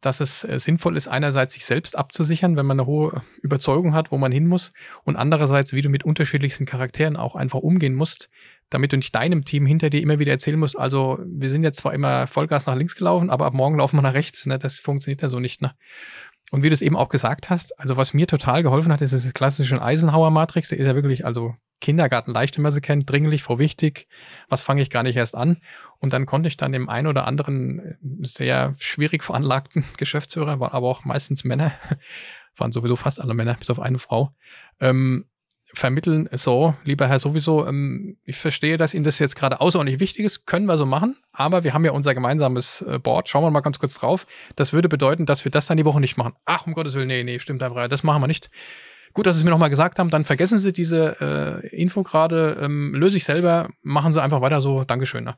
dass 0.00 0.20
es 0.20 0.44
äh, 0.44 0.58
sinnvoll 0.58 0.96
ist, 0.96 1.08
einerseits 1.08 1.54
sich 1.54 1.64
selbst 1.64 1.96
abzusichern, 1.96 2.56
wenn 2.56 2.66
man 2.66 2.80
eine 2.80 2.86
hohe 2.86 3.22
Überzeugung 3.42 3.94
hat, 3.94 4.10
wo 4.10 4.18
man 4.18 4.32
hin 4.32 4.46
muss, 4.46 4.72
und 5.04 5.16
andererseits, 5.16 5.72
wie 5.72 5.82
du 5.82 5.88
mit 5.88 6.04
unterschiedlichsten 6.04 6.66
Charakteren 6.66 7.16
auch 7.16 7.34
einfach 7.34 7.60
umgehen 7.60 7.94
musst, 7.94 8.30
damit 8.70 8.92
du 8.92 8.96
nicht 8.96 9.14
deinem 9.14 9.44
Team 9.44 9.66
hinter 9.66 9.90
dir 9.90 10.00
immer 10.00 10.18
wieder 10.18 10.32
erzählen 10.32 10.58
musst, 10.58 10.78
also 10.78 11.18
wir 11.24 11.50
sind 11.50 11.64
jetzt 11.64 11.78
zwar 11.78 11.92
immer 11.92 12.26
Vollgas 12.26 12.66
nach 12.66 12.76
links 12.76 12.94
gelaufen, 12.94 13.28
aber 13.28 13.46
ab 13.46 13.54
morgen 13.54 13.76
laufen 13.76 13.96
wir 13.96 14.02
nach 14.02 14.14
rechts, 14.14 14.46
ne? 14.46 14.58
das 14.58 14.78
funktioniert 14.78 15.22
ja 15.22 15.28
so 15.28 15.40
nicht. 15.40 15.60
Ne? 15.60 15.74
Und 16.50 16.62
wie 16.62 16.68
du 16.68 16.74
es 16.74 16.82
eben 16.82 16.96
auch 16.96 17.08
gesagt 17.08 17.48
hast, 17.48 17.78
also 17.78 17.96
was 17.96 18.12
mir 18.12 18.26
total 18.26 18.62
geholfen 18.62 18.92
hat, 18.92 19.00
ist 19.00 19.12
diese 19.12 19.32
klassische 19.32 19.80
Eisenhower-Matrix, 19.80 20.68
die 20.68 20.76
ist 20.76 20.86
ja 20.86 20.94
wirklich, 20.94 21.24
also 21.24 21.54
Kindergarten 21.80 22.32
leicht, 22.32 22.56
wenn 22.56 22.62
man 22.62 22.72
sie 22.72 22.80
kennt, 22.80 23.08
dringlich, 23.08 23.42
vor 23.42 23.58
wichtig, 23.58 24.06
was 24.48 24.60
fange 24.60 24.82
ich 24.82 24.90
gar 24.90 25.02
nicht 25.02 25.16
erst 25.16 25.34
an. 25.34 25.58
Und 25.98 26.12
dann 26.12 26.26
konnte 26.26 26.48
ich 26.48 26.56
dann 26.56 26.72
dem 26.72 26.88
einen 26.88 27.06
oder 27.06 27.26
anderen 27.26 27.78
äh, 27.78 27.96
sehr 28.20 28.74
schwierig 28.78 29.24
veranlagten 29.24 29.84
Geschäftsführer, 29.96 30.52
aber 30.52 30.74
auch 30.74 31.04
meistens 31.04 31.44
Männer, 31.44 31.72
waren 32.56 32.72
sowieso 32.72 32.96
fast 32.96 33.20
alle 33.20 33.34
Männer, 33.34 33.54
bis 33.54 33.70
auf 33.70 33.80
eine 33.80 33.98
Frau, 33.98 34.34
ähm, 34.80 35.26
vermitteln, 35.74 36.28
so, 36.32 36.74
lieber 36.84 37.06
Herr 37.08 37.18
sowieso, 37.18 37.66
ähm, 37.66 38.16
ich 38.24 38.36
verstehe, 38.36 38.76
dass 38.76 38.94
Ihnen 38.94 39.04
das 39.04 39.18
jetzt 39.18 39.36
gerade 39.36 39.60
außerordentlich 39.60 40.00
wichtig 40.00 40.24
ist, 40.24 40.46
können 40.46 40.66
wir 40.66 40.76
so 40.76 40.86
machen, 40.86 41.16
aber 41.32 41.64
wir 41.64 41.74
haben 41.74 41.84
ja 41.84 41.92
unser 41.92 42.14
gemeinsames 42.14 42.82
äh, 42.82 42.98
Board, 42.98 43.28
schauen 43.28 43.44
wir 43.44 43.50
mal 43.50 43.60
ganz 43.60 43.78
kurz 43.78 43.94
drauf. 43.94 44.26
Das 44.56 44.72
würde 44.72 44.88
bedeuten, 44.88 45.26
dass 45.26 45.44
wir 45.44 45.50
das 45.50 45.66
dann 45.66 45.76
die 45.76 45.84
Woche 45.84 46.00
nicht 46.00 46.16
machen. 46.16 46.34
Ach, 46.44 46.66
um 46.66 46.74
Gottes 46.74 46.94
Willen, 46.94 47.08
nee, 47.08 47.22
nee, 47.24 47.38
stimmt 47.38 47.62
einfach, 47.62 47.88
das 47.88 48.02
machen 48.02 48.22
wir 48.22 48.26
nicht. 48.26 48.50
Gut, 49.12 49.26
dass 49.26 49.36
Sie 49.36 49.40
es 49.40 49.44
mir 49.44 49.50
nochmal 49.50 49.70
gesagt 49.70 49.98
haben, 49.98 50.10
dann 50.10 50.24
vergessen 50.24 50.58
Sie 50.58 50.72
diese 50.72 51.16
äh, 51.20 51.66
Info 51.68 52.02
gerade, 52.02 52.58
ähm, 52.60 52.94
löse 52.94 53.16
ich 53.16 53.24
selber, 53.24 53.70
machen 53.82 54.12
Sie 54.12 54.22
einfach 54.22 54.40
weiter 54.40 54.60
so, 54.60 54.84
Dankeschön. 54.84 55.24
Ne? 55.24 55.36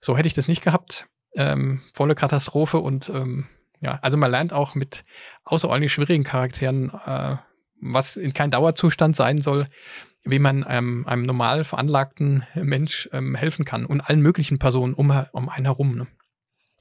So 0.00 0.16
hätte 0.16 0.26
ich 0.26 0.34
das 0.34 0.48
nicht 0.48 0.62
gehabt. 0.62 1.06
Ähm, 1.34 1.82
volle 1.92 2.14
Katastrophe 2.14 2.78
und 2.78 3.08
ähm, 3.10 3.46
ja, 3.80 3.98
also 4.02 4.16
man 4.16 4.30
lernt 4.30 4.52
auch 4.52 4.74
mit 4.74 5.04
außerordentlich 5.44 5.92
schwierigen 5.92 6.24
Charakteren, 6.24 6.90
äh, 6.90 7.36
was 7.80 8.16
in 8.16 8.32
kein 8.32 8.50
Dauerzustand 8.50 9.16
sein 9.16 9.42
soll, 9.42 9.66
wie 10.24 10.38
man 10.38 10.64
ähm, 10.68 11.06
einem 11.06 11.22
normal 11.22 11.64
veranlagten 11.64 12.44
Mensch 12.54 13.08
ähm, 13.12 13.34
helfen 13.34 13.64
kann 13.64 13.86
und 13.86 14.00
allen 14.00 14.20
möglichen 14.20 14.58
Personen 14.58 14.94
um, 14.94 15.10
um 15.32 15.48
einen 15.48 15.66
herum. 15.66 15.96
Ne? 15.96 16.06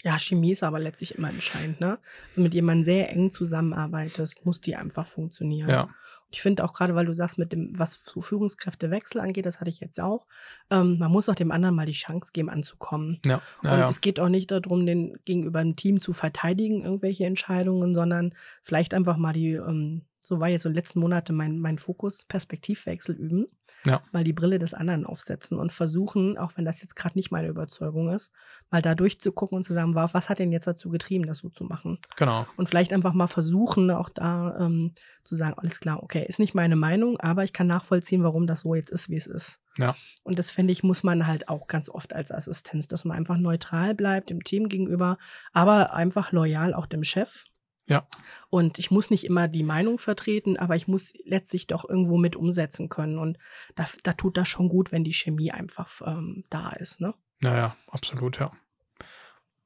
Ja, 0.03 0.19
Chemie 0.19 0.51
ist 0.51 0.63
aber 0.63 0.79
letztlich 0.79 1.15
immer 1.15 1.29
entscheidend, 1.29 1.79
ne? 1.79 1.97
Also 2.29 2.41
mit 2.41 2.53
jemandem 2.53 2.85
sehr 2.85 3.09
eng 3.09 3.31
zusammenarbeitest, 3.31 4.45
muss 4.45 4.61
die 4.61 4.75
einfach 4.75 5.07
funktionieren. 5.07 5.69
Ja. 5.69 5.81
Und 5.81 5.91
ich 6.31 6.41
finde 6.41 6.63
auch 6.63 6.73
gerade, 6.73 6.93
weil 6.93 7.07
du 7.07 7.13
sagst, 7.15 7.39
mit 7.39 7.51
dem, 7.51 7.71
was 7.77 7.95
Führungskräftewechsel 7.95 9.19
angeht, 9.19 9.47
das 9.47 9.59
hatte 9.59 9.69
ich 9.69 9.79
jetzt 9.79 9.99
auch, 9.99 10.27
ähm, 10.69 10.99
man 10.99 11.11
muss 11.11 11.27
auch 11.27 11.33
dem 11.33 11.51
anderen 11.51 11.75
mal 11.75 11.87
die 11.87 11.91
Chance 11.91 12.31
geben, 12.33 12.51
anzukommen. 12.51 13.19
Ja, 13.25 13.41
ja, 13.63 13.71
und 13.71 13.79
ja. 13.79 13.89
es 13.89 13.99
geht 13.99 14.19
auch 14.19 14.29
nicht 14.29 14.51
darum, 14.51 14.85
den 14.85 15.17
gegenüber 15.25 15.61
dem 15.61 15.75
Team 15.75 15.99
zu 15.99 16.13
verteidigen, 16.13 16.83
irgendwelche 16.83 17.25
Entscheidungen, 17.25 17.95
sondern 17.95 18.35
vielleicht 18.61 18.93
einfach 18.93 19.17
mal 19.17 19.33
die, 19.33 19.53
ähm, 19.53 20.03
so 20.25 20.39
war 20.39 20.49
jetzt 20.49 20.63
so 20.63 20.69
letzten 20.69 20.99
Monate 20.99 21.33
mein, 21.33 21.59
mein 21.59 21.77
Fokus, 21.77 22.25
Perspektivwechsel 22.25 23.15
üben. 23.15 23.45
Ja. 23.85 24.01
Mal 24.11 24.23
die 24.23 24.33
Brille 24.33 24.57
des 24.57 24.73
anderen 24.73 25.05
aufsetzen 25.05 25.59
und 25.59 25.71
versuchen, 25.71 26.39
auch 26.39 26.53
wenn 26.55 26.65
das 26.65 26.81
jetzt 26.81 26.95
gerade 26.95 27.15
nicht 27.15 27.29
meine 27.29 27.47
Überzeugung 27.47 28.09
ist, 28.09 28.31
mal 28.71 28.81
da 28.81 28.95
durchzugucken 28.95 29.57
und 29.57 29.63
zu 29.63 29.73
sagen, 29.73 29.93
was 29.93 30.29
hat 30.29 30.39
denn 30.39 30.51
jetzt 30.51 30.65
dazu 30.65 30.89
getrieben, 30.89 31.27
das 31.27 31.39
so 31.39 31.49
zu 31.49 31.63
machen? 31.63 31.99
genau. 32.15 32.47
Und 32.57 32.67
vielleicht 32.67 32.91
einfach 32.91 33.13
mal 33.13 33.27
versuchen, 33.27 33.91
auch 33.91 34.09
da 34.09 34.57
ähm, 34.59 34.93
zu 35.23 35.35
sagen, 35.35 35.53
alles 35.57 35.79
klar, 35.79 36.01
okay, 36.01 36.25
ist 36.27 36.39
nicht 36.39 36.55
meine 36.55 36.75
Meinung, 36.75 37.19
aber 37.19 37.43
ich 37.43 37.53
kann 37.53 37.67
nachvollziehen, 37.67 38.23
warum 38.23 38.47
das 38.47 38.61
so 38.61 38.73
jetzt 38.73 38.89
ist, 38.89 39.09
wie 39.09 39.17
es 39.17 39.27
ist. 39.27 39.61
Ja. 39.77 39.95
Und 40.23 40.39
das 40.39 40.49
finde 40.49 40.73
ich, 40.73 40.81
muss 40.81 41.03
man 41.03 41.27
halt 41.27 41.49
auch 41.49 41.67
ganz 41.67 41.87
oft 41.87 42.13
als 42.13 42.31
Assistenz, 42.31 42.87
dass 42.87 43.05
man 43.05 43.15
einfach 43.15 43.37
neutral 43.37 43.93
bleibt 43.93 44.31
dem 44.31 44.43
Team 44.43 44.69
gegenüber, 44.69 45.19
aber 45.53 45.93
einfach 45.93 46.31
loyal 46.31 46.73
auch 46.73 46.87
dem 46.87 47.03
Chef. 47.03 47.45
Ja. 47.87 48.07
Und 48.49 48.79
ich 48.79 48.89
muss 48.89 49.11
nicht 49.11 49.25
immer 49.25 49.47
die 49.47 49.63
Meinung 49.63 49.99
vertreten, 49.99 50.57
aber 50.57 50.75
ich 50.75 50.87
muss 50.87 51.13
letztlich 51.23 51.67
doch 51.67 51.87
irgendwo 51.87 52.17
mit 52.17 52.35
umsetzen 52.35 52.89
können. 52.89 53.19
Und 53.19 53.37
da, 53.75 53.87
da 54.03 54.13
tut 54.13 54.37
das 54.37 54.47
schon 54.47 54.69
gut, 54.69 54.91
wenn 54.91 55.03
die 55.03 55.13
Chemie 55.13 55.51
einfach 55.51 56.01
ähm, 56.05 56.43
da 56.49 56.71
ist, 56.71 56.99
ne? 56.99 57.13
Naja, 57.41 57.75
absolut, 57.87 58.39
ja. 58.39 58.51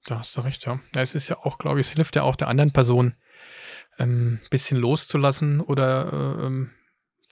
Da 0.06 0.20
hast 0.20 0.36
du 0.36 0.42
recht, 0.42 0.66
ja. 0.66 0.80
ja. 0.96 1.02
Es 1.02 1.16
ist 1.16 1.30
ja 1.30 1.38
auch, 1.38 1.58
glaube 1.58 1.80
ich, 1.80 1.88
es 1.88 1.94
hilft 1.94 2.16
ja 2.16 2.24
auch 2.24 2.36
der 2.36 2.48
anderen 2.48 2.72
Person, 2.72 3.16
ein 3.98 4.10
ähm, 4.10 4.40
bisschen 4.50 4.78
loszulassen 4.80 5.62
oder 5.62 6.12
äh, 6.12 6.46
ähm, 6.46 6.72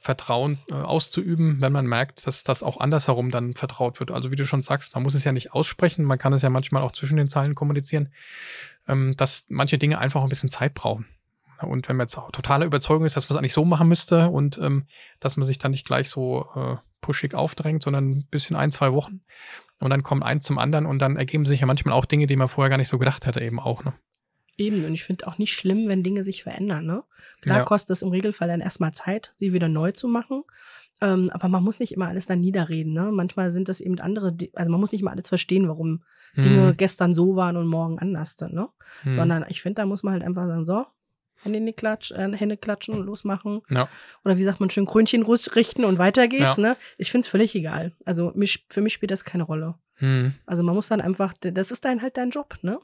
Vertrauen 0.08 0.60
äh, 0.70 0.74
auszuüben, 0.74 1.60
wenn 1.60 1.74
man 1.74 1.86
merkt, 1.86 2.26
dass 2.26 2.46
das 2.46 2.64
auch 2.64 2.80
andersherum 2.80 3.30
dann 3.30 3.56
vertraut 3.56 4.00
wird. 4.00 4.10
Also 4.10 4.32
wie 4.32 4.38
du 4.38 4.48
schon 4.48 4.62
sagst, 4.62 4.96
man 4.96 5.04
muss 5.04 5.16
es 5.16 5.26
ja 5.26 5.34
nicht 5.34 5.52
aussprechen, 5.52 6.06
man 6.06 6.18
kann 6.18 6.32
es 6.32 6.42
ja 6.42 6.50
manchmal 6.50 6.82
auch 6.82 6.94
zwischen 6.94 7.18
den 7.18 7.28
Zeilen 7.28 7.56
kommunizieren, 7.56 8.14
ähm, 8.88 9.16
dass 9.18 9.44
manche 9.50 9.78
Dinge 9.78 10.00
einfach 10.00 10.24
ein 10.24 10.30
bisschen 10.30 10.50
Zeit 10.50 10.76
brauchen. 10.76 11.08
Und 11.62 11.90
wenn 11.90 11.98
man 11.98 12.06
jetzt 12.06 12.18
auch 12.18 12.32
totale 12.32 12.64
Überzeugung 12.64 13.04
ist, 13.04 13.18
dass 13.18 13.28
man 13.28 13.36
es 13.36 13.40
eigentlich 13.40 13.52
so 13.52 13.66
machen 13.66 13.90
müsste 13.90 14.30
und 14.30 14.58
ähm, 14.60 14.86
dass 15.20 15.36
man 15.36 15.46
sich 15.46 15.58
dann 15.58 15.72
nicht 15.72 15.86
gleich 15.86 16.10
so 16.10 16.48
äh, 16.56 16.76
pushig 17.02 17.36
aufdrängt, 17.36 17.84
sondern 17.84 18.10
ein 18.10 18.28
bisschen 18.32 18.56
ein, 18.56 18.72
zwei 18.72 18.94
Wochen. 18.94 19.20
Und 19.82 19.90
dann 19.90 20.04
kommt 20.04 20.24
eins 20.24 20.46
zum 20.46 20.58
anderen 20.58 20.86
und 20.86 21.00
dann 21.00 21.18
ergeben 21.18 21.46
sich 21.46 21.60
ja 21.60 21.66
manchmal 21.66 21.96
auch 21.96 22.06
Dinge, 22.06 22.28
die 22.28 22.38
man 22.38 22.48
vorher 22.48 22.70
gar 22.70 22.78
nicht 22.78 22.88
so 22.88 22.98
gedacht 22.98 23.26
hätte, 23.26 23.42
eben 23.42 23.60
auch. 23.60 23.84
Ne? 23.84 23.94
Eben, 24.58 24.86
und 24.86 24.94
ich 24.94 25.04
finde 25.04 25.28
auch 25.28 25.38
nicht 25.38 25.54
schlimm, 25.54 25.88
wenn 25.88 26.04
Dinge 26.04 26.24
sich 26.24 26.44
verändern. 26.44 26.86
Ne? 26.86 27.04
Klar 27.42 27.60
Ja. 27.60 27.64
kostet 27.64 27.92
es 27.92 28.02
im 28.02 28.10
Regelfall 28.10 28.48
dann 28.48 28.62
erstmal 28.62 28.92
Zeit, 28.94 29.34
sie 29.38 29.54
wieder 29.54 29.70
neu 29.70 29.92
zu 29.92 30.08
machen. 30.08 30.44
Ähm, 31.00 31.30
aber 31.32 31.48
man 31.48 31.64
muss 31.64 31.80
nicht 31.80 31.92
immer 31.92 32.08
alles 32.08 32.26
dann 32.26 32.40
niederreden. 32.40 32.92
Ne? 32.94 33.12
Manchmal 33.12 33.52
sind 33.52 33.70
das 33.70 33.82
eben 33.82 34.00
andere, 34.00 34.36
also 34.54 34.72
man 34.72 34.80
muss 34.80 34.92
nicht 34.92 35.04
mal 35.04 35.12
alles 35.12 35.30
verstehen, 35.30 35.68
warum 35.68 36.04
Dinge 36.36 36.70
Hm, 36.70 36.78
gestern 36.78 37.14
so 37.14 37.36
waren 37.36 37.56
und 37.56 37.68
morgen 37.68 38.00
anders 38.00 38.36
sind. 38.36 38.54
Ne? 38.54 38.68
hm. 39.04 39.16
Sondern 39.16 39.46
ich 39.48 39.62
finde, 39.62 39.76
da 39.82 39.86
muss 39.86 40.02
man 40.04 40.14
halt 40.14 40.24
einfach 40.24 40.48
sagen, 40.48 40.66
so, 40.66 40.86
Hände, 41.44 41.60
in 41.60 41.66
die 41.68 41.74
Klatsch, 41.74 42.12
äh, 42.12 42.32
Hände 42.36 42.58
klatschen 42.58 42.96
und 42.96 43.06
losmachen. 43.06 43.62
Ja. 43.70 43.88
Oder 44.26 44.38
wie 44.38 44.44
sagt 44.44 44.60
man 44.60 44.72
schön, 44.72 44.88
Krönchen 44.88 45.24
richten 45.24 45.86
und 45.86 46.00
weiter 46.00 46.28
geht's. 46.28 46.58
Ja. 46.58 46.70
Ne? 46.70 46.78
Ich 46.98 47.12
finde 47.12 47.26
es 47.26 47.28
völlig 47.28 47.54
egal. 47.54 47.94
Also 48.06 48.32
mich, 48.34 48.66
für 48.70 48.82
mich 48.82 48.94
spielt 48.94 49.12
das 49.12 49.24
keine 49.24 49.44
Rolle. 49.44 49.76
Hm. 49.96 50.34
Also 50.48 50.64
man 50.64 50.74
muss 50.76 50.88
dann 50.88 51.00
einfach, 51.02 51.34
das 51.40 51.70
ist 51.72 51.86
dann 51.86 52.02
halt 52.02 52.18
dein 52.18 52.32
Job, 52.32 52.58
ne? 52.64 52.80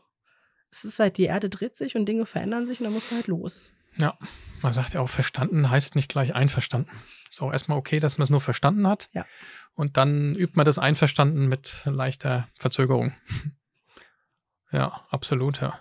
Es 0.74 0.84
ist 0.84 1.00
halt, 1.00 1.18
die 1.18 1.26
Erde 1.26 1.50
dreht 1.50 1.76
sich 1.76 1.96
und 1.96 2.08
Dinge 2.08 2.26
verändern 2.26 2.66
sich 2.66 2.80
und 2.80 2.86
dann 2.86 2.94
musst 2.94 3.12
du 3.12 3.16
halt 3.16 3.28
los. 3.28 3.70
Ja, 3.98 4.18
Man 4.64 4.74
sagt 4.74 4.94
ja 4.94 5.02
auch, 5.02 5.10
verstanden 5.10 5.70
heißt 5.70 5.96
nicht 5.96 6.10
gleich 6.10 6.34
einverstanden. 6.34 6.90
Ist 7.30 7.44
auch 7.44 7.52
erstmal 7.52 7.78
okay, 7.78 8.00
dass 8.00 8.18
man 8.18 8.24
es 8.24 8.32
nur 8.32 8.42
verstanden 8.42 8.88
hat. 8.88 9.08
Ja. 9.14 9.28
Und 9.76 9.98
dann 9.98 10.34
übt 10.34 10.54
man 10.56 10.66
das 10.66 10.80
einverstanden 10.80 11.48
mit 11.48 11.84
leichter 11.86 12.48
Verzögerung. 12.56 13.14
ja, 14.72 15.06
absolut, 15.12 15.62
ja. 15.62 15.80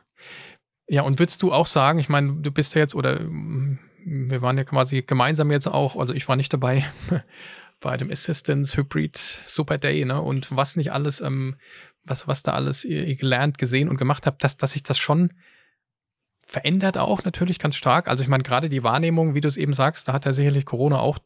Ja, 0.89 1.03
und 1.03 1.19
würdest 1.19 1.43
du 1.43 1.55
auch 1.55 1.67
sagen, 1.67 1.99
ich 1.99 2.11
meine, 2.11 2.43
du 2.43 2.51
bist 2.51 2.75
ja 2.75 2.81
jetzt, 2.81 2.95
oder 2.95 3.19
mm, 3.19 3.79
wir 4.05 4.43
waren 4.43 4.59
ja 4.59 4.65
quasi 4.65 5.01
gemeinsam 5.01 5.51
jetzt 5.51 5.69
auch, 5.69 5.97
also 5.97 6.13
ich 6.13 6.29
war 6.29 6.37
nicht 6.37 6.53
dabei 6.53 6.85
bei 7.81 7.97
dem 7.97 8.11
Assistance 8.11 8.77
Hybrid 8.77 9.17
Super 9.17 9.79
Day, 9.79 10.05
ne? 10.05 10.21
Und 10.21 10.55
was 10.55 10.77
nicht 10.77 10.93
alles, 10.93 11.23
ähm, 11.23 11.57
was, 12.05 12.27
was 12.27 12.43
da 12.43 12.53
alles 12.53 12.85
ihr, 12.85 13.15
gelernt, 13.17 13.59
gesehen 13.59 13.89
und 13.89 13.97
gemacht 13.97 14.27
habt, 14.27 14.43
dass, 14.45 14.57
dass 14.57 14.73
sich 14.73 14.83
das 14.83 14.99
schon 14.99 15.33
verändert 16.47 16.99
auch 16.99 17.25
natürlich 17.25 17.59
ganz 17.59 17.77
stark. 17.77 18.09
Also 18.09 18.23
ich 18.23 18.29
meine, 18.29 18.43
gerade 18.43 18.69
die 18.69 18.83
Wahrnehmung, 18.83 19.35
wie 19.35 19.41
du 19.41 19.49
es 19.49 19.57
eben 19.57 19.73
sagst, 19.73 20.09
da 20.09 20.13
hat 20.13 20.27
ja 20.27 20.33
sicherlich 20.33 20.67
Corona 20.67 20.99
auch 20.99 21.19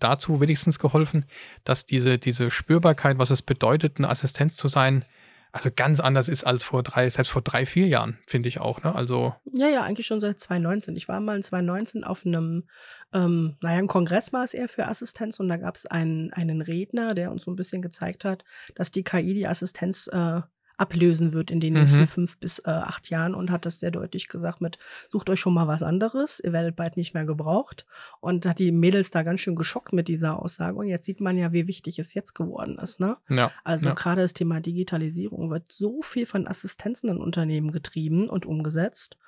dazu 0.00 0.40
wenigstens 0.40 0.78
geholfen, 0.78 1.24
dass 1.64 1.86
diese, 1.86 2.18
diese 2.18 2.50
Spürbarkeit, 2.50 3.18
was 3.18 3.30
es 3.30 3.42
bedeutet, 3.42 3.98
eine 3.98 4.08
Assistenz 4.08 4.56
zu 4.56 4.68
sein, 4.68 5.04
also 5.52 5.70
ganz 5.74 6.00
anders 6.00 6.28
ist 6.28 6.44
als 6.44 6.62
vor 6.62 6.82
drei, 6.82 7.08
selbst 7.08 7.30
vor 7.30 7.42
drei, 7.42 7.66
vier 7.66 7.86
Jahren, 7.86 8.18
finde 8.26 8.48
ich 8.48 8.60
auch. 8.60 8.82
Ne? 8.82 8.94
Also 8.94 9.34
ja, 9.52 9.68
ja, 9.68 9.82
eigentlich 9.82 10.06
schon 10.06 10.20
seit 10.20 10.38
2019. 10.38 10.94
Ich 10.96 11.08
war 11.08 11.20
mal 11.20 11.36
in 11.36 11.42
2019 11.42 12.04
auf 12.04 12.26
einem, 12.26 12.68
ähm, 13.12 13.56
naja, 13.62 13.78
ein 13.78 13.86
Kongress 13.86 14.32
war 14.32 14.44
es 14.44 14.54
eher 14.54 14.68
für 14.68 14.88
Assistenz 14.88 15.40
und 15.40 15.48
da 15.48 15.56
gab 15.56 15.76
es 15.76 15.86
einen, 15.86 16.32
einen 16.32 16.60
Redner, 16.60 17.14
der 17.14 17.30
uns 17.30 17.44
so 17.44 17.50
ein 17.50 17.56
bisschen 17.56 17.82
gezeigt 17.82 18.24
hat, 18.24 18.44
dass 18.74 18.90
die 18.90 19.04
KI 19.04 19.34
die 19.34 19.46
Assistenz 19.46 20.08
äh, 20.12 20.42
ablösen 20.78 21.32
wird 21.32 21.50
in 21.50 21.60
den 21.60 21.74
nächsten 21.74 22.02
mhm. 22.02 22.06
fünf 22.06 22.38
bis 22.38 22.60
äh, 22.60 22.70
acht 22.70 23.10
Jahren 23.10 23.34
und 23.34 23.50
hat 23.50 23.66
das 23.66 23.80
sehr 23.80 23.90
deutlich 23.90 24.28
gesagt 24.28 24.60
mit, 24.60 24.78
sucht 25.08 25.28
euch 25.28 25.40
schon 25.40 25.52
mal 25.52 25.66
was 25.66 25.82
anderes, 25.82 26.40
ihr 26.40 26.52
werdet 26.52 26.76
bald 26.76 26.96
nicht 26.96 27.14
mehr 27.14 27.24
gebraucht. 27.24 27.84
Und 28.20 28.46
hat 28.46 28.58
die 28.58 28.72
Mädels 28.72 29.10
da 29.10 29.22
ganz 29.22 29.40
schön 29.40 29.56
geschockt 29.56 29.92
mit 29.92 30.08
dieser 30.08 30.40
Aussage. 30.40 30.76
Und 30.76 30.86
jetzt 30.86 31.04
sieht 31.04 31.20
man 31.20 31.36
ja, 31.36 31.52
wie 31.52 31.66
wichtig 31.66 31.98
es 31.98 32.14
jetzt 32.14 32.34
geworden 32.34 32.78
ist. 32.78 33.00
Ne? 33.00 33.16
Ja, 33.28 33.50
also 33.64 33.88
ja. 33.88 33.94
gerade 33.94 34.22
das 34.22 34.34
Thema 34.34 34.60
Digitalisierung 34.60 35.50
wird 35.50 35.70
so 35.72 36.00
viel 36.02 36.26
von 36.26 36.46
Assistenzen 36.46 37.10
in 37.10 37.18
Unternehmen 37.18 37.72
getrieben 37.72 38.28
und 38.28 38.46
umgesetzt. 38.46 39.18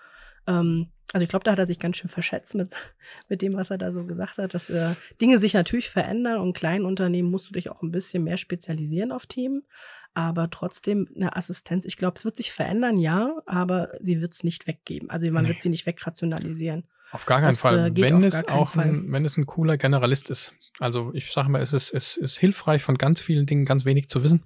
Ähm, 0.47 0.89
also 1.13 1.25
ich 1.25 1.29
glaube, 1.29 1.45
da 1.45 1.53
hat 1.53 1.59
er 1.59 1.67
sich 1.67 1.81
ganz 1.81 1.97
schön 1.97 2.11
verschätzt 2.11 2.55
mit, 2.55 2.73
mit 3.29 3.43
dem, 3.43 3.55
was 3.55 3.71
er 3.71 3.79
da 3.79 3.93
so 3.93 4.05
gesagt 4.05 4.39
hat, 4.39 4.55
dass 4.55 4.71
äh, 4.71 4.95
Dinge 5.21 5.39
sich 5.39 5.55
natürlich 5.55 5.91
verändern 5.91 6.39
und 6.39 6.49
in 6.49 6.53
kleinen 6.53 6.85
Unternehmen 6.85 7.31
musst 7.31 7.49
du 7.49 7.53
dich 7.53 7.71
auch 7.71 7.83
ein 7.83 7.91
bisschen 7.91 8.25
mehr 8.25 8.37
spezialisieren 8.37 9.13
auf 9.13 9.27
Themen, 9.27 9.65
aber 10.15 10.51
trotzdem 10.51 11.09
eine 11.15 11.37
Assistenz, 11.37 11.85
ich 11.85 11.97
glaube, 11.97 12.15
es 12.17 12.25
wird 12.25 12.37
sich 12.37 12.53
verändern, 12.53 12.97
ja, 12.97 13.33
aber 13.47 13.91
sie 14.01 14.21
wird 14.21 14.35
es 14.35 14.45
nicht 14.45 14.67
weggeben. 14.67 15.11
Also 15.11 15.31
man 15.31 15.45
nee. 15.45 15.51
wird 15.51 15.63
sie 15.63 15.69
nicht 15.69 15.87
wegrationalisieren. 15.87 16.85
Auf 17.13 17.27
gar 17.27 17.41
keinen 17.41 17.51
das, 17.51 17.61
Fall. 17.61 17.89
Äh, 17.89 17.97
wenn 17.97 18.23
es 18.23 18.47
auch 18.49 18.77
ein, 18.77 19.11
wenn 19.11 19.25
es 19.25 19.37
ein 19.37 19.47
cooler 19.47 19.77
Generalist 19.77 20.31
ist. 20.31 20.53
Also 20.79 21.11
ich 21.13 21.33
sage 21.33 21.49
mal, 21.49 21.61
es 21.61 21.73
ist, 21.73 21.93
es 21.93 22.17
ist 22.17 22.39
hilfreich, 22.39 22.83
von 22.83 22.97
ganz 22.99 23.21
vielen 23.21 23.47
Dingen 23.47 23.65
ganz 23.65 23.85
wenig 23.85 24.09
zu 24.09 24.23
wissen, 24.23 24.45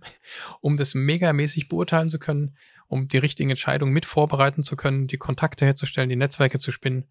um 0.63 0.79
das 0.79 0.95
megamäßig 0.95 1.69
beurteilen 1.69 2.09
zu 2.09 2.19
können 2.19 2.57
um 2.95 3.09
die 3.09 3.19
richtigen 3.19 3.51
Entscheidungen 3.51 3.93
mit 3.93 4.07
vorbereiten 4.07 4.63
zu 4.63 4.77
können, 4.77 5.09
die 5.09 5.17
Kontakte 5.17 5.65
herzustellen, 5.67 6.09
die 6.09 6.15
Netzwerke 6.15 6.61
zu 6.61 6.71
spinnen. 6.71 7.09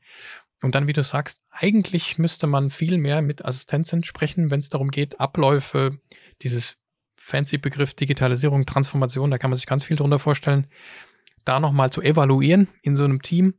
Und 0.62 0.76
dann, 0.76 0.88
wie 0.88 0.94
du 0.94 1.04
sagst, 1.04 1.42
eigentlich 1.52 2.18
müsste 2.18 2.48
man 2.48 2.70
viel 2.70 2.98
mehr 2.98 3.22
mit 3.22 3.44
Assistenzen 3.44 4.06
sprechen, 4.06 4.50
wenn 4.50 4.60
es 4.60 4.70
darum 4.70 4.92
geht, 4.92 5.20
Abläufe, 5.20 6.00
dieses 6.42 6.78
fancy 7.18 7.58
Begriff 7.58 7.96
Digitalisierung, 7.96 8.66
Transformation, 8.66 9.30
da 9.30 9.38
kann 9.38 9.50
man 9.50 9.58
sich 9.58 9.66
ganz 9.66 9.84
viel 9.84 9.98
drunter 9.98 10.20
vorstellen, 10.20 10.68
da 11.44 11.60
nochmal 11.60 11.90
zu 11.90 12.02
evaluieren 12.02 12.70
in 12.82 12.96
so 12.96 13.04
einem 13.04 13.22
Team. 13.22 13.56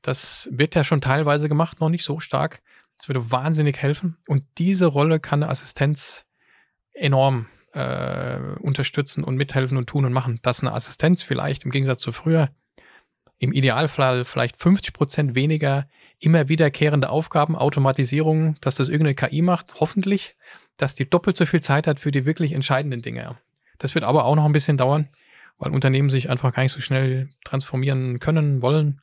Das 0.00 0.48
wird 0.50 0.74
ja 0.74 0.82
schon 0.82 1.02
teilweise 1.02 1.46
gemacht, 1.46 1.80
noch 1.80 1.90
nicht 1.90 2.04
so 2.04 2.20
stark. 2.20 2.62
Das 2.96 3.08
würde 3.08 3.30
wahnsinnig 3.30 3.76
helfen. 3.76 4.16
Und 4.26 4.44
diese 4.56 4.86
Rolle 4.86 5.20
kann 5.20 5.42
eine 5.42 5.52
Assistenz 5.52 6.24
enorm 6.94 7.48
äh, 7.76 8.38
unterstützen 8.60 9.22
und 9.22 9.36
mithelfen 9.36 9.76
und 9.76 9.86
tun 9.86 10.06
und 10.06 10.12
machen. 10.12 10.40
Dass 10.42 10.60
eine 10.60 10.72
Assistenz 10.72 11.22
vielleicht 11.22 11.64
im 11.64 11.70
Gegensatz 11.70 12.00
zu 12.00 12.12
früher 12.12 12.50
im 13.38 13.52
Idealfall 13.52 14.24
vielleicht 14.24 14.56
50 14.56 14.94
Prozent 14.94 15.34
weniger 15.34 15.86
immer 16.18 16.48
wiederkehrende 16.48 17.10
Aufgaben, 17.10 17.54
Automatisierung, 17.54 18.56
dass 18.62 18.76
das 18.76 18.88
irgendeine 18.88 19.14
KI 19.14 19.42
macht, 19.42 19.78
hoffentlich, 19.78 20.36
dass 20.78 20.94
die 20.94 21.08
doppelt 21.08 21.36
so 21.36 21.44
viel 21.44 21.60
Zeit 21.60 21.86
hat 21.86 22.00
für 22.00 22.10
die 22.10 22.24
wirklich 22.24 22.52
entscheidenden 22.52 23.02
Dinge. 23.02 23.36
Das 23.76 23.94
wird 23.94 24.04
aber 24.04 24.24
auch 24.24 24.36
noch 24.36 24.46
ein 24.46 24.52
bisschen 24.52 24.78
dauern, 24.78 25.10
weil 25.58 25.72
Unternehmen 25.72 26.08
sich 26.08 26.30
einfach 26.30 26.54
gar 26.54 26.62
nicht 26.62 26.72
so 26.72 26.80
schnell 26.80 27.28
transformieren 27.44 28.20
können, 28.20 28.62
wollen. 28.62 29.02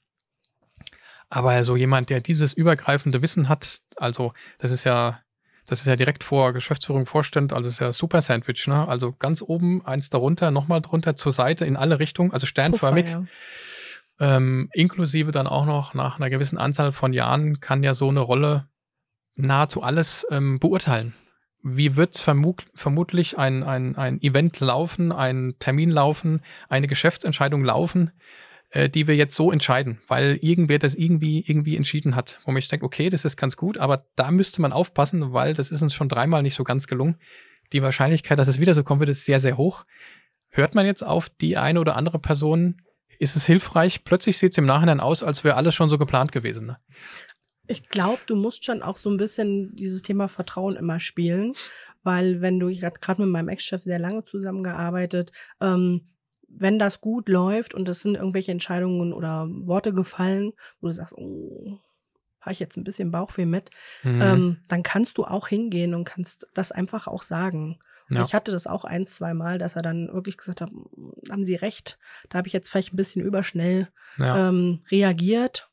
Aber 1.29 1.63
so 1.63 1.75
jemand, 1.75 2.09
der 2.09 2.21
dieses 2.21 2.53
übergreifende 2.53 3.21
Wissen 3.21 3.49
hat, 3.49 3.81
also 3.97 4.33
das 4.57 4.71
ist 4.71 4.83
ja 4.83 5.19
das 5.65 5.79
ist 5.79 5.85
ja 5.85 5.95
direkt 5.95 6.23
vor 6.23 6.53
Geschäftsführung, 6.53 7.05
Vorstand, 7.05 7.53
also 7.53 7.69
ist 7.69 7.79
ja 7.79 7.93
super 7.93 8.21
Sandwich, 8.21 8.67
ne? 8.67 8.87
Also 8.87 9.13
ganz 9.13 9.41
oben, 9.41 9.85
eins 9.85 10.09
darunter, 10.09 10.51
nochmal 10.51 10.81
drunter, 10.81 11.15
zur 11.15 11.31
Seite, 11.31 11.65
in 11.65 11.77
alle 11.77 11.99
Richtungen, 11.99 12.31
also 12.31 12.45
sternförmig. 12.45 13.05
Puffer, 13.05 13.25
ja. 14.19 14.35
ähm, 14.35 14.69
inklusive 14.73 15.31
dann 15.31 15.47
auch 15.47 15.65
noch 15.65 15.93
nach 15.93 16.17
einer 16.17 16.29
gewissen 16.29 16.57
Anzahl 16.57 16.91
von 16.91 17.13
Jahren 17.13 17.59
kann 17.59 17.83
ja 17.83 17.93
so 17.93 18.09
eine 18.09 18.19
Rolle 18.19 18.67
nahezu 19.35 19.81
alles 19.81 20.27
ähm, 20.29 20.59
beurteilen. 20.59 21.13
Wie 21.61 21.95
wird 21.95 22.17
vermut 22.17 22.65
vermutlich 22.75 23.37
ein, 23.37 23.63
ein, 23.63 23.95
ein 23.95 24.21
Event 24.21 24.59
laufen, 24.59 25.13
ein 25.13 25.55
Termin 25.59 25.89
laufen, 25.89 26.41
eine 26.67 26.87
Geschäftsentscheidung 26.87 27.63
laufen? 27.63 28.11
Äh, 28.73 28.89
die 28.89 29.07
wir 29.07 29.15
jetzt 29.15 29.35
so 29.35 29.51
entscheiden, 29.51 30.01
weil 30.07 30.39
irgendwer 30.41 30.79
das 30.79 30.95
irgendwie, 30.95 31.43
irgendwie 31.47 31.77
entschieden 31.77 32.15
hat, 32.15 32.39
wo 32.43 32.51
man 32.51 32.59
sich 32.59 32.69
denkt, 32.69 32.83
okay, 32.83 33.11
das 33.11 33.23
ist 33.23 33.37
ganz 33.37 33.55
gut, 33.55 33.77
aber 33.77 34.07
da 34.15 34.31
müsste 34.31 34.63
man 34.63 34.73
aufpassen, 34.73 35.31
weil 35.31 35.53
das 35.53 35.69
ist 35.69 35.83
uns 35.83 35.93
schon 35.93 36.09
dreimal 36.09 36.41
nicht 36.41 36.55
so 36.55 36.63
ganz 36.63 36.87
gelungen. 36.87 37.19
Die 37.71 37.83
Wahrscheinlichkeit, 37.83 38.39
dass 38.39 38.47
es 38.47 38.59
wieder 38.59 38.73
so 38.73 38.83
kommen 38.83 38.99
wird, 38.99 39.11
ist 39.11 39.25
sehr, 39.25 39.39
sehr 39.39 39.57
hoch. 39.57 39.85
Hört 40.49 40.73
man 40.73 40.87
jetzt 40.87 41.03
auf 41.03 41.29
die 41.29 41.55
eine 41.55 41.79
oder 41.79 41.95
andere 41.95 42.17
Person, 42.17 42.81
ist 43.19 43.35
es 43.35 43.45
hilfreich? 43.45 44.03
Plötzlich 44.05 44.39
sieht 44.39 44.53
es 44.53 44.57
im 44.57 44.65
Nachhinein 44.65 44.99
aus, 44.99 45.21
als 45.21 45.43
wäre 45.43 45.55
alles 45.55 45.75
schon 45.75 45.91
so 45.91 45.99
geplant 45.99 46.31
gewesen. 46.31 46.65
Ne? 46.65 46.77
Ich 47.67 47.89
glaube, 47.89 48.21
du 48.25 48.35
musst 48.35 48.65
schon 48.65 48.81
auch 48.81 48.97
so 48.97 49.09
ein 49.11 49.17
bisschen 49.17 49.75
dieses 49.75 50.01
Thema 50.01 50.27
Vertrauen 50.27 50.77
immer 50.77 50.99
spielen, 50.99 51.53
weil 52.01 52.41
wenn 52.41 52.59
du, 52.59 52.69
ich 52.69 52.83
habe 52.83 52.99
gerade 52.99 53.21
mit 53.21 53.29
meinem 53.29 53.49
Ex-Chef 53.49 53.83
sehr 53.83 53.99
lange 53.99 54.23
zusammengearbeitet, 54.23 55.31
ähm, 55.61 56.12
wenn 56.55 56.79
das 56.79 57.01
gut 57.01 57.29
läuft 57.29 57.73
und 57.73 57.87
es 57.87 58.01
sind 58.01 58.15
irgendwelche 58.15 58.51
Entscheidungen 58.51 59.13
oder 59.13 59.47
Worte 59.49 59.93
gefallen, 59.93 60.53
wo 60.79 60.87
du 60.87 60.93
sagst, 60.93 61.15
oh, 61.17 61.79
habe 62.41 62.53
ich 62.53 62.59
jetzt 62.59 62.77
ein 62.77 62.83
bisschen 62.83 63.11
Bauchweh 63.11 63.45
mit, 63.45 63.69
mhm. 64.03 64.21
ähm, 64.21 64.57
dann 64.67 64.83
kannst 64.83 65.17
du 65.17 65.25
auch 65.25 65.47
hingehen 65.47 65.93
und 65.93 66.03
kannst 66.03 66.47
das 66.53 66.71
einfach 66.71 67.07
auch 67.07 67.23
sagen. 67.23 67.79
Ja. 68.09 68.21
Ich 68.21 68.33
hatte 68.33 68.51
das 68.51 68.67
auch 68.67 68.83
ein, 68.83 69.05
zwei 69.05 69.33
Mal, 69.33 69.57
dass 69.57 69.75
er 69.75 69.81
dann 69.81 70.13
wirklich 70.13 70.37
gesagt 70.37 70.61
hat, 70.61 70.69
hm, 70.69 71.13
haben 71.29 71.43
Sie 71.45 71.55
recht, 71.55 71.97
da 72.29 72.37
habe 72.37 72.47
ich 72.47 72.53
jetzt 72.53 72.69
vielleicht 72.69 72.93
ein 72.93 72.97
bisschen 72.97 73.21
überschnell 73.21 73.89
ja. 74.17 74.49
ähm, 74.49 74.81
reagiert 74.91 75.69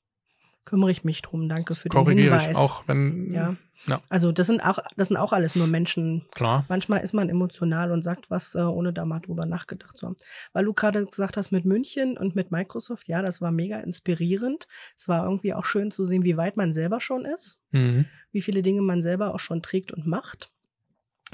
kümmere 0.64 0.90
ich 0.90 1.04
mich 1.04 1.22
drum. 1.22 1.48
Danke 1.48 1.74
für 1.74 1.88
den 1.88 2.06
Hinweis. 2.06 2.50
Ich 2.50 2.56
auch, 2.56 2.84
wenn. 2.86 3.30
Ja. 3.30 3.56
ja. 3.86 4.00
Also 4.08 4.32
das 4.32 4.46
sind 4.46 4.60
auch, 4.60 4.78
das 4.96 5.08
sind 5.08 5.16
auch 5.16 5.32
alles 5.32 5.56
nur 5.56 5.66
Menschen. 5.66 6.26
Klar. 6.32 6.64
Manchmal 6.68 7.02
ist 7.02 7.12
man 7.12 7.28
emotional 7.28 7.92
und 7.92 8.02
sagt 8.02 8.30
was, 8.30 8.54
äh, 8.54 8.60
ohne 8.60 8.92
da 8.92 9.04
mal 9.04 9.20
drüber 9.20 9.46
nachgedacht 9.46 9.96
zu 9.96 10.06
haben. 10.06 10.16
Weil 10.52 10.64
du 10.64 10.72
gerade 10.72 11.06
gesagt 11.06 11.36
hast 11.36 11.50
mit 11.50 11.64
München 11.64 12.16
und 12.16 12.36
mit 12.36 12.50
Microsoft, 12.50 13.08
ja, 13.08 13.22
das 13.22 13.40
war 13.40 13.50
mega 13.50 13.78
inspirierend. 13.80 14.68
Es 14.96 15.08
war 15.08 15.24
irgendwie 15.24 15.54
auch 15.54 15.64
schön 15.64 15.90
zu 15.90 16.04
sehen, 16.04 16.24
wie 16.24 16.36
weit 16.36 16.56
man 16.56 16.72
selber 16.72 17.00
schon 17.00 17.24
ist, 17.24 17.60
mhm. 17.70 18.06
wie 18.32 18.42
viele 18.42 18.62
Dinge 18.62 18.82
man 18.82 19.02
selber 19.02 19.34
auch 19.34 19.40
schon 19.40 19.62
trägt 19.62 19.92
und 19.92 20.06
macht. 20.06 20.52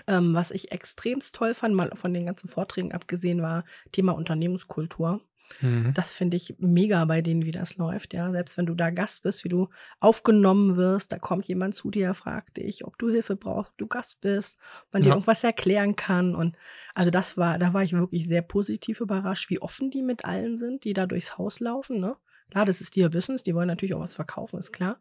Ähm, 0.06 0.34
was 0.34 0.50
ich 0.50 0.72
extremst 0.72 1.34
toll 1.34 1.54
fand, 1.54 1.74
mal 1.74 1.90
von 1.94 2.14
den 2.14 2.26
ganzen 2.26 2.48
Vorträgen 2.48 2.92
abgesehen, 2.92 3.42
war 3.42 3.64
Thema 3.92 4.12
Unternehmenskultur. 4.12 5.20
Mhm. 5.60 5.94
Das 5.94 6.12
finde 6.12 6.36
ich 6.36 6.56
mega 6.58 7.04
bei 7.04 7.22
denen, 7.22 7.44
wie 7.44 7.52
das 7.52 7.76
läuft. 7.76 8.14
Ja, 8.14 8.30
selbst 8.30 8.56
wenn 8.58 8.66
du 8.66 8.74
da 8.74 8.90
Gast 8.90 9.22
bist, 9.22 9.44
wie 9.44 9.48
du 9.48 9.68
aufgenommen 10.00 10.76
wirst, 10.76 11.12
da 11.12 11.18
kommt 11.18 11.46
jemand 11.46 11.74
zu 11.74 11.90
dir, 11.90 12.14
fragt 12.14 12.56
dich, 12.56 12.84
ob 12.84 12.98
du 12.98 13.08
Hilfe 13.08 13.36
brauchst, 13.36 13.70
ob 13.72 13.78
du 13.78 13.86
Gast 13.86 14.20
bist, 14.20 14.58
man 14.92 15.02
ja. 15.02 15.08
dir 15.08 15.14
irgendwas 15.14 15.44
erklären 15.44 15.96
kann. 15.96 16.34
Und 16.34 16.56
also 16.94 17.10
das 17.10 17.36
war, 17.36 17.58
da 17.58 17.72
war 17.72 17.82
ich 17.82 17.92
wirklich 17.92 18.26
sehr 18.26 18.42
positiv 18.42 19.00
überrascht, 19.00 19.50
wie 19.50 19.60
offen 19.60 19.90
die 19.90 20.02
mit 20.02 20.24
allen 20.24 20.58
sind, 20.58 20.84
die 20.84 20.92
da 20.92 21.06
durchs 21.06 21.38
Haus 21.38 21.60
laufen. 21.60 22.00
Ne? 22.00 22.16
Klar, 22.50 22.64
das 22.64 22.80
ist 22.80 22.96
ihr 22.96 23.08
Business, 23.08 23.42
die 23.42 23.54
wollen 23.54 23.68
natürlich 23.68 23.94
auch 23.94 24.00
was 24.00 24.14
verkaufen, 24.14 24.58
ist 24.58 24.72
klar. 24.72 25.00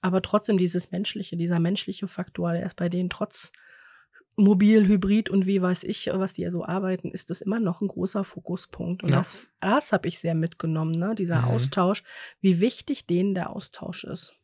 Aber 0.00 0.22
trotzdem 0.22 0.58
dieses 0.58 0.90
menschliche, 0.90 1.36
dieser 1.36 1.60
menschliche 1.60 2.08
Faktor, 2.08 2.52
der 2.52 2.66
ist 2.66 2.76
bei 2.76 2.88
denen 2.88 3.10
trotz 3.10 3.52
mobil, 4.36 4.86
hybrid 4.86 5.30
und 5.30 5.46
wie 5.46 5.62
weiß 5.62 5.84
ich, 5.84 6.10
was 6.12 6.32
die 6.32 6.42
ja 6.42 6.50
so 6.50 6.64
arbeiten, 6.64 7.10
ist 7.10 7.30
das 7.30 7.40
immer 7.40 7.60
noch 7.60 7.80
ein 7.80 7.88
großer 7.88 8.24
Fokuspunkt. 8.24 9.02
Und 9.02 9.10
ja. 9.10 9.16
das, 9.16 9.48
das 9.60 9.92
habe 9.92 10.08
ich 10.08 10.18
sehr 10.18 10.34
mitgenommen, 10.34 10.92
ne? 10.92 11.14
dieser 11.14 11.42
mhm. 11.42 11.48
Austausch, 11.48 12.02
wie 12.40 12.60
wichtig 12.60 13.06
denen 13.06 13.34
der 13.34 13.50
Austausch 13.50 14.04
ist. 14.04 14.34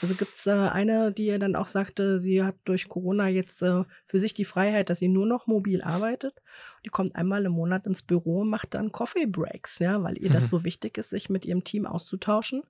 Also 0.00 0.14
gibt 0.14 0.34
es 0.34 0.46
äh, 0.46 0.50
eine, 0.50 1.12
die 1.12 1.36
dann 1.38 1.56
auch 1.56 1.66
sagte, 1.66 2.18
sie 2.18 2.42
hat 2.42 2.56
durch 2.64 2.88
Corona 2.88 3.28
jetzt 3.28 3.62
äh, 3.62 3.84
für 4.06 4.18
sich 4.18 4.34
die 4.34 4.44
Freiheit, 4.44 4.90
dass 4.90 4.98
sie 4.98 5.08
nur 5.08 5.26
noch 5.26 5.46
mobil 5.46 5.82
arbeitet. 5.82 6.40
Die 6.84 6.88
kommt 6.88 7.16
einmal 7.16 7.44
im 7.44 7.52
Monat 7.52 7.86
ins 7.86 8.02
Büro 8.02 8.40
und 8.40 8.50
macht 8.50 8.74
dann 8.74 8.92
Coffee 8.92 9.26
Breaks, 9.26 9.78
ja, 9.78 10.02
weil 10.02 10.18
ihr 10.18 10.30
mhm. 10.30 10.34
das 10.34 10.48
so 10.48 10.64
wichtig 10.64 10.98
ist, 10.98 11.10
sich 11.10 11.30
mit 11.30 11.46
ihrem 11.46 11.64
Team 11.64 11.86
auszutauschen. 11.86 12.62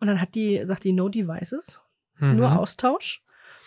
Und 0.00 0.08
dann 0.08 0.20
hat 0.20 0.34
die, 0.34 0.64
sagt 0.64 0.84
die 0.84 0.92
No 0.92 1.08
Devices. 1.08 1.80
Mhm. 2.18 2.36
Nur. 2.36 2.58
Austausch. 2.58 3.22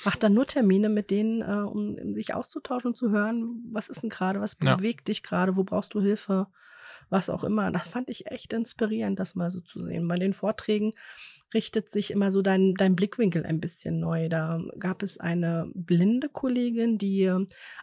Macht 0.06 0.24
dann 0.24 0.34
nur 0.34 0.46
Termine 0.48 0.88
mit 0.90 1.10
denen, 1.12 1.42
äh, 1.42 1.46
um, 1.68 1.96
um 1.96 2.14
sich 2.14 2.34
auszutauschen 2.34 2.90
und 2.90 2.96
zu 2.96 3.10
hören, 3.12 3.64
was 3.72 3.90
ist 3.90 4.04
denn 4.04 4.10
gerade, 4.10 4.40
was 4.40 4.56
Ja. 4.62 4.76
bewegt 4.76 5.08
dich 5.08 5.24
gerade, 5.24 5.58
wo 5.58 5.64
brauchst 5.64 5.94
du 5.96 6.02
Hilfe, 6.02 6.48
was 7.10 7.30
auch 7.30 7.44
immer. 7.44 7.72
Das 7.72 7.88
fand 7.88 8.10
ich 8.10 8.28
echt 8.28 8.54
inspirierend, 8.54 9.20
das 9.20 9.36
mal 9.36 9.50
so 9.50 9.62
zu 9.62 9.80
sehen. 9.82 10.08
Bei 10.08 10.16
den 10.18 10.34
Vorträgen 10.34 10.92
richtet 11.54 11.92
sich 11.92 12.12
immer 12.12 12.32
so 12.32 12.42
dein, 12.42 12.74
dein 12.74 12.96
Blickwinkel 12.96 13.46
ein 13.46 13.60
bisschen 13.62 14.00
neu. 14.00 14.30
Da 14.30 14.60
gab 14.80 15.04
es 15.04 15.20
eine 15.20 15.70
blinde 15.74 16.30
Kollegin, 16.30 16.98
die 16.98 17.32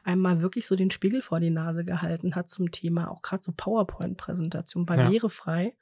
einmal 0.04 0.42
wirklich 0.42 0.66
so 0.66 0.76
den 0.76 0.90
Spiegel 0.90 1.22
vor 1.22 1.40
die 1.40 1.50
Nase 1.50 1.84
gehalten 1.84 2.34
hat 2.34 2.50
zum 2.50 2.70
Thema, 2.70 3.10
auch 3.10 3.22
gerade 3.22 3.42
so 3.42 3.52
PowerPoint-Präsentation, 3.56 4.82
Ja. 4.88 4.96
barrierefrei. 4.96 5.74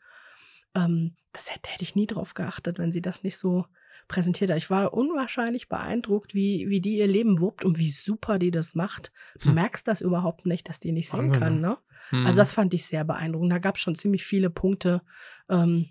Ähm, 0.75 1.17
das 1.33 1.51
hätte, 1.55 1.71
hätte 1.71 1.83
ich 1.83 1.97
nie 1.97 2.07
drauf 2.07 2.35
geachtet, 2.35 2.79
wenn 2.79 2.93
sie 2.93 3.03
das 3.03 3.23
nicht 3.25 3.39
so 3.39 3.67
präsentiert 4.11 4.51
hat. 4.51 4.59
Ich 4.59 4.69
war 4.69 4.93
unwahrscheinlich 4.93 5.69
beeindruckt, 5.69 6.35
wie, 6.35 6.69
wie 6.69 6.81
die 6.81 6.99
ihr 6.99 7.07
Leben 7.07 7.41
wuppt 7.41 7.65
und 7.65 7.79
wie 7.79 7.91
super 7.91 8.39
die 8.39 8.51
das 8.51 8.75
macht. 8.75 9.13
Du 9.41 9.49
Hm. 9.49 9.55
merkst 9.55 9.89
das 9.89 10.01
überhaupt 10.03 10.45
nicht, 10.45 10.69
dass 10.69 10.81
die 10.81 10.93
nicht 10.93 11.09
sehen 11.09 11.21
Wahnsinn, 11.21 11.41
kann, 11.41 11.61
ne? 11.61 11.69
ne? 11.69 11.79
Mhm. 12.11 12.27
Also 12.27 12.37
das 12.39 12.53
fand 12.53 12.75
ich 12.75 12.85
sehr 12.87 13.05
beeindruckend. 13.05 13.53
Da 13.53 13.59
gab 13.59 13.77
es 13.77 13.83
schon 13.83 13.95
ziemlich 13.95 14.25
viele 14.25 14.51
Punkte, 14.51 15.01
ähm, 15.49 15.87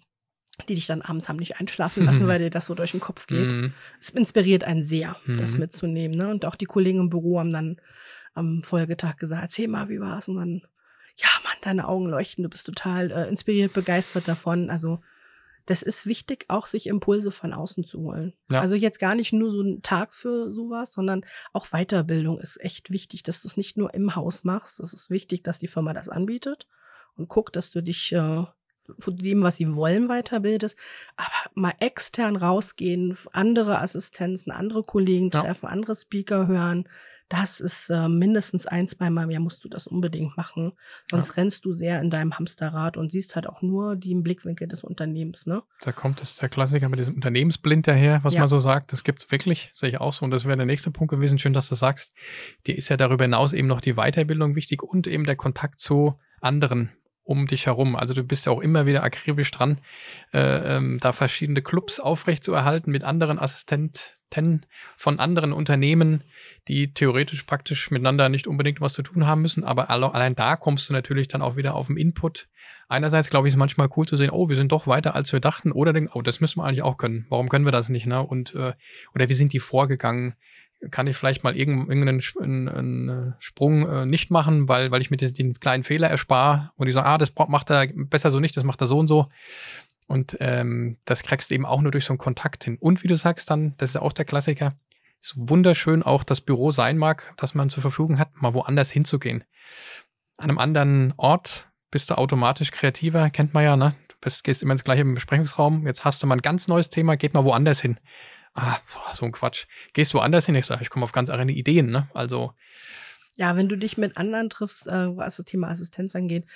die 0.67 0.73
dich 0.75 0.87
dann 0.87 1.01
abends 1.01 1.29
haben 1.29 1.37
nicht 1.37 1.59
einschlafen 1.59 2.03
lassen, 2.05 2.27
weil 2.27 2.39
dir 2.39 2.49
das 2.49 2.65
so 2.65 2.75
durch 2.75 2.91
den 2.91 2.99
Kopf 2.99 3.25
geht. 3.27 3.51
Mhm. 3.51 3.73
Es 3.99 4.09
inspiriert 4.09 4.63
einen 4.65 4.83
sehr, 4.83 5.15
das 5.37 5.53
Mhm. 5.53 5.59
mitzunehmen. 5.59 6.17
Ne? 6.17 6.29
Und 6.29 6.45
auch 6.45 6.55
die 6.55 6.65
Kollegen 6.65 6.99
im 6.99 7.09
Büro 7.09 7.39
haben 7.39 7.51
dann 7.53 7.77
am 8.33 8.61
Folgetag 8.63 9.15
gesagt, 9.17 9.41
erzähl 9.41 9.67
mal, 9.67 9.89
wie 9.89 9.99
war's? 9.99 10.27
Und 10.27 10.35
dann, 10.35 10.61
ja, 11.15 11.29
Mann, 11.43 11.55
deine 11.61 11.87
Augen 11.87 12.07
leuchten, 12.09 12.43
du 12.43 12.49
bist 12.49 12.65
total 12.65 13.11
äh, 13.11 13.27
inspiriert, 13.29 13.73
begeistert 13.73 14.27
davon. 14.27 14.69
Also 14.69 14.99
das 15.69 15.83
ist 15.83 16.07
wichtig, 16.07 16.45
auch 16.47 16.65
sich 16.65 16.87
Impulse 16.87 17.29
von 17.29 17.53
außen 17.53 17.83
zu 17.83 17.99
holen. 18.01 18.33
Ja. 18.51 18.59
Also 18.61 18.75
jetzt 18.75 18.97
gar 18.97 19.13
nicht 19.13 19.33
nur 19.33 19.51
so 19.51 19.61
ein 19.61 19.83
Tag 19.83 20.13
für 20.15 20.49
sowas, 20.49 20.93
sondern 20.93 21.23
auch 21.53 21.67
Weiterbildung 21.67 22.39
ist 22.39 22.59
echt 22.59 22.89
wichtig, 22.89 23.21
dass 23.21 23.43
du 23.43 23.47
es 23.47 23.55
nicht 23.55 23.77
nur 23.77 23.93
im 23.93 24.15
Haus 24.15 24.43
machst. 24.43 24.79
Es 24.79 24.93
ist 24.93 25.11
wichtig, 25.11 25.43
dass 25.43 25.59
die 25.59 25.67
Firma 25.67 25.93
das 25.93 26.09
anbietet 26.09 26.67
und 27.15 27.29
guckt, 27.29 27.55
dass 27.55 27.69
du 27.69 27.81
dich 27.83 28.11
äh, 28.13 28.45
von 28.97 29.15
dem, 29.15 29.43
was 29.43 29.57
sie 29.57 29.75
wollen, 29.75 30.07
weiterbildest. 30.07 30.75
Aber 31.15 31.51
mal 31.53 31.73
extern 31.79 32.35
rausgehen, 32.35 33.15
andere 33.31 33.79
Assistenzen, 33.79 34.51
andere 34.51 34.81
Kollegen 34.81 35.29
Ja. 35.31 35.41
treffen, 35.41 35.67
andere 35.67 35.93
Speaker 35.93 36.47
hören. 36.47 36.89
Das 37.29 37.59
ist 37.59 37.91
äh, 37.91 38.09
mindestens 38.09 38.65
ein, 38.65 38.87
zweimal 38.87 39.25
im 39.25 39.29
Jahr 39.29 39.41
musst 39.41 39.63
du 39.63 39.69
das 39.69 39.85
unbedingt 39.85 40.35
machen. 40.35 40.73
Sonst 41.11 41.37
rennst 41.37 41.63
du 41.63 41.73
sehr 41.73 42.01
in 42.01 42.09
deinem 42.09 42.37
Hamsterrad 42.37 42.97
und 42.97 43.11
siehst 43.11 43.35
halt 43.35 43.47
auch 43.47 43.61
nur 43.61 43.95
den 43.95 44.23
Blickwinkel 44.23 44.67
des 44.67 44.83
Unternehmens, 44.83 45.45
ne? 45.45 45.61
Da 45.81 45.91
kommt 45.91 46.21
es 46.21 46.37
der 46.37 46.49
Klassiker 46.49 46.89
mit 46.89 46.99
diesem 46.99 47.15
Unternehmensblind 47.15 47.87
daher, 47.87 48.23
was 48.23 48.33
Ja. 48.33 48.39
man 48.41 48.47
so 48.49 48.59
sagt. 48.59 48.91
Das 48.93 49.03
gibt's 49.03 49.31
wirklich, 49.31 49.69
sehe 49.73 49.89
ich 49.89 49.99
auch 50.01 50.11
so. 50.11 50.25
Und 50.25 50.31
das 50.31 50.45
wäre 50.45 50.57
der 50.57 50.65
nächste 50.65 50.89
Punkt 50.89 51.11
gewesen. 51.11 51.37
Schön, 51.37 51.53
dass 51.53 51.69
du 51.69 51.75
sagst. 51.75 52.15
Dir 52.65 52.75
ist 52.75 52.89
ja 52.89 52.97
darüber 52.97 53.25
hinaus 53.25 53.53
eben 53.53 53.67
noch 53.67 53.81
die 53.81 53.93
Weiterbildung 53.93 54.55
wichtig 54.55 54.81
und 54.81 55.05
eben 55.05 55.23
der 55.25 55.35
Kontakt 55.35 55.79
zu 55.79 56.19
anderen 56.41 56.89
um 57.23 57.45
dich 57.45 57.67
herum. 57.67 57.95
Also 57.95 58.15
du 58.15 58.23
bist 58.23 58.47
ja 58.47 58.51
auch 58.51 58.59
immer 58.59 58.87
wieder 58.87 59.03
akribisch 59.03 59.51
dran, 59.51 59.79
äh, 60.33 60.77
ähm, 60.77 60.97
da 60.99 61.13
verschiedene 61.13 61.61
Clubs 61.61 61.99
aufrechtzuerhalten 61.99 62.91
mit 62.91 63.03
anderen 63.03 63.37
Assistenten 64.29 64.65
von 64.95 65.19
anderen 65.19 65.53
Unternehmen, 65.53 66.23
die 66.67 66.93
theoretisch 66.93 67.43
praktisch 67.43 67.91
miteinander 67.91 68.29
nicht 68.29 68.47
unbedingt 68.47 68.81
was 68.81 68.93
zu 68.93 69.01
tun 69.03 69.25
haben 69.25 69.41
müssen. 69.41 69.63
Aber 69.63 69.89
alle, 69.89 70.13
allein 70.13 70.35
da 70.35 70.55
kommst 70.55 70.89
du 70.89 70.93
natürlich 70.93 71.27
dann 71.27 71.41
auch 71.41 71.55
wieder 71.55 71.75
auf 71.75 71.87
den 71.87 71.97
Input. 71.97 72.47
Einerseits 72.87 73.29
glaube 73.29 73.47
ich, 73.47 73.53
ist 73.53 73.57
manchmal 73.57 73.89
cool 73.95 74.07
zu 74.07 74.17
sehen, 74.17 74.31
oh, 74.31 74.49
wir 74.49 74.55
sind 74.55 74.71
doch 74.71 74.87
weiter, 74.87 75.15
als 75.15 75.31
wir 75.33 75.39
dachten. 75.39 75.71
Oder 75.71 75.93
denken, 75.93 76.11
oh, 76.13 76.21
das 76.21 76.39
müssen 76.41 76.59
wir 76.59 76.65
eigentlich 76.65 76.83
auch 76.83 76.97
können. 76.97 77.25
Warum 77.29 77.49
können 77.49 77.65
wir 77.65 77.71
das 77.71 77.89
nicht? 77.89 78.05
Ne? 78.05 78.21
Und, 78.21 78.55
äh, 78.55 78.73
oder 79.15 79.29
wie 79.29 79.33
sind 79.33 79.53
die 79.53 79.59
vorgegangen? 79.59 80.35
Kann 80.91 81.07
ich 81.07 81.17
vielleicht 81.17 81.43
mal 81.43 81.57
irgend- 81.57 81.89
irgendeinen 81.89 82.69
einen 82.69 83.35
Sprung 83.39 83.87
äh, 83.89 84.05
nicht 84.05 84.31
machen, 84.31 84.69
weil, 84.69 84.91
weil 84.91 85.01
ich 85.01 85.11
mir 85.11 85.17
den, 85.17 85.53
kleinen 85.55 85.83
Fehler 85.83 86.07
erspare 86.07 86.71
und 86.77 86.85
die 86.85 86.93
sagen, 86.93 87.07
ah, 87.07 87.17
das 87.17 87.33
macht 87.49 87.69
er 87.69 87.87
besser 87.87 88.31
so 88.31 88.39
nicht, 88.39 88.55
das 88.55 88.63
macht 88.63 88.79
er 88.79 88.87
so 88.87 88.97
und 88.97 89.07
so. 89.07 89.27
Und 90.09 90.37
ähm, 90.39 90.97
das 91.05 91.21
kriegst 91.21 91.51
du 91.51 91.55
eben 91.55 91.67
auch 91.67 91.81
nur 91.81 91.91
durch 91.91 92.05
so 92.05 92.13
einen 92.13 92.17
Kontakt 92.17 92.63
hin. 92.63 92.77
Und 92.79 93.03
wie 93.03 93.07
du 93.07 93.15
sagst 93.15 93.51
dann, 93.51 93.75
das 93.77 93.91
ist 93.91 93.97
auch 93.97 94.11
der 94.11 94.25
Klassiker, 94.25 94.73
so 95.21 95.35
wunderschön 95.37 96.01
auch 96.01 96.23
das 96.23 96.41
Büro 96.41 96.71
sein 96.71 96.97
mag, 96.97 97.31
das 97.37 97.53
man 97.53 97.69
zur 97.69 97.81
Verfügung 97.81 98.17
hat, 98.17 98.35
mal 98.41 98.55
woanders 98.55 98.89
hinzugehen. 98.89 99.43
An 100.37 100.49
einem 100.49 100.57
anderen 100.57 101.13
Ort 101.17 101.67
bist 101.91 102.09
du 102.09 102.17
automatisch 102.17 102.71
kreativer, 102.71 103.29
kennt 103.29 103.53
man 103.53 103.63
ja, 103.63 103.75
ne? 103.77 103.93
Du 104.07 104.15
bist, 104.19 104.43
gehst 104.43 104.63
immer 104.63 104.71
ins 104.71 104.83
gleiche 104.83 105.05
Besprechungsraum, 105.05 105.85
jetzt 105.85 106.05
hast 106.05 106.23
du 106.23 106.27
mal 106.27 106.37
ein 106.37 106.41
ganz 106.41 106.67
neues 106.67 106.89
Thema, 106.89 107.15
geht 107.15 107.35
mal 107.35 107.43
woanders 107.43 107.79
hin. 107.79 107.99
Ah, 108.55 108.77
boah, 108.91 109.15
so 109.15 109.25
ein 109.25 109.31
Quatsch. 109.31 109.67
Gehst 109.93 110.15
woanders 110.15 110.47
hin? 110.47 110.55
Ich 110.55 110.65
sage, 110.65 110.81
ich 110.81 110.89
komme 110.89 111.03
auf 111.03 111.11
ganz 111.11 111.29
andere 111.29 111.51
Ideen, 111.51 111.91
ne? 111.91 112.09
Also, 112.15 112.53
Ja, 113.37 113.55
wenn 113.55 113.69
du 113.69 113.77
dich 113.77 113.97
mit 113.99 114.17
anderen 114.17 114.49
triffst, 114.49 114.87
äh, 114.87 115.15
was 115.15 115.35
das 115.35 115.45
Thema 115.45 115.67
Assistenz 115.67 116.15
angeht, 116.15 116.47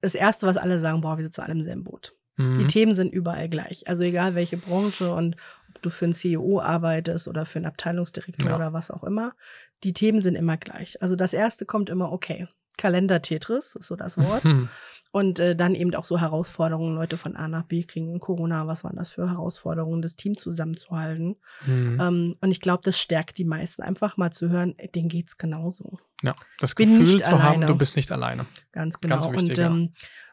das 0.00 0.14
Erste, 0.14 0.46
was 0.46 0.56
alle 0.56 0.78
sagen, 0.78 1.02
boah, 1.02 1.18
wir 1.18 1.24
sitzen 1.24 1.42
alle 1.42 1.52
im 1.52 1.62
selben 1.62 1.84
Boot. 1.84 2.16
Die 2.38 2.42
mhm. 2.42 2.68
Themen 2.68 2.94
sind 2.94 3.12
überall 3.12 3.48
gleich. 3.48 3.88
Also 3.88 4.02
egal 4.02 4.34
welche 4.34 4.58
Branche 4.58 5.12
und 5.12 5.36
ob 5.74 5.82
du 5.82 5.90
für 5.90 6.04
einen 6.04 6.14
CEO 6.14 6.60
arbeitest 6.60 7.28
oder 7.28 7.46
für 7.46 7.58
einen 7.58 7.66
Abteilungsdirektor 7.66 8.50
Ja. 8.50 8.56
oder 8.56 8.72
was 8.72 8.90
auch 8.90 9.04
immer, 9.04 9.32
die 9.84 9.94
Themen 9.94 10.20
sind 10.20 10.34
immer 10.34 10.56
gleich. 10.56 11.00
Also 11.00 11.16
das 11.16 11.32
erste 11.32 11.64
kommt 11.64 11.88
immer, 11.88 12.12
okay, 12.12 12.46
Kalender-Tetris 12.76 13.76
ist 13.76 13.86
so 13.86 13.96
das 13.96 14.18
Wort. 14.18 14.44
Hm. 14.44 14.68
Und 15.12 15.38
äh, 15.38 15.56
dann 15.56 15.74
eben 15.74 15.94
auch 15.94 16.04
so 16.04 16.20
Herausforderungen, 16.20 16.94
Leute 16.94 17.16
von 17.16 17.36
A 17.36 17.48
nach 17.48 17.62
B 17.62 17.84
kriegen 17.84 18.12
in 18.12 18.20
Corona, 18.20 18.66
was 18.66 18.84
waren 18.84 18.96
das 18.96 19.08
für 19.08 19.30
Herausforderungen, 19.30 20.02
das 20.02 20.16
Team 20.16 20.36
zusammenzuhalten. 20.36 21.36
Hm. 21.64 21.98
Ähm, 21.98 22.36
und 22.40 22.50
ich 22.50 22.60
glaube, 22.60 22.82
das 22.84 23.00
stärkt 23.00 23.38
die 23.38 23.46
meisten, 23.46 23.82
einfach 23.82 24.18
mal 24.18 24.30
zu 24.30 24.50
hören, 24.50 24.74
denen 24.94 25.08
geht's 25.08 25.38
genauso. 25.38 25.98
Ja, 26.22 26.34
das 26.58 26.74
bin 26.74 26.98
Gefühl 26.98 27.14
nicht 27.14 27.24
zu 27.24 27.32
haben, 27.32 27.40
alleine. 27.40 27.66
du 27.66 27.76
bist 27.76 27.96
nicht 27.96 28.12
alleine. 28.12 28.44
Ganz 28.72 29.00
genau. 29.00 29.20
Ganz 29.20 29.32
wichtig, 29.32 29.58
und 29.64 29.86
ja. 29.86 29.88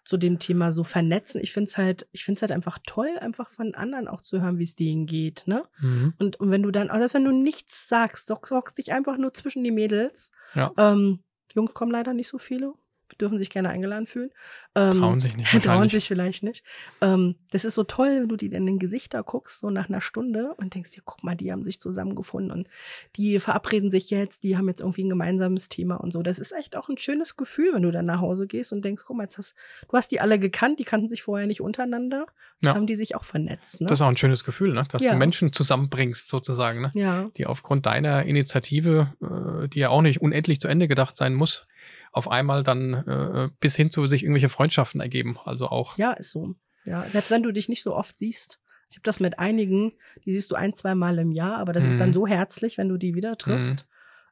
Zu 0.05 0.17
dem 0.17 0.37
Thema 0.37 0.71
so 0.73 0.83
vernetzen, 0.83 1.39
ich 1.41 1.53
finde 1.53 1.69
es 1.69 1.77
halt, 1.77 2.07
ich 2.11 2.25
finde 2.25 2.37
es 2.39 2.41
halt 2.41 2.51
einfach 2.51 2.77
toll, 2.85 3.17
einfach 3.19 3.49
von 3.49 3.73
anderen 3.73 4.07
auch 4.09 4.21
zu 4.21 4.41
hören, 4.41 4.59
wie 4.59 4.63
es 4.63 4.75
denen 4.75 5.05
geht, 5.05 5.43
ne? 5.45 5.63
Mhm. 5.79 6.13
Und, 6.19 6.39
und 6.39 6.51
wenn 6.51 6.61
du 6.63 6.71
dann, 6.71 6.89
also 6.89 7.13
wenn 7.13 7.23
du 7.23 7.31
nichts 7.31 7.87
sagst, 7.87 8.29
sorg- 8.29 8.47
sorgst 8.47 8.77
dich 8.77 8.91
einfach 8.91 9.17
nur 9.17 9.33
zwischen 9.33 9.63
die 9.63 9.71
Mädels. 9.71 10.31
Ja. 10.55 10.71
Ähm, 10.77 11.19
Jungs 11.55 11.73
kommen 11.73 11.91
leider 11.91 12.13
nicht 12.13 12.27
so 12.27 12.37
viele, 12.37 12.73
dürfen 13.17 13.37
sich 13.37 13.49
gerne 13.49 13.69
eingeladen 13.69 14.05
fühlen. 14.07 14.29
Ähm, 14.75 14.99
Trauen 14.99 15.19
sich 15.19 15.35
nicht. 15.37 15.51
Trauen 15.63 15.89
sich 15.89 16.07
vielleicht 16.07 16.43
nicht. 16.43 16.63
Ähm, 17.01 17.35
das 17.51 17.65
ist 17.65 17.75
so 17.75 17.83
toll, 17.83 18.19
wenn 18.21 18.27
du 18.29 18.35
die 18.35 18.47
in 18.47 18.65
den 18.65 18.79
Gesichter 18.79 19.23
guckst, 19.23 19.59
so 19.59 19.69
nach 19.69 19.89
einer 19.89 20.01
Stunde 20.01 20.53
und 20.57 20.73
denkst 20.73 20.91
dir, 20.91 21.01
guck 21.05 21.23
mal, 21.23 21.35
die 21.35 21.51
haben 21.51 21.63
sich 21.63 21.79
zusammengefunden 21.79 22.51
und 22.51 22.67
die 23.15 23.39
verabreden 23.39 23.91
sich 23.91 24.09
jetzt, 24.09 24.43
die 24.43 24.57
haben 24.57 24.67
jetzt 24.67 24.81
irgendwie 24.81 25.03
ein 25.03 25.09
gemeinsames 25.09 25.69
Thema 25.69 25.95
und 25.95 26.11
so. 26.11 26.23
Das 26.23 26.39
ist 26.39 26.51
echt 26.51 26.75
auch 26.75 26.89
ein 26.89 26.97
schönes 26.97 27.35
Gefühl, 27.37 27.73
wenn 27.73 27.83
du 27.83 27.91
dann 27.91 28.05
nach 28.05 28.19
Hause 28.21 28.47
gehst 28.47 28.73
und 28.73 28.83
denkst, 28.83 29.03
guck 29.05 29.17
mal, 29.17 29.23
jetzt 29.23 29.37
hast, 29.37 29.53
du 29.89 29.97
hast 29.97 30.11
die 30.11 30.19
alle 30.19 30.39
gekannt, 30.39 30.79
die 30.79 30.83
kannten 30.85 31.09
sich 31.09 31.23
vorher 31.23 31.47
nicht 31.47 31.61
untereinander. 31.61 32.25
Jetzt 32.61 32.71
Ja. 32.71 32.75
haben 32.75 32.87
die 32.87 32.95
sich 32.95 33.15
auch 33.15 33.23
vernetzt. 33.23 33.81
Ne? 33.81 33.87
Das 33.87 33.99
ist 33.99 34.01
auch 34.01 34.07
ein 34.09 34.17
schönes 34.17 34.43
Gefühl, 34.43 34.73
ne? 34.73 34.83
dass 34.89 35.03
Ja. 35.03 35.11
du 35.11 35.17
Menschen 35.17 35.51
zusammenbringst, 35.53 36.27
sozusagen. 36.27 36.81
Ne? 36.81 36.91
ja. 36.93 37.29
die 37.37 37.45
aufgrund 37.45 37.85
deiner 37.85 38.23
Initiative, 38.25 39.13
äh, 39.21 39.67
die 39.69 39.79
ja 39.79 39.89
auch 39.89 40.01
nicht 40.01 40.21
unendlich 40.21 40.59
zu 40.59 40.67
Ende 40.67 40.87
gedacht 40.87 41.15
sein 41.17 41.33
muss, 41.33 41.65
auf 42.13 42.29
einmal 42.29 42.63
dann 42.63 42.93
äh, 42.93 43.49
bis 43.59 43.75
hin 43.75 43.89
zu 43.91 44.07
sich 44.07 44.23
irgendwelche 44.23 44.49
Freundschaften 44.49 45.01
ergeben. 45.01 45.37
Also 45.45 45.67
auch. 45.67 45.97
Ja, 45.97 46.13
ist 46.13 46.31
so. 46.31 46.55
Ja, 46.85 47.03
selbst 47.03 47.31
wenn 47.31 47.43
du 47.43 47.51
dich 47.51 47.69
nicht 47.69 47.83
so 47.83 47.95
oft 47.95 48.17
siehst. 48.19 48.59
Ich 48.89 48.97
habe 48.97 49.03
das 49.03 49.19
mit 49.19 49.39
einigen, 49.39 49.93
die 50.23 50.31
siehst 50.31 50.51
du 50.51 50.55
ein, 50.55 50.73
zwei 50.73 50.93
Mal 50.95 51.17
im 51.17 51.31
Jahr, 51.31 51.57
aber 51.57 51.73
das 51.73 51.85
ist 51.85 51.99
dann 51.99 52.09
Mhm. 52.09 52.13
so 52.13 52.27
herzlich, 52.27 52.77
wenn 52.77 52.89
du 52.89 52.97
die 52.97 53.15
wieder 53.15 53.37
triffst. 53.37 53.87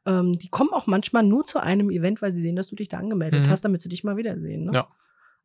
Ähm, 0.06 0.38
die 0.38 0.50
kommen 0.50 0.72
auch 0.72 0.86
manchmal 0.88 1.24
nur 1.24 1.46
zu 1.46 1.60
einem 1.60 1.90
Event, 1.90 2.22
weil 2.22 2.32
sie 2.32 2.42
sehen, 2.42 2.56
dass 2.56 2.68
du 2.68 2.76
dich 2.76 2.88
da 2.90 2.98
angemeldet 2.98 3.46
Mhm. 3.48 3.50
hast, 3.50 3.62
damit 3.66 3.82
sie 3.82 3.90
dich 3.90 4.04
mal 4.04 4.18
wiedersehen. 4.18 4.66
Ne? 4.66 4.72
Ja. 4.74 4.88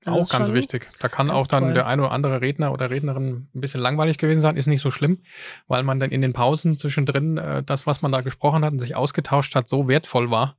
Also 0.05 0.19
auch 0.19 0.23
ist 0.25 0.31
ganz 0.33 0.53
wichtig. 0.53 0.91
Da 1.01 1.09
kann 1.09 1.31
auch 1.31 1.47
dann 1.47 1.65
toll. 1.65 1.75
der 1.75 1.87
ein 1.87 2.01
oder 2.01 2.11
andere 2.13 2.41
Redner 2.43 2.73
oder 2.73 2.91
Rednerin 2.91 3.49
ein 3.55 3.61
bisschen 3.61 3.81
langweilig 3.81 4.19
gewesen 4.19 4.41
sein, 4.41 4.57
ist 4.59 4.67
nicht 4.67 4.83
so 4.83 4.91
schlimm, 4.91 5.23
weil 5.69 5.83
man 5.83 5.99
dann 5.99 6.11
in 6.11 6.21
den 6.21 6.33
Pausen 6.35 6.77
zwischendrin 6.77 7.39
äh, 7.39 7.63
das, 7.63 7.87
was 7.87 8.03
man 8.03 8.13
da 8.13 8.21
gesprochen 8.21 8.65
hat 8.65 8.73
und 8.73 8.79
sich 8.79 8.95
ausgetauscht 8.95 9.55
hat, 9.55 9.69
so 9.69 9.89
wertvoll 9.89 10.31
war, 10.31 10.59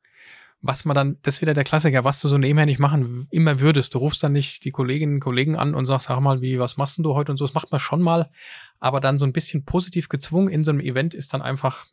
was 0.62 0.86
man 0.86 0.96
dann, 0.96 1.18
das 1.22 1.36
ist 1.36 1.42
wieder 1.42 1.54
der 1.54 1.64
Klassiker, 1.64 2.04
was 2.04 2.20
du 2.20 2.28
so 2.28 2.38
nebenher 2.38 2.66
nicht 2.66 2.80
machen 2.80 3.28
immer 3.30 3.60
würdest. 3.60 3.94
Du 3.94 4.00
rufst 4.00 4.24
dann 4.24 4.34
nicht 4.34 4.64
die 4.66 4.72
Kolleginnen 4.72 5.16
und 5.16 5.20
Kollegen 5.20 5.56
an 5.56 5.76
und 5.76 5.86
sagst, 5.86 6.08
sag 6.08 6.20
mal, 6.20 6.42
wie, 6.42 6.60
was 6.60 6.78
machst 6.78 6.98
denn 6.98 7.04
du 7.04 7.14
heute 7.14 7.32
und 7.32 7.38
so. 7.38 7.46
Das 7.46 7.54
macht 7.54 7.72
man 7.72 7.80
schon 7.80 8.02
mal, 8.02 8.30
aber 8.80 9.00
dann 9.00 9.18
so 9.18 9.26
ein 9.26 9.34
bisschen 9.34 9.66
positiv 9.66 10.10
gezwungen 10.10 10.48
in 10.50 10.64
so 10.64 10.72
einem 10.72 10.80
Event 10.80 11.14
ist 11.14 11.34
dann 11.34 11.42
einfach 11.42 11.86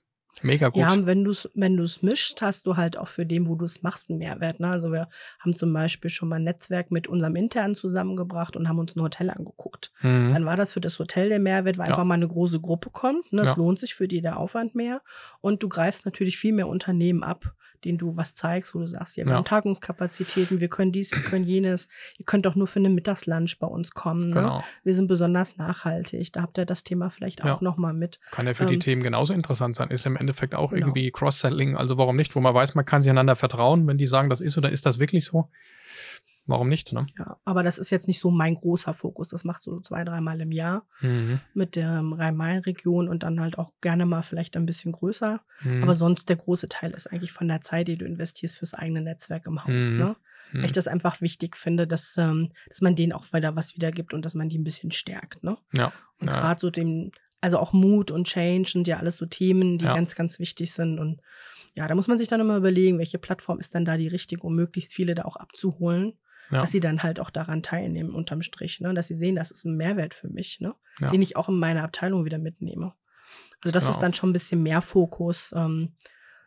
mega 0.42 0.68
gut. 0.70 0.80
Ja, 0.80 0.92
und 0.92 1.06
wenn 1.06 1.22
du 1.22 1.30
es 1.30 1.48
wenn 1.54 1.76
du's 1.76 2.02
mischst, 2.02 2.42
hast 2.42 2.66
du 2.66 2.76
halt 2.76 2.96
auch 2.96 3.06
für 3.06 3.24
den, 3.24 3.46
wo 3.46 3.54
du 3.54 3.64
es 3.64 3.82
machst, 3.82 4.10
einen 4.10 4.18
Mehrwert. 4.18 4.58
Ne? 4.58 4.68
Also 4.68 4.90
wir 4.90 5.08
haben 5.38 5.54
zum 5.54 5.72
Beispiel 5.72 6.10
schon 6.10 6.28
mal 6.28 6.36
ein 6.36 6.42
Netzwerk 6.44 6.90
mit 6.90 7.06
unserem 7.06 7.36
Internen 7.36 7.76
zusammengebracht 7.76 8.56
und 8.56 8.68
haben 8.68 8.80
uns 8.80 8.96
ein 8.96 9.02
Hotel 9.02 9.30
angeguckt. 9.30 9.92
Mhm. 10.02 10.32
Dann 10.34 10.44
war 10.44 10.56
das 10.56 10.72
für 10.72 10.80
das 10.80 10.98
Hotel 10.98 11.28
der 11.28 11.38
Mehrwert, 11.38 11.78
weil 11.78 11.86
Ja. 11.86 11.92
einfach 11.92 12.04
mal 12.04 12.14
eine 12.14 12.26
große 12.26 12.60
Gruppe 12.60 12.90
kommt. 12.90 13.32
Ne? 13.32 13.42
Es 13.42 13.50
Ja. 13.50 13.54
lohnt 13.56 13.78
sich 13.78 13.94
für 13.94 14.08
die 14.08 14.22
der 14.22 14.36
Aufwand 14.38 14.74
mehr. 14.74 15.02
Und 15.40 15.62
du 15.62 15.68
greifst 15.68 16.04
natürlich 16.04 16.36
viel 16.36 16.52
mehr 16.52 16.66
Unternehmen 16.66 17.22
ab, 17.22 17.54
den 17.84 17.98
du 17.98 18.16
was 18.16 18.34
zeigst, 18.34 18.74
wo 18.74 18.78
du 18.80 18.86
sagst, 18.86 19.16
ja, 19.16 19.24
wir 19.24 19.30
Ja. 19.32 19.36
haben 19.38 19.44
Tagungskapazitäten, 19.44 20.60
wir 20.60 20.68
können 20.68 20.92
dies, 20.92 21.12
wir 21.12 21.22
können 21.22 21.44
jenes, 21.44 21.88
ihr 22.18 22.24
könnt 22.24 22.46
doch 22.46 22.54
nur 22.54 22.66
für 22.66 22.78
einen 22.78 22.94
Mittagslunch 22.94 23.58
bei 23.58 23.66
uns 23.66 23.90
kommen. 23.92 24.28
Ne? 24.28 24.34
Genau. 24.34 24.64
Wir 24.82 24.94
sind 24.94 25.06
besonders 25.06 25.56
nachhaltig. 25.56 26.32
Da 26.32 26.42
habt 26.42 26.58
ihr 26.58 26.64
das 26.66 26.84
Thema 26.84 27.10
vielleicht 27.10 27.42
auch 27.42 27.46
Ja. 27.46 27.58
nochmal 27.60 27.92
mit. 27.92 28.20
Kann 28.30 28.46
ja 28.46 28.54
für 28.54 28.66
die 28.66 28.74
Ähm, 28.74 28.80
Themen 28.80 29.02
genauso 29.02 29.32
interessant 29.34 29.76
sein. 29.76 29.90
Ist 29.90 30.06
im 30.06 30.16
Endeffekt 30.16 30.54
auch 30.54 30.70
Genau. 30.70 30.86
irgendwie 30.86 31.10
Cross-Selling. 31.10 31.76
Also 31.76 31.98
warum 31.98 32.16
nicht? 32.16 32.34
Wo 32.34 32.40
man 32.40 32.54
weiß, 32.54 32.74
man 32.74 32.84
kann 32.84 33.02
sich 33.02 33.10
einander 33.10 33.36
vertrauen, 33.36 33.86
wenn 33.86 33.98
die 33.98 34.06
sagen, 34.06 34.30
das 34.30 34.40
ist 34.40 34.56
oder 34.58 34.70
ist 34.70 34.86
das 34.86 34.98
wirklich 34.98 35.24
so. 35.24 35.50
Warum 36.46 36.68
nicht? 36.68 36.92
Ne? 36.92 37.06
Ja, 37.18 37.38
aber 37.46 37.62
das 37.62 37.78
ist 37.78 37.88
jetzt 37.90 38.06
nicht 38.06 38.20
so 38.20 38.30
mein 38.30 38.54
großer 38.54 38.92
Fokus. 38.92 39.28
Das 39.28 39.44
machst 39.44 39.66
du 39.66 39.70
so 39.70 39.80
zwei, 39.80 40.04
dreimal 40.04 40.40
im 40.42 40.52
Jahr 40.52 40.86
Mhm. 41.00 41.40
mit 41.54 41.74
der 41.74 42.02
Rhein-Main-Region 42.02 43.08
und 43.08 43.22
dann 43.22 43.40
halt 43.40 43.58
auch 43.58 43.72
gerne 43.80 44.06
mal 44.06 44.22
vielleicht 44.22 44.56
ein 44.56 44.66
bisschen 44.66 44.92
größer. 44.92 45.40
Mhm. 45.62 45.82
Aber 45.82 45.94
sonst 45.96 46.28
der 46.28 46.36
große 46.36 46.68
Teil 46.68 46.90
ist 46.92 47.06
eigentlich 47.10 47.32
von 47.32 47.48
der 47.48 47.60
Zeit, 47.62 47.88
die 47.88 47.96
du 47.96 48.04
investierst 48.04 48.58
fürs 48.58 48.74
eigene 48.74 49.00
Netzwerk 49.00 49.46
im 49.46 49.64
Haus. 49.64 49.92
Mhm. 49.92 49.98
Ne? 49.98 50.16
Mhm. 50.52 50.58
Weil 50.58 50.66
ich 50.66 50.72
das 50.72 50.86
einfach 50.88 51.20
wichtig 51.20 51.56
finde, 51.56 51.86
dass, 51.86 52.16
ähm, 52.18 52.50
dass 52.68 52.80
man 52.82 52.94
denen 52.96 53.12
auch 53.12 53.32
wieder 53.32 53.56
was 53.56 53.74
wiedergibt 53.74 54.12
und 54.14 54.22
dass 54.24 54.34
man 54.34 54.48
die 54.48 54.58
ein 54.58 54.64
bisschen 54.64 54.90
stärkt. 54.90 55.42
Ne? 55.42 55.56
Ja. 55.72 55.92
Und 56.20 56.28
Ja. 56.28 56.40
gerade 56.40 56.60
so 56.60 56.70
dem, 56.70 57.10
also 57.40 57.58
auch 57.58 57.72
Mut 57.72 58.10
und 58.10 58.26
Change 58.26 58.68
sind 58.68 58.86
ja 58.88 58.98
alles 58.98 59.16
so 59.16 59.26
Themen, 59.26 59.78
die 59.78 59.84
Ja. 59.86 59.94
ganz, 59.94 60.14
ganz 60.14 60.38
wichtig 60.38 60.72
sind. 60.72 60.98
Und 60.98 61.20
ja, 61.74 61.88
da 61.88 61.94
muss 61.94 62.06
man 62.08 62.18
sich 62.18 62.28
dann 62.28 62.40
immer 62.40 62.56
überlegen, 62.56 62.98
welche 62.98 63.18
Plattform 63.18 63.58
ist 63.58 63.74
dann 63.74 63.84
da 63.84 63.96
die 63.96 64.08
richtige, 64.08 64.42
um 64.42 64.54
möglichst 64.54 64.94
viele 64.94 65.14
da 65.14 65.24
auch 65.24 65.36
abzuholen, 65.36 66.14
Ja. 66.50 66.60
dass 66.60 66.70
sie 66.72 66.80
dann 66.80 67.02
halt 67.02 67.20
auch 67.20 67.30
daran 67.30 67.62
teilnehmen, 67.62 68.14
unterm 68.14 68.42
Strich, 68.42 68.80
ne? 68.80 68.92
Dass 68.94 69.08
sie 69.08 69.14
sehen, 69.14 69.34
das 69.34 69.50
ist 69.50 69.64
ein 69.64 69.76
Mehrwert 69.76 70.12
für 70.14 70.28
mich, 70.28 70.60
ne? 70.60 70.74
Ja. 71.00 71.10
Den 71.10 71.22
ich 71.22 71.36
auch 71.36 71.48
in 71.48 71.58
meine 71.58 71.82
Abteilung 71.82 72.24
wieder 72.24 72.38
mitnehme. 72.38 72.92
Also 73.62 73.72
das 73.72 73.84
ist 73.84 73.90
Genau. 73.90 74.00
dann 74.00 74.14
schon 74.14 74.30
ein 74.30 74.34
bisschen 74.34 74.62
mehr 74.62 74.82
Fokus. 74.82 75.52
Ähm, 75.56 75.94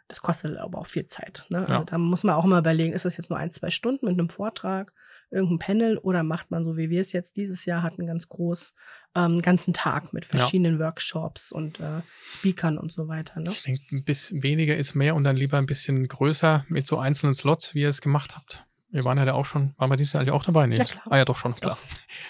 das 0.07 0.21
kostet 0.21 0.55
aber 0.57 0.77
auch 0.79 0.85
viel 0.85 1.05
Zeit. 1.05 1.45
Ne? 1.49 1.65
Ja. 1.67 1.75
Also 1.79 1.83
da 1.85 1.97
muss 1.97 2.23
man 2.23 2.35
auch 2.35 2.45
immer 2.45 2.59
überlegen, 2.59 2.93
ist 2.93 3.03
das 3.05 3.17
jetzt 3.17 3.29
nur 3.29 3.37
ein, 3.39 3.51
zwei 3.51 3.69
Stunden 3.71 4.05
mit 4.05 4.13
einem 4.13 4.29
Vortrag, 4.29 4.93
irgendein 5.31 5.59
Panel 5.59 5.97
oder 5.97 6.23
macht 6.23 6.49
man 6.51 6.63
so, 6.63 6.77
wie 6.77 6.89
wir 6.89 7.01
es 7.01 7.11
jetzt 7.11 7.35
dieses 7.35 7.65
Jahr 7.65 7.83
hatten, 7.83 8.05
ganz 8.05 8.29
groß, 8.29 8.73
ähm, 9.15 9.41
ganzen 9.41 9.73
Tag 9.73 10.13
mit 10.13 10.23
Ja. 10.25 10.37
verschiedenen 10.39 10.79
Workshops 10.79 11.51
und 11.51 11.81
äh, 11.81 12.01
Speakern 12.25 12.77
und 12.77 12.93
so 12.93 13.09
weiter. 13.09 13.41
Ne? 13.41 13.49
Ich 13.49 13.63
denke, 13.63 13.81
ein 13.91 14.03
bisschen 14.05 14.43
weniger 14.43 14.77
ist 14.77 14.95
mehr 14.95 15.15
und 15.15 15.25
dann 15.25 15.35
lieber 15.35 15.57
ein 15.57 15.65
bisschen 15.65 16.07
größer 16.07 16.65
mit 16.69 16.87
so 16.87 16.99
einzelnen 16.99 17.33
Slots, 17.33 17.73
wie 17.75 17.81
ihr 17.81 17.89
es 17.89 17.99
gemacht 17.99 18.37
habt. 18.37 18.63
Wir 18.97 19.05
waren 19.05 19.19
ja 19.19 19.25
da 19.25 19.33
auch 19.33 19.45
schon, 19.45 19.75
waren 19.77 19.91
wir 19.91 19.95
dieses 19.95 20.13
Jahr 20.13 20.21
eigentlich 20.21 20.33
auch 20.33 20.43
dabei? 20.43 20.65
Nee. 20.65 20.75
Ja, 20.75 20.85
klar. 20.85 21.03
Ah 21.07 21.17
ja, 21.17 21.25
doch 21.25 21.37
schon, 21.37 21.53
klar. 21.53 21.77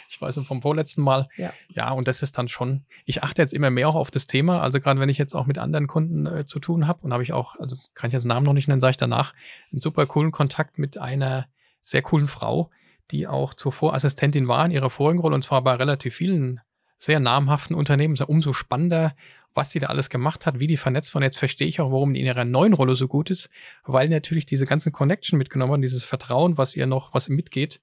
Ich 0.09 0.19
weiß 0.19 0.37
vom 0.45 0.61
vorletzten 0.61 1.01
Mal. 1.01 1.29
Ja. 1.37 1.53
Ja, 1.69 1.91
und 1.91 2.09
das 2.09 2.21
ist 2.21 2.37
dann 2.37 2.49
schon, 2.49 2.83
ich 3.05 3.23
achte 3.23 3.41
jetzt 3.41 3.53
immer 3.53 3.69
mehr 3.69 3.87
auch 3.87 3.95
auf 3.95 4.11
das 4.11 4.27
Thema. 4.27 4.61
Also 4.61 4.81
gerade 4.81 4.99
wenn 4.99 5.07
ich 5.07 5.17
jetzt 5.17 5.33
auch 5.33 5.45
mit 5.45 5.59
anderen 5.59 5.87
Kunden 5.87 6.25
äh, 6.25 6.43
zu 6.43 6.59
tun 6.59 6.85
habe 6.85 6.99
und 7.03 7.13
habe 7.13 7.23
ich 7.23 7.31
auch, 7.31 7.55
also 7.55 7.77
kann 7.93 8.09
ich 8.09 8.13
jetzt 8.13 8.23
den 8.23 8.27
Namen 8.27 8.45
noch 8.45 8.51
nicht 8.51 8.67
nennen, 8.67 8.81
sage 8.81 8.91
ich 8.91 8.97
danach, 8.97 9.33
einen 9.71 9.79
super 9.79 10.05
coolen 10.07 10.31
Kontakt 10.31 10.77
mit 10.77 10.97
einer 10.97 11.47
sehr 11.79 12.01
coolen 12.01 12.27
Frau, 12.27 12.69
die 13.11 13.27
auch 13.27 13.53
zuvor 13.53 13.93
Assistentin 13.93 14.49
war 14.49 14.65
in 14.65 14.71
ihrer 14.71 14.89
vorigen 14.89 15.21
Rolle 15.21 15.35
und 15.35 15.43
zwar 15.43 15.63
bei 15.63 15.73
relativ 15.73 16.15
vielen 16.15 16.59
sehr 16.99 17.21
namhaften 17.21 17.77
Unternehmen. 17.77 18.15
Ist 18.15 18.19
ja 18.19 18.25
umso 18.25 18.51
spannender, 18.51 19.15
was 19.57 19.71
sie 19.71 19.79
da 19.79 19.87
alles 19.87 20.09
gemacht 20.09 20.45
hat, 20.45 20.59
wie 20.59 20.67
die 20.67 20.77
vernetzt 20.77 21.13
waren. 21.13 21.23
Jetzt 21.23 21.39
verstehe 21.39 21.67
ich 21.67 21.81
auch, 21.81 21.91
warum 21.91 22.13
die 22.13 22.21
in 22.21 22.25
ihrer 22.27 22.45
neuen 22.45 22.73
Rolle 22.73 22.95
so 22.95 23.07
gut 23.07 23.29
ist, 23.29 23.49
weil 23.83 24.07
natürlich 24.07 24.45
diese 24.45 24.65
ganzen 24.65 24.91
Connection 24.91 25.37
mitgenommen 25.37 25.73
haben, 25.73 25.81
dieses 25.81 26.03
Vertrauen, 26.03 26.57
was 26.57 26.75
ihr 26.75 26.85
noch, 26.85 27.13
was 27.13 27.27
mitgeht. 27.27 27.81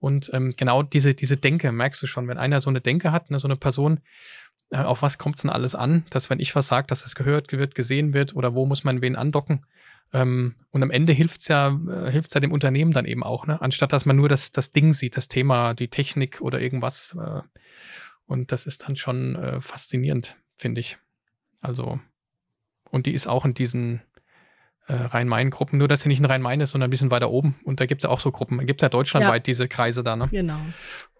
Und 0.00 0.30
ähm, 0.32 0.54
genau 0.56 0.82
diese, 0.82 1.14
diese 1.14 1.36
Denke, 1.36 1.70
merkst 1.70 2.02
du 2.02 2.08
schon, 2.08 2.26
wenn 2.26 2.38
einer 2.38 2.60
so 2.60 2.70
eine 2.70 2.80
Denke 2.80 3.12
hat, 3.12 3.30
ne, 3.30 3.38
so 3.38 3.46
eine 3.46 3.56
Person, 3.56 4.00
äh, 4.70 4.78
auf 4.78 5.02
was 5.02 5.18
kommt 5.18 5.36
es 5.36 5.42
denn 5.42 5.50
alles 5.50 5.76
an, 5.76 6.04
dass 6.10 6.30
wenn 6.30 6.40
ich 6.40 6.56
was 6.56 6.66
sage, 6.66 6.88
dass 6.88 7.06
es 7.06 7.14
gehört 7.14 7.52
wird, 7.52 7.76
gesehen 7.76 8.14
wird 8.14 8.34
oder 8.34 8.54
wo 8.54 8.66
muss 8.66 8.82
man 8.82 9.00
wen 9.00 9.14
andocken. 9.14 9.60
Ähm, 10.12 10.56
und 10.70 10.82
am 10.82 10.90
Ende 10.90 11.12
hilft's 11.12 11.46
ja, 11.48 11.78
äh, 11.88 12.10
hilft's 12.10 12.34
ja 12.34 12.40
dem 12.40 12.52
Unternehmen 12.52 12.92
dann 12.92 13.04
eben 13.04 13.22
auch, 13.22 13.46
ne? 13.46 13.60
anstatt 13.62 13.92
dass 13.92 14.04
man 14.04 14.16
nur 14.16 14.28
das, 14.28 14.50
das 14.50 14.70
Ding 14.70 14.92
sieht, 14.92 15.16
das 15.16 15.28
Thema, 15.28 15.74
die 15.74 15.88
Technik 15.88 16.40
oder 16.40 16.60
irgendwas. 16.60 17.16
Äh, 17.20 17.42
und 18.26 18.50
das 18.50 18.66
ist 18.66 18.88
dann 18.88 18.96
schon 18.96 19.36
äh, 19.36 19.60
faszinierend, 19.60 20.36
finde 20.54 20.80
ich. 20.80 20.98
Also, 21.60 22.00
und 22.90 23.06
die 23.06 23.14
ist 23.14 23.26
auch 23.26 23.44
in 23.44 23.54
diesen 23.54 24.02
äh, 24.86 24.94
Rhein-Main-Gruppen, 24.94 25.78
nur 25.78 25.88
dass 25.88 26.02
sie 26.02 26.08
nicht 26.08 26.18
in 26.18 26.24
Rhein-Main 26.24 26.60
ist, 26.60 26.70
sondern 26.70 26.88
ein 26.88 26.90
bisschen 26.90 27.10
weiter 27.10 27.30
oben. 27.30 27.56
Und 27.64 27.80
da 27.80 27.86
gibt 27.86 28.02
es 28.02 28.04
ja 28.04 28.10
auch 28.10 28.20
so 28.20 28.32
Gruppen. 28.32 28.58
Da 28.58 28.64
gibt 28.64 28.80
es 28.80 28.84
ja 28.84 28.88
deutschlandweit 28.88 29.46
diese 29.46 29.68
Kreise 29.68 30.02
da, 30.02 30.16
ne? 30.16 30.28
Genau. 30.30 30.60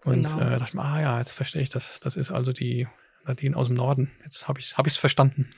Und 0.03 0.27
genau. 0.27 0.39
äh, 0.39 0.57
dachte 0.57 0.65
ich 0.69 0.73
mir, 0.73 0.83
ah 0.83 1.01
ja, 1.01 1.17
jetzt 1.19 1.33
verstehe 1.33 1.61
ich 1.61 1.69
das. 1.69 1.99
Das 1.99 2.15
ist 2.15 2.31
also 2.31 2.51
die 2.51 2.87
Nadine 3.25 3.55
aus 3.55 3.67
dem 3.67 3.75
Norden. 3.77 4.11
Jetzt 4.23 4.47
habe 4.47 4.59
ich 4.59 4.65
es 4.67 4.77
hab 4.77 4.87
ich's 4.87 4.97
verstanden. 4.97 5.49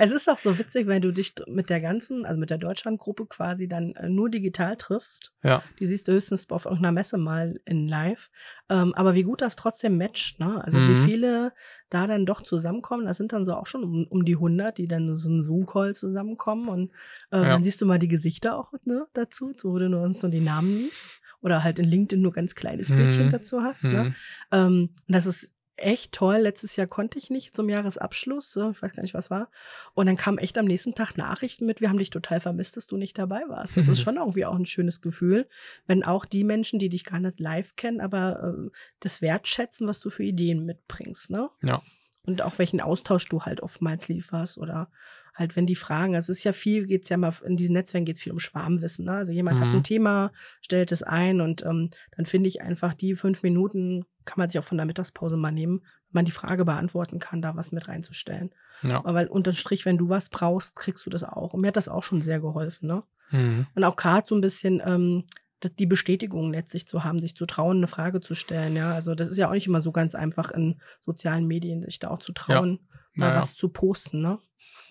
Es 0.00 0.12
ist 0.12 0.28
auch 0.30 0.38
so 0.38 0.56
witzig, 0.60 0.86
wenn 0.86 1.02
du 1.02 1.10
dich 1.12 1.34
mit 1.48 1.70
der 1.70 1.80
ganzen, 1.80 2.24
also 2.24 2.38
mit 2.38 2.50
der 2.50 2.58
Deutschlandgruppe 2.58 3.26
quasi 3.26 3.66
dann 3.66 3.90
äh, 3.96 4.08
nur 4.08 4.30
digital 4.30 4.76
triffst. 4.76 5.34
Ja, 5.42 5.60
Die 5.80 5.86
siehst 5.86 6.06
du 6.06 6.12
höchstens 6.12 6.48
auf 6.50 6.66
irgendeiner 6.66 6.92
Messe 6.92 7.18
mal 7.18 7.58
in 7.64 7.88
live. 7.88 8.30
Ähm, 8.70 8.94
aber 8.94 9.16
wie 9.16 9.24
gut 9.24 9.40
das 9.40 9.56
trotzdem 9.56 9.98
matcht, 9.98 10.38
ne? 10.38 10.62
Also 10.64 10.78
Mhm. 10.78 10.86
wie 10.86 10.94
viele 10.94 11.52
da 11.90 12.06
dann 12.06 12.26
doch 12.26 12.42
zusammenkommen. 12.42 13.06
Das 13.06 13.16
sind 13.16 13.32
dann 13.32 13.44
so 13.44 13.54
auch 13.54 13.66
schon 13.66 13.82
um, 13.82 14.06
um 14.08 14.24
die 14.24 14.36
100, 14.36 14.78
die 14.78 14.86
dann 14.86 15.16
so 15.16 15.28
einen 15.30 15.42
Zoom-Call 15.42 15.96
zusammenkommen. 15.96 16.68
Und 16.68 16.92
äh, 17.32 17.38
Ja. 17.38 17.42
dann 17.48 17.64
siehst 17.64 17.80
du 17.80 17.86
mal 17.86 17.98
die 17.98 18.06
Gesichter 18.06 18.56
auch 18.56 18.72
ne, 18.84 19.06
dazu, 19.14 19.52
so, 19.56 19.72
wo 19.72 19.78
du 19.78 19.88
nur 19.88 20.02
uns 20.02 20.20
so 20.20 20.28
die 20.28 20.40
Namen 20.40 20.70
liest. 20.78 21.20
Oder 21.40 21.64
halt 21.64 21.80
in 21.80 21.86
LinkedIn 21.86 22.20
nur 22.22 22.32
ganz 22.32 22.54
kleines 22.54 22.94
Bildchen 22.94 23.26
Mhm. 23.26 23.30
dazu 23.30 23.62
hast. 23.62 23.84
Ne? 23.84 24.04
Mhm. 24.04 24.14
Ähm, 24.52 24.94
und 25.08 25.12
das 25.12 25.26
ist 25.26 25.52
echt 25.78 26.12
toll. 26.12 26.36
Letztes 26.36 26.76
Jahr 26.76 26.86
konnte 26.86 27.18
ich 27.18 27.30
nicht 27.30 27.54
zum 27.54 27.68
Jahresabschluss. 27.68 28.56
Ich 28.56 28.82
weiß 28.82 28.92
gar 28.92 29.02
nicht, 29.02 29.14
was 29.14 29.30
war. 29.30 29.50
Und 29.94 30.06
dann 30.06 30.16
kamen 30.16 30.38
echt 30.38 30.58
am 30.58 30.66
nächsten 30.66 30.94
Tag 30.94 31.16
Nachrichten 31.16 31.66
mit, 31.66 31.80
wir 31.80 31.88
haben 31.88 31.98
dich 31.98 32.10
total 32.10 32.40
vermisst, 32.40 32.76
dass 32.76 32.86
du 32.86 32.96
nicht 32.96 33.18
dabei 33.18 33.42
warst. 33.48 33.76
Das 33.76 33.88
ist 33.88 34.00
schon 34.02 34.16
irgendwie 34.16 34.44
auch 34.44 34.56
ein 34.56 34.66
schönes 34.66 35.00
Gefühl, 35.00 35.48
wenn 35.86 36.04
auch 36.04 36.24
die 36.24 36.44
Menschen, 36.44 36.78
die 36.78 36.88
dich 36.88 37.04
gar 37.04 37.20
nicht 37.20 37.40
live 37.40 37.76
kennen, 37.76 38.00
aber 38.00 38.54
äh, 38.54 38.70
das 39.00 39.22
wertschätzen, 39.22 39.88
was 39.88 40.00
du 40.00 40.10
für 40.10 40.24
Ideen 40.24 40.64
mitbringst. 40.66 41.30
Ne? 41.30 41.48
Ja. 41.62 41.82
Und 42.24 42.42
auch 42.42 42.58
welchen 42.58 42.80
Austausch 42.80 43.26
du 43.26 43.42
halt 43.42 43.62
oftmals 43.62 44.08
lieferst 44.08 44.58
oder 44.58 44.90
halt, 45.38 45.56
wenn 45.56 45.66
die 45.66 45.74
fragen, 45.76 46.14
also 46.14 46.32
es 46.32 46.38
ist 46.38 46.44
ja 46.44 46.52
viel, 46.52 46.86
geht's 46.86 47.08
ja 47.08 47.16
mal, 47.16 47.32
in 47.44 47.56
diesen 47.56 47.74
Netzwerken 47.74 48.04
geht 48.04 48.16
es 48.16 48.22
viel 48.22 48.32
um 48.32 48.38
Schwarmwissen. 48.40 49.04
Ne? 49.04 49.12
Also 49.12 49.32
jemand 49.32 49.60
hat 49.60 49.68
Mhm. 49.68 49.76
ein 49.76 49.82
Thema, 49.84 50.32
stellt 50.60 50.90
es 50.92 51.02
ein 51.02 51.40
und 51.40 51.64
ähm, 51.64 51.90
dann 52.16 52.26
finde 52.26 52.48
ich 52.48 52.60
einfach, 52.62 52.94
die 52.94 53.14
fünf 53.14 53.42
Minuten 53.42 54.04
kann 54.24 54.38
man 54.38 54.48
sich 54.48 54.58
auch 54.58 54.64
von 54.64 54.76
der 54.78 54.86
Mittagspause 54.86 55.36
mal 55.36 55.52
nehmen, 55.52 55.80
wenn 56.10 56.20
man 56.20 56.24
die 56.24 56.30
Frage 56.32 56.64
beantworten 56.64 57.18
kann, 57.18 57.40
da 57.42 57.54
was 57.56 57.72
mit 57.72 57.88
reinzustellen. 57.88 58.50
Ja. 58.82 58.98
Aber 58.98 59.14
weil 59.14 59.26
unterm 59.28 59.54
Strich, 59.54 59.84
wenn 59.86 59.98
du 59.98 60.08
was 60.08 60.28
brauchst, 60.28 60.76
kriegst 60.76 61.04
du 61.06 61.10
das 61.10 61.24
auch. 61.24 61.54
Und 61.54 61.60
mir 61.62 61.68
hat 61.68 61.76
das 61.76 61.88
auch 61.88 62.02
schon 62.02 62.20
sehr 62.20 62.40
geholfen. 62.40 62.86
Ne? 62.88 63.02
Mhm. 63.30 63.66
Und 63.74 63.84
auch 63.84 63.96
gerade 63.96 64.26
so 64.26 64.34
ein 64.34 64.40
bisschen 64.40 64.82
ähm, 64.84 65.24
das, 65.60 65.74
die 65.74 65.86
Bestätigung 65.86 66.52
letztlich 66.52 66.86
zu 66.86 67.02
haben, 67.04 67.18
sich 67.18 67.34
zu 67.34 67.44
trauen, 67.46 67.78
eine 67.78 67.86
Frage 67.88 68.20
zu 68.20 68.34
stellen. 68.34 68.76
Ja, 68.76 68.92
also 68.94 69.14
das 69.14 69.28
ist 69.28 69.38
ja 69.38 69.48
auch 69.48 69.52
nicht 69.54 69.66
immer 69.66 69.80
so 69.80 69.90
ganz 69.92 70.14
einfach 70.14 70.50
in 70.52 70.80
sozialen 71.04 71.46
Medien, 71.46 71.82
sich 71.82 71.98
da 71.98 72.08
auch 72.10 72.20
zu 72.20 72.32
trauen, 72.32 72.78
mal 73.14 73.28
Naja. 73.28 73.40
was 73.40 73.54
zu 73.54 73.68
posten. 73.70 74.20
Ne? 74.20 74.38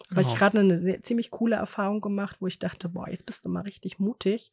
Weil 0.10 0.24
Genau. 0.24 0.34
ich 0.34 0.40
gerade 0.40 0.60
eine 0.60 0.80
sehr, 0.80 1.04
ziemlich 1.04 1.32
coole 1.32 1.58
Erfahrung 1.58 2.00
gemacht, 2.00 2.38
wo 2.40 2.48
ich 2.48 2.60
dachte, 2.60 2.88
boah, 2.88 3.10
jetzt 3.10 3.26
bist 3.26 3.44
du 3.44 3.50
mal 3.50 3.62
richtig 3.62 4.00
mutig 4.00 4.52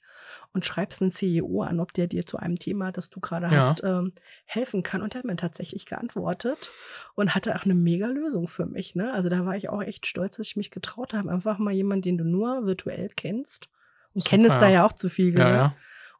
und 0.53 0.65
schreibst 0.65 1.01
einen 1.01 1.13
CEO 1.13 1.63
an, 1.63 1.79
ob 1.79 1.93
der 1.93 2.09
dir 2.09 2.27
zu 2.27 2.39
einem 2.39 2.59
Thema, 2.59 2.91
das 2.91 3.09
du 3.09 3.21
gerade 3.21 3.47
Ja. 3.47 3.69
hast, 3.69 3.85
ähm, 3.85 4.13
helfen 4.47 4.83
kann. 4.83 5.01
Und 5.01 5.15
der 5.15 5.21
hat 5.21 5.27
mir 5.27 5.37
tatsächlich 5.37 5.87
geantwortet 5.87 6.73
und 7.15 7.35
hatte 7.37 7.55
auch 7.55 7.65
eine 7.65 7.75
mega 7.75 8.09
Lösung 8.09 8.49
für 8.49 8.67
mich. 8.67 8.97
Ne? 8.97 9.13
Also 9.13 9.29
da 9.29 9.47
war 9.47 9.57
ich 9.57 9.69
auch 9.69 9.81
echt 9.83 10.07
stolz, 10.07 10.37
dass 10.39 10.47
ich 10.49 10.57
mich 10.57 10.73
getraut 10.73 11.15
habe. 11.15 11.31
Einfach 11.31 11.59
mal 11.59 11.73
jemanden, 11.73 12.03
den 12.03 12.19
du 12.19 12.25
nur 12.25 12.67
virtuell 12.67 13.11
kennst. 13.15 13.69
Und 14.13 14.25
Super, 14.25 14.31
kennst 14.37 14.57
da 14.57 14.67
ja. 14.67 14.71
ja 14.75 14.87
auch 14.87 14.93
zu 14.93 15.09
viel, 15.09 15.39
Ja, 15.39 15.45
ne? 15.45 15.51
ja. 15.57 15.75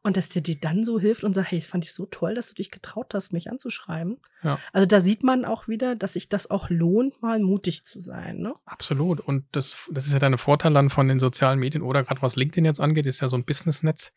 Und 0.05 0.17
dass 0.17 0.29
dir 0.29 0.43
dann 0.43 0.83
so 0.83 0.99
hilft 0.99 1.23
und 1.23 1.33
sagt, 1.33 1.49
hey, 1.49 1.57
das 1.57 1.67
fand 1.67 1.83
ich 1.83 1.91
so 1.91 2.05
toll, 2.05 2.35
dass 2.35 2.49
du 2.49 2.53
dich 2.53 2.69
getraut 2.69 3.15
hast, 3.15 3.33
mich 3.33 3.49
anzuschreiben. 3.49 4.17
Ja. 4.43 4.59
Also 4.71 4.85
da 4.85 5.01
sieht 5.01 5.23
man 5.23 5.45
auch 5.45 5.67
wieder, 5.67 5.95
dass 5.95 6.13
sich 6.13 6.29
das 6.29 6.51
auch 6.51 6.69
lohnt, 6.69 7.23
mal 7.23 7.39
mutig 7.39 7.85
zu 7.85 7.99
sein. 7.99 8.37
Ne? 8.37 8.53
Absolut. 8.67 9.19
Und 9.19 9.45
das, 9.51 9.89
das 9.89 10.05
ist 10.05 10.13
ja 10.13 10.19
der 10.19 10.37
Vorteil 10.37 10.75
dann 10.75 10.91
von 10.91 11.07
den 11.07 11.17
sozialen 11.17 11.57
Medien 11.57 11.81
oder 11.81 12.03
gerade 12.03 12.21
was 12.21 12.35
LinkedIn 12.35 12.65
jetzt 12.65 12.79
angeht, 12.79 13.07
ist 13.07 13.21
ja 13.21 13.29
so 13.29 13.35
ein 13.35 13.45
Businessnetz. 13.45 14.13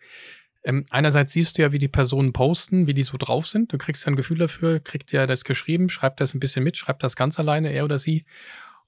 Ähm, 0.63 0.85
einerseits 0.91 1.33
siehst 1.33 1.57
du 1.57 1.63
ja, 1.63 1.73
wie 1.73 1.79
die 1.79 1.89
Personen 1.89 2.35
posten, 2.35 2.87
wie 2.87 2.93
die 2.93 3.03
so 3.03 3.17
drauf 3.17 3.49
sind. 3.49 3.73
Du 3.73 3.79
kriegst 3.79 4.05
ja 4.05 4.13
ein 4.13 4.17
Gefühl 4.17 4.37
dafür, 4.37 4.81
kriegt 4.81 5.11
ja 5.11 5.27
das 5.27 5.45
geschrieben, 5.45 5.89
schreibt 5.89 6.21
das 6.21 6.35
ein 6.35 6.41
bisschen 6.41 6.65
mit, 6.65 6.77
schreibt 6.77 7.03
das 7.03 7.17
ganz 7.17 7.39
alleine, 7.39 7.73
er 7.73 7.87
oder 7.87 7.99
sie. 7.99 8.27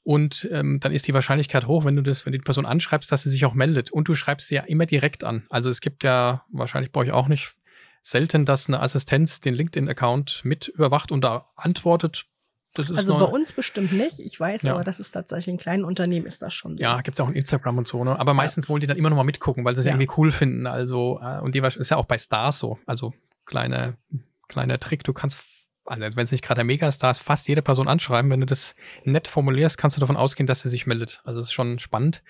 Und 0.03 0.48
ähm, 0.51 0.80
dann 0.80 0.92
ist 0.92 1.07
die 1.07 1.14
Wahrscheinlichkeit 1.14 1.66
hoch, 1.66 1.84
wenn 1.84 1.94
du 1.96 2.03
das, 2.03 2.24
wenn 2.24 2.32
du 2.32 2.38
die 2.38 2.44
Person 2.44 2.64
anschreibst, 2.66 3.12
dass 3.12 3.22
sie 3.22 3.30
sich 3.30 3.44
auch 3.44 3.55
meldet. 3.55 3.90
Und 3.90 4.09
du 4.09 4.14
schreibst 4.14 4.48
sie 4.48 4.55
ja 4.55 4.62
immer 4.62 4.86
direkt 4.86 5.24
an. 5.24 5.44
Also 5.51 5.68
es 5.70 5.80
gibt 5.80 6.03
ja 6.05 6.44
wahrscheinlich 6.51 6.90
bei 6.90 7.01
euch 7.01 7.12
auch 7.12 7.28
nicht 7.28 7.55
selten, 8.03 8.46
dass 8.46 8.66
eine 8.68 8.80
Assistenz 8.80 9.40
den 9.40 9.55
LinkedIn-Account 9.55 10.40
mit 10.44 10.68
überwacht 10.68 11.12
und 11.12 11.22
da 11.22 11.51
antwortet. 11.55 12.24
Das 12.74 12.88
ist 12.88 12.96
Also 12.96 13.18
bei 13.18 13.24
uns 13.24 13.53
bestimmt 13.53 13.92
nicht. 13.92 14.20
Ich 14.20 14.38
weiß 14.40 14.62
Ja. 14.62 14.74
aber, 14.74 14.84
dass 14.84 15.01
es 15.01 15.11
tatsächlich 15.11 15.48
in 15.48 15.59
kleinen 15.59 15.84
Unternehmen 15.84 16.24
ist 16.24 16.40
das 16.40 16.55
schon 16.55 16.78
so. 16.78 16.82
Ja, 16.82 17.01
gibt's 17.03 17.20
auch 17.20 17.28
in 17.28 17.34
Instagram 17.34 17.78
und 17.78 17.88
so, 17.88 18.03
ne? 18.05 18.18
Aber 18.18 18.32
meistens 18.32 18.68
wollen 18.68 18.80
die 18.80 18.86
dann 18.86 18.96
immer 18.96 19.11
noch 19.11 19.16
mal 19.16 19.24
mitgucken, 19.24 19.64
weil 19.64 19.74
sie 19.74 19.80
es 19.80 19.86
ja. 19.86 19.90
Ja. 19.92 19.96
irgendwie 19.98 20.14
cool 20.16 20.30
finden. 20.30 20.66
Also, 20.66 21.20
äh, 21.22 21.40
und 21.40 21.55
die 21.55 21.59
ist 21.59 21.90
ja 21.90 21.96
auch 21.98 22.07
bei 22.07 22.16
Stars 22.16 22.59
so. 22.61 22.78
Also 22.86 23.12
kleiner, 23.44 23.94
kleiner 24.48 24.78
Trick, 24.78 25.03
du 25.05 25.12
kannst 25.12 25.38
also 25.91 26.16
wenn 26.16 26.24
es 26.24 26.32
nicht 26.32 26.45
gerade 26.45 26.59
der 26.59 26.64
Megastar 26.64 27.11
ist, 27.11 27.18
fast 27.18 27.49
jede 27.49 27.62
Person 27.62 27.88
anschreiben. 27.88 28.30
Wenn 28.30 28.41
du 28.41 28.47
das 28.47 28.74
nett 29.05 29.26
formulierst, 29.28 29.76
kannst 29.76 29.97
du 29.97 30.01
davon 30.01 30.16
ausgehen, 30.16 30.47
dass 30.47 30.61
sie 30.61 30.68
sich 30.68 30.86
meldet. 30.86 31.20
Also 31.24 31.41
es 31.41 31.47
ist 31.47 31.53
schon 31.53 31.78
spannend. 31.78 32.22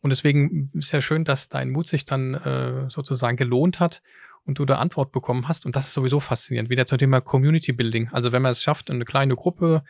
Und 0.00 0.10
deswegen 0.10 0.70
ist 0.74 0.92
ja 0.92 1.00
schön, 1.00 1.24
dass 1.24 1.48
dein 1.48 1.70
Mut 1.70 1.88
sich 1.88 2.04
dann 2.04 2.34
äh, 2.34 2.90
sozusagen 2.90 3.36
gelohnt 3.36 3.80
hat 3.80 4.02
und 4.44 4.58
du 4.58 4.64
da 4.64 4.76
Antwort 4.76 5.12
bekommen 5.12 5.48
hast. 5.48 5.64
Und 5.64 5.76
das 5.76 5.86
ist 5.86 5.94
sowieso 5.94 6.20
faszinierend. 6.20 6.70
Wieder 6.70 6.86
zum 6.86 6.98
Thema 6.98 7.20
Community 7.20 7.72
Building. 7.72 8.08
Also 8.12 8.32
wenn 8.32 8.42
man 8.42 8.52
es 8.52 8.62
schafft, 8.62 8.90
eine 8.90 9.04
kleine 9.04 9.36
Gruppe 9.36 9.84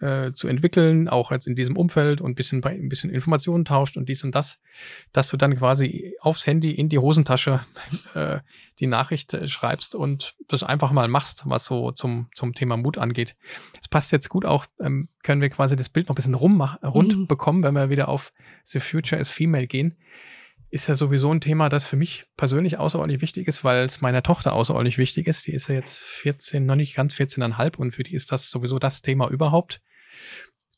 äh, 0.00 0.32
zu 0.32 0.48
entwickeln, 0.48 1.08
auch 1.08 1.30
jetzt 1.30 1.46
in 1.46 1.56
diesem 1.56 1.76
Umfeld 1.76 2.20
und 2.20 2.30
ein 2.30 2.34
bisschen, 2.34 2.64
ein 2.64 2.88
bisschen 2.88 3.10
Informationen 3.10 3.64
tauscht 3.64 3.96
und 3.96 4.08
dies 4.08 4.24
und 4.24 4.34
das, 4.34 4.60
dass 5.12 5.28
du 5.28 5.36
dann 5.36 5.56
quasi 5.56 6.14
aufs 6.20 6.46
Handy 6.46 6.70
in 6.70 6.88
die 6.88 6.98
Hosentasche 6.98 7.60
äh, 8.14 8.38
die 8.78 8.86
Nachricht 8.86 9.34
äh, 9.34 9.48
schreibst 9.48 9.94
und 9.94 10.34
das 10.46 10.62
einfach 10.62 10.92
mal 10.92 11.08
machst, 11.08 11.42
was 11.46 11.64
so 11.64 11.92
zum, 11.92 12.28
zum 12.34 12.54
Thema 12.54 12.76
Mut 12.76 12.98
angeht. 12.98 13.36
Das 13.76 13.88
passt 13.88 14.12
jetzt 14.12 14.28
gut 14.28 14.44
auch, 14.44 14.66
ähm, 14.80 15.08
können 15.22 15.40
wir 15.40 15.50
quasi 15.50 15.76
das 15.76 15.88
Bild 15.88 16.08
noch 16.08 16.14
ein 16.14 16.16
bisschen 16.16 16.34
rum, 16.34 16.60
rund 16.60 17.16
mhm. 17.16 17.26
bekommen, 17.26 17.62
wenn 17.62 17.74
wir 17.74 17.90
wieder 17.90 18.08
auf 18.08 18.32
The 18.64 18.80
Future 18.80 19.20
is 19.20 19.28
Female 19.28 19.66
gehen 19.66 19.96
ist 20.70 20.86
ja 20.86 20.94
sowieso 20.94 21.32
ein 21.32 21.40
Thema, 21.40 21.68
das 21.68 21.86
für 21.86 21.96
mich 21.96 22.26
persönlich 22.36 22.78
außerordentlich 22.78 23.22
wichtig 23.22 23.48
ist, 23.48 23.64
weil 23.64 23.86
es 23.86 24.00
meiner 24.00 24.22
Tochter 24.22 24.52
außerordentlich 24.52 24.98
wichtig 24.98 25.26
ist. 25.26 25.46
Die 25.46 25.52
ist 25.52 25.68
ja 25.68 25.74
jetzt 25.74 25.98
14, 26.00 26.66
noch 26.66 26.76
nicht 26.76 26.94
ganz 26.94 27.14
14,5 27.14 27.76
und 27.76 27.92
für 27.92 28.02
die 28.02 28.14
ist 28.14 28.32
das 28.32 28.50
sowieso 28.50 28.78
das 28.78 29.00
Thema 29.00 29.28
überhaupt 29.30 29.80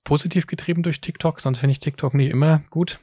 positiv 0.04 0.46
getrieben 0.46 0.82
durch 0.82 1.00
TikTok, 1.00 1.40
sonst 1.40 1.58
finde 1.58 1.72
ich 1.72 1.78
TikTok 1.78 2.14
nicht 2.14 2.30
immer 2.30 2.62
gut. 2.70 3.00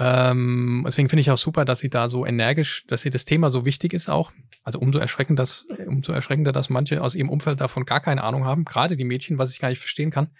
Ähm, 0.00 0.84
deswegen 0.86 1.08
finde 1.08 1.22
ich 1.22 1.30
auch 1.30 1.38
super, 1.38 1.64
dass 1.64 1.80
sie 1.80 1.90
da 1.90 2.08
so 2.08 2.24
energisch, 2.24 2.86
dass 2.86 3.02
sie 3.02 3.10
das 3.10 3.24
Thema 3.24 3.50
so 3.50 3.64
wichtig 3.64 3.92
ist 3.92 4.08
auch. 4.08 4.32
Also 4.62 4.78
umso 4.78 4.98
erschreckender, 4.98 5.42
dass, 5.42 5.66
umso 5.86 6.12
erschreckender, 6.12 6.52
dass 6.52 6.70
manche 6.70 7.02
aus 7.02 7.16
ihrem 7.16 7.30
Umfeld 7.30 7.60
davon 7.60 7.84
gar 7.84 8.00
keine 8.00 8.22
Ahnung 8.22 8.44
haben, 8.44 8.64
gerade 8.64 8.96
die 8.96 9.04
Mädchen, 9.04 9.38
was 9.38 9.50
ich 9.52 9.58
gar 9.58 9.70
nicht 9.70 9.80
verstehen 9.80 10.10
kann. 10.10 10.30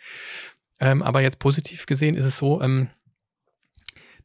Ähm, 0.81 1.03
aber 1.03 1.23
jetzt 1.23 1.41
positiv 1.41 1.87
gesehen 1.87 2.15
ist 2.15 2.25
es 2.25 2.37
so, 2.37 2.63
ähm, 2.63 2.89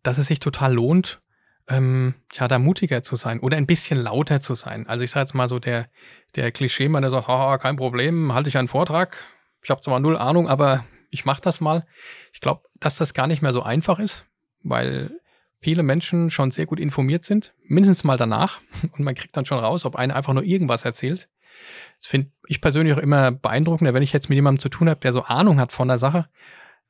dass 0.04 0.20
es 0.20 0.28
sich 0.28 0.40
total 0.40 0.74
lohnt, 0.74 1.22
ähm, 1.68 2.14
ja, 2.34 2.48
da 2.48 2.60
mutiger 2.60 3.02
zu 3.02 3.16
sein 3.16 3.40
oder 3.40 3.58
ein 3.58 3.66
bisschen 3.66 3.98
lauter 3.98 4.42
zu 4.42 4.54
sein. 4.54 4.86
Also 4.88 5.04
ich 5.04 5.12
sage 5.12 5.22
jetzt 5.22 5.34
mal 5.34 5.50
so, 5.50 5.58
der, 5.58 5.90
der 6.36 6.52
Klischee-Mann, 6.52 7.02
der 7.02 7.10
sagt, 7.10 7.28
haha, 7.28 7.58
kein 7.58 7.78
Problem, 7.78 8.34
halte 8.34 8.50
ich 8.50 8.58
einen 8.58 8.68
Vortrag. 8.68 9.18
Ich 9.64 9.70
habe 9.70 9.82
zwar 9.82 10.00
null 10.00 10.18
Ahnung, 10.18 10.48
aber 10.48 10.86
ich 11.10 11.26
mache 11.26 11.42
das 11.42 11.62
mal. 11.62 11.86
Ich 12.34 12.42
glaube, 12.42 12.64
dass 12.80 12.98
das 12.98 13.14
gar 13.14 13.28
nicht 13.28 13.42
mehr 13.42 13.54
so 13.54 13.64
einfach 13.64 14.00
ist, 14.00 14.26
weil 14.62 15.12
viele 15.62 15.84
Menschen 15.84 16.30
schon 16.30 16.52
sehr 16.52 16.66
gut 16.66 16.80
informiert 16.80 17.24
sind, 17.24 17.54
mindestens 17.64 18.04
mal 18.04 18.18
danach. 18.18 18.60
Und 18.92 19.00
man 19.00 19.16
kriegt 19.16 19.36
dann 19.38 19.46
schon 19.46 19.60
raus, 19.60 19.86
ob 19.86 19.96
einer 19.96 20.16
einfach 20.16 20.34
nur 20.34 20.44
irgendwas 20.44 20.86
erzählt. 20.86 21.30
Das 21.98 22.08
finde 22.08 22.32
ich 22.48 22.62
persönlich 22.62 22.94
auch 22.96 23.02
immer 23.02 23.32
beeindruckender, 23.32 23.94
wenn 23.94 24.04
ich 24.04 24.12
jetzt 24.12 24.30
mit 24.30 24.36
jemandem 24.36 24.60
zu 24.60 24.70
tun 24.70 24.90
habe, 24.90 25.00
der 25.00 25.14
so 25.14 25.24
Ahnung 25.24 25.60
hat 25.60 25.72
von 25.72 25.88
der 25.88 25.98
Sache. 25.98 26.28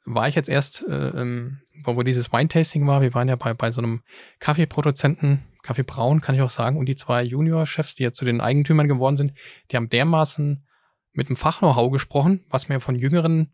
War 0.06 0.28
ich 0.28 0.36
jetzt 0.36 0.50
erst, 0.50 0.86
äh, 0.88 1.10
ähm, 1.10 1.62
wo, 1.84 1.96
wo 1.96 2.04
dieses 2.04 2.32
Wine-Tasting 2.34 2.88
war, 2.88 3.02
wir 3.02 3.14
waren 3.14 3.30
ja 3.30 3.36
bei, 3.36 3.54
bei 3.54 3.72
so 3.72 3.82
einem 3.82 4.02
Kaffeeproduzenten, 4.40 5.44
Kaffee 5.62 5.84
Braun, 5.84 6.22
kann 6.22 6.36
ich 6.36 6.42
auch 6.42 6.50
sagen, 6.50 6.78
und 6.78 6.88
die 6.88 6.96
zwei 6.96 7.24
Junior-Chefs, 7.24 7.96
die 7.96 8.04
jetzt 8.04 8.18
zu 8.18 8.26
den 8.26 8.42
Eigentümern 8.42 8.88
geworden 8.88 9.16
sind, 9.16 9.34
die 9.72 9.78
haben 9.78 9.90
dermaßen 9.90 10.66
mit 11.14 11.30
dem 11.30 11.36
Fach-Know-how 11.36 11.92
gesprochen, 11.92 12.44
was 12.50 12.70
mir 12.70 12.80
von 12.80 12.96
jüngeren 12.96 13.52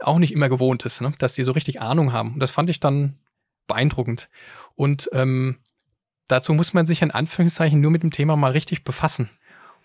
auch 0.00 0.18
nicht 0.18 0.32
immer 0.32 0.48
gewohnt 0.48 0.84
ist, 0.84 1.00
ne? 1.00 1.12
dass 1.18 1.34
die 1.34 1.44
so 1.44 1.52
richtig 1.52 1.80
Ahnung 1.80 2.12
haben. 2.12 2.34
Und 2.34 2.40
das 2.40 2.50
fand 2.50 2.68
ich 2.70 2.80
dann 2.80 3.18
beeindruckend. 3.66 4.28
Und 4.74 5.08
ähm, 5.12 5.58
dazu 6.28 6.52
muss 6.52 6.74
man 6.74 6.86
sich 6.86 7.02
in 7.02 7.10
Anführungszeichen 7.10 7.80
nur 7.80 7.90
mit 7.90 8.02
dem 8.02 8.10
Thema 8.10 8.36
mal 8.36 8.52
richtig 8.52 8.84
befassen. 8.84 9.30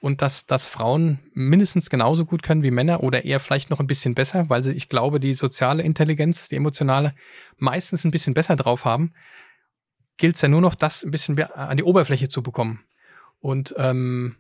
Und 0.02 0.22
dass, 0.22 0.46
dass 0.46 0.66
Frauen 0.66 1.20
mindestens 1.34 1.90
genauso 1.90 2.26
gut 2.26 2.42
können 2.42 2.64
wie 2.64 2.72
Männer 2.72 3.04
oder 3.04 3.26
eher 3.26 3.42
vielleicht 3.42 3.70
noch 3.70 3.82
ein 3.82 3.88
bisschen 3.88 4.16
besser, 4.16 4.50
weil 4.50 4.64
sie, 4.64 4.72
ich 4.72 4.88
glaube, 4.88 5.20
die 5.20 5.34
soziale 5.34 5.84
Intelligenz, 5.84 6.48
die 6.48 6.56
emotionale, 6.56 7.14
meistens 7.58 8.06
ein 8.06 8.12
bisschen 8.12 8.34
besser 8.34 8.56
drauf 8.56 8.86
haben, 8.86 9.14
gilt 10.16 10.36
es 10.36 10.42
ja 10.42 10.48
nur 10.48 10.62
noch, 10.62 10.76
das 10.76 11.04
ein 11.04 11.12
bisschen 11.12 11.42
an 11.42 11.76
die 11.76 11.84
Oberfläche 11.84 12.30
zu 12.30 12.42
bekommen. 12.42 12.82
Und 13.42 13.76
ähm, 13.78 14.38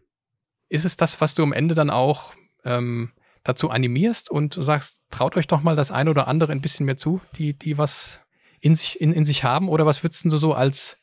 ist 0.70 0.86
es 0.86 0.96
das, 0.96 1.20
was 1.20 1.36
du 1.36 1.44
am 1.44 1.54
Ende 1.54 1.76
dann 1.76 1.90
auch 1.90 2.34
ähm, 2.66 3.12
dazu 3.44 3.70
animierst 3.70 4.30
und 4.30 4.58
sagst, 4.60 5.02
traut 5.10 5.36
euch 5.36 5.48
doch 5.48 5.62
mal 5.62 5.76
das 5.76 5.92
eine 5.92 6.10
oder 6.10 6.28
andere 6.28 6.52
ein 6.52 6.62
bisschen 6.62 6.86
mehr 6.86 6.98
zu, 6.98 7.22
die, 7.36 7.54
die 7.54 7.78
was 7.78 8.22
in 8.60 8.76
sich, 8.76 9.00
in, 9.00 9.14
in 9.14 9.26
sich 9.26 9.44
haben? 9.44 9.70
Oder 9.70 9.86
was 9.86 10.04
würdest 10.04 10.26
du 10.26 10.38
so 10.38 10.54
als, 10.54 10.98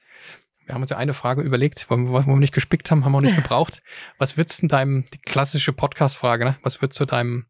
wir 0.64 0.74
haben 0.74 0.82
uns 0.82 0.90
ja 0.90 0.96
eine 0.96 1.14
Frage 1.14 1.42
überlegt, 1.42 1.86
wo, 1.88 1.96
wo 1.96 2.26
wir 2.26 2.36
nicht 2.36 2.54
gespickt 2.54 2.90
haben, 2.90 3.04
haben 3.04 3.12
wir 3.12 3.18
auch 3.18 3.22
nicht 3.22 3.36
gebraucht. 3.42 3.82
Was 4.18 4.36
würdest 4.36 4.62
du 4.62 4.68
deinem, 4.68 5.06
die 5.12 5.18
klassische 5.18 5.72
Podcast-Frage, 5.72 6.44
ne? 6.44 6.58
was 6.62 6.80
würdest 6.80 7.00
du 7.00 7.04
deinem 7.04 7.46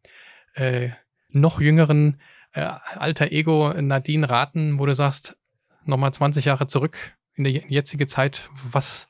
äh, 0.53 0.89
noch 1.29 1.59
jüngeren 1.59 2.21
äh, 2.53 2.61
alter 2.61 3.31
Ego 3.31 3.73
Nadine 3.79 4.29
raten, 4.29 4.79
wo 4.79 4.85
du 4.85 4.95
sagst, 4.95 5.37
nochmal 5.85 6.13
20 6.13 6.45
Jahre 6.45 6.67
zurück 6.67 6.97
in 7.35 7.43
die 7.43 7.63
jetzige 7.67 8.07
Zeit, 8.07 8.49
was, 8.71 9.07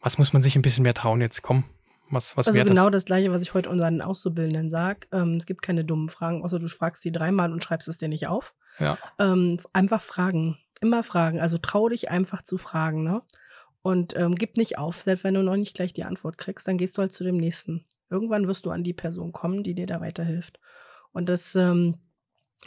was 0.00 0.18
muss 0.18 0.32
man 0.32 0.42
sich 0.42 0.54
ein 0.56 0.62
bisschen 0.62 0.82
mehr 0.82 0.94
trauen 0.94 1.20
jetzt? 1.20 1.42
Komm, 1.42 1.64
was, 2.10 2.36
was 2.36 2.48
also 2.48 2.62
genau 2.64 2.90
das? 2.90 3.02
das? 3.02 3.06
gleiche, 3.06 3.32
was 3.32 3.42
ich 3.42 3.54
heute 3.54 3.68
unseren 3.68 4.00
Auszubildenden 4.00 4.70
sage. 4.70 5.06
Ähm, 5.12 5.32
es 5.32 5.46
gibt 5.46 5.62
keine 5.62 5.84
dummen 5.84 6.08
Fragen, 6.08 6.42
außer 6.42 6.58
du 6.58 6.68
fragst 6.68 7.02
sie 7.02 7.12
dreimal 7.12 7.52
und 7.52 7.62
schreibst 7.62 7.88
es 7.88 7.98
dir 7.98 8.08
nicht 8.08 8.26
auf. 8.26 8.54
Ja. 8.78 8.98
Ähm, 9.18 9.58
einfach 9.72 10.00
fragen. 10.00 10.58
Immer 10.80 11.02
fragen. 11.02 11.40
Also 11.40 11.58
trau 11.58 11.88
dich 11.88 12.10
einfach 12.10 12.42
zu 12.42 12.56
fragen, 12.56 13.02
ne? 13.02 13.22
Und 13.82 14.16
ähm, 14.16 14.34
gib 14.34 14.56
nicht 14.56 14.78
auf. 14.78 15.02
Selbst 15.02 15.24
wenn 15.24 15.34
du 15.34 15.42
noch 15.42 15.56
nicht 15.56 15.74
gleich 15.74 15.92
die 15.92 16.04
Antwort 16.04 16.38
kriegst, 16.38 16.68
dann 16.68 16.78
gehst 16.78 16.96
du 16.96 17.02
halt 17.02 17.12
zu 17.12 17.24
dem 17.24 17.36
nächsten. 17.36 17.84
Irgendwann 18.10 18.46
wirst 18.46 18.66
du 18.66 18.70
an 18.70 18.84
die 18.84 18.92
Person 18.92 19.32
kommen, 19.32 19.62
die 19.62 19.74
dir 19.74 19.86
da 19.86 20.00
weiterhilft. 20.00 20.60
Und 21.12 21.28
das, 21.28 21.54
ähm, 21.54 21.96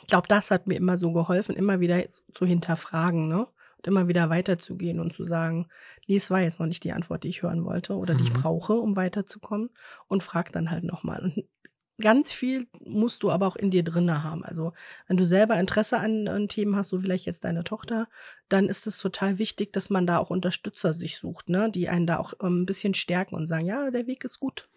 ich 0.01 0.07
glaube, 0.07 0.27
das 0.27 0.51
hat 0.51 0.67
mir 0.67 0.75
immer 0.75 0.97
so 0.97 1.11
geholfen, 1.11 1.55
immer 1.55 1.79
wieder 1.79 2.03
zu 2.33 2.45
hinterfragen, 2.45 3.27
ne? 3.27 3.47
Immer 3.87 4.07
wieder 4.07 4.29
weiterzugehen 4.29 4.99
und 4.99 5.13
zu 5.13 5.23
sagen, 5.23 5.67
nee, 6.07 6.15
es 6.15 6.29
war 6.29 6.41
jetzt 6.41 6.59
noch 6.59 6.67
nicht 6.67 6.83
die 6.83 6.93
Antwort, 6.93 7.23
die 7.23 7.29
ich 7.29 7.43
hören 7.43 7.65
wollte 7.65 7.95
oder 7.95 8.13
die 8.13 8.23
ich 8.23 8.33
mhm. 8.33 8.41
brauche, 8.41 8.73
um 8.73 8.95
weiterzukommen 8.95 9.69
und 10.07 10.23
frag 10.23 10.51
dann 10.51 10.71
halt 10.71 10.83
nochmal. 10.83 11.21
Und 11.23 11.45
ganz 12.01 12.31
viel 12.33 12.67
musst 12.79 13.23
du 13.23 13.31
aber 13.31 13.47
auch 13.47 13.55
in 13.55 13.71
dir 13.71 13.83
drinne 13.83 14.23
haben. 14.23 14.43
Also 14.43 14.73
wenn 15.07 15.17
du 15.17 15.23
selber 15.23 15.59
Interesse 15.59 15.99
an, 15.99 16.27
an 16.27 16.47
Themen 16.47 16.75
hast, 16.75 16.89
so 16.89 16.99
vielleicht 16.99 17.25
jetzt 17.25 17.45
deine 17.45 17.63
Tochter, 17.63 18.09
dann 18.49 18.67
ist 18.67 18.87
es 18.87 18.97
total 18.97 19.37
wichtig, 19.37 19.71
dass 19.71 19.89
man 19.89 20.05
da 20.05 20.17
auch 20.17 20.29
Unterstützer 20.29 20.93
sich 20.93 21.17
sucht, 21.17 21.47
ne? 21.49 21.69
die 21.71 21.87
einen 21.87 22.07
da 22.07 22.17
auch 22.17 22.33
ähm, 22.41 22.63
ein 22.63 22.65
bisschen 22.65 22.93
stärken 22.93 23.35
und 23.35 23.47
sagen, 23.47 23.65
ja, 23.65 23.89
der 23.91 24.07
Weg 24.07 24.25
ist 24.25 24.39
gut. 24.39 24.67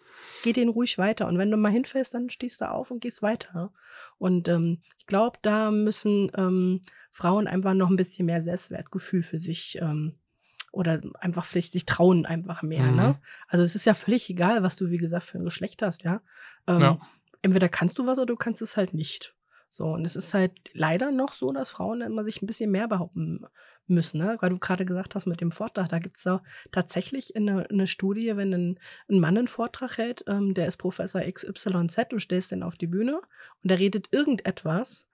Geh 0.43 0.53
den 0.53 0.69
ruhig 0.69 0.97
weiter. 0.97 1.27
Und 1.27 1.37
wenn 1.37 1.51
du 1.51 1.57
mal 1.57 1.71
hinfällst, 1.71 2.13
dann 2.13 2.29
stehst 2.29 2.61
du 2.61 2.69
auf 2.69 2.91
und 2.91 3.01
gehst 3.01 3.21
weiter. 3.21 3.73
Und 4.17 4.47
ähm, 4.47 4.81
ich 4.97 5.05
glaube, 5.05 5.39
da 5.41 5.71
müssen 5.71 6.31
ähm, 6.35 6.81
Frauen 7.11 7.47
einfach 7.47 7.73
noch 7.73 7.89
ein 7.89 7.95
bisschen 7.95 8.25
mehr 8.25 8.41
Selbstwertgefühl 8.41 9.23
für 9.23 9.39
sich 9.39 9.79
ähm, 9.81 10.15
oder 10.71 11.01
einfach 11.19 11.45
vielleicht 11.45 11.71
sich 11.71 11.85
trauen 11.85 12.25
einfach 12.25 12.61
mehr. 12.61 12.85
Ne? 12.85 12.91
Mhm. 12.91 12.97
Ne? 12.97 13.21
Also 13.47 13.63
es 13.63 13.75
ist 13.75 13.85
ja 13.85 13.93
völlig 13.93 14.29
egal, 14.29 14.63
was 14.63 14.75
du, 14.75 14.89
wie 14.89 14.97
gesagt, 14.97 15.23
für 15.23 15.37
ein 15.37 15.45
Geschlecht 15.45 15.81
hast, 15.81 16.03
ja? 16.03 16.21
Ähm, 16.67 16.81
ja. 16.81 16.99
Entweder 17.41 17.69
kannst 17.69 17.97
du 17.97 18.05
was 18.05 18.17
oder 18.17 18.25
du 18.25 18.35
kannst 18.35 18.61
es 18.61 18.75
halt 18.75 18.93
nicht. 18.93 19.35
So, 19.75 19.87
und 19.87 20.05
es 20.05 20.15
ist 20.15 20.33
halt 20.33 20.53
leider 20.71 21.11
noch 21.11 21.33
so, 21.33 21.51
dass 21.51 21.69
Frauen 21.69 21.99
immer 21.99 22.23
sich 22.23 22.41
ein 22.41 22.45
bisschen 22.45 22.71
mehr 22.71 22.87
behaupten 22.87 23.45
müssen. 23.87 24.19
Ne? 24.19 24.37
Weil 24.39 24.51
du 24.51 24.57
gerade 24.57 24.85
gesagt 24.85 25.15
hast 25.15 25.25
mit 25.25 25.41
dem 25.41 25.51
Vortrag, 25.51 25.89
da 25.89 25.99
gibt 25.99 26.15
es 26.15 26.25
tatsächlich 26.71 27.35
eine, 27.35 27.69
eine, 27.69 27.85
Studie, 27.85 28.37
wenn 28.37 28.53
ein, 28.53 28.79
ein, 29.09 29.19
Mann 29.19 29.37
einen 29.37 29.49
Vortrag 29.49 29.97
hält, 29.97 30.23
ähm, 30.27 30.53
der 30.53 30.67
ist 30.67 30.77
Professor 30.77 31.19
XYZ, 31.19 32.07
du 32.07 32.19
stellst 32.19 32.53
den 32.53 32.63
auf 32.63 32.77
die 32.77 32.87
Bühne 32.87 33.17
und 33.63 33.69
der 33.69 33.77
redet 33.77 34.13
irgendetwas, 34.13 35.09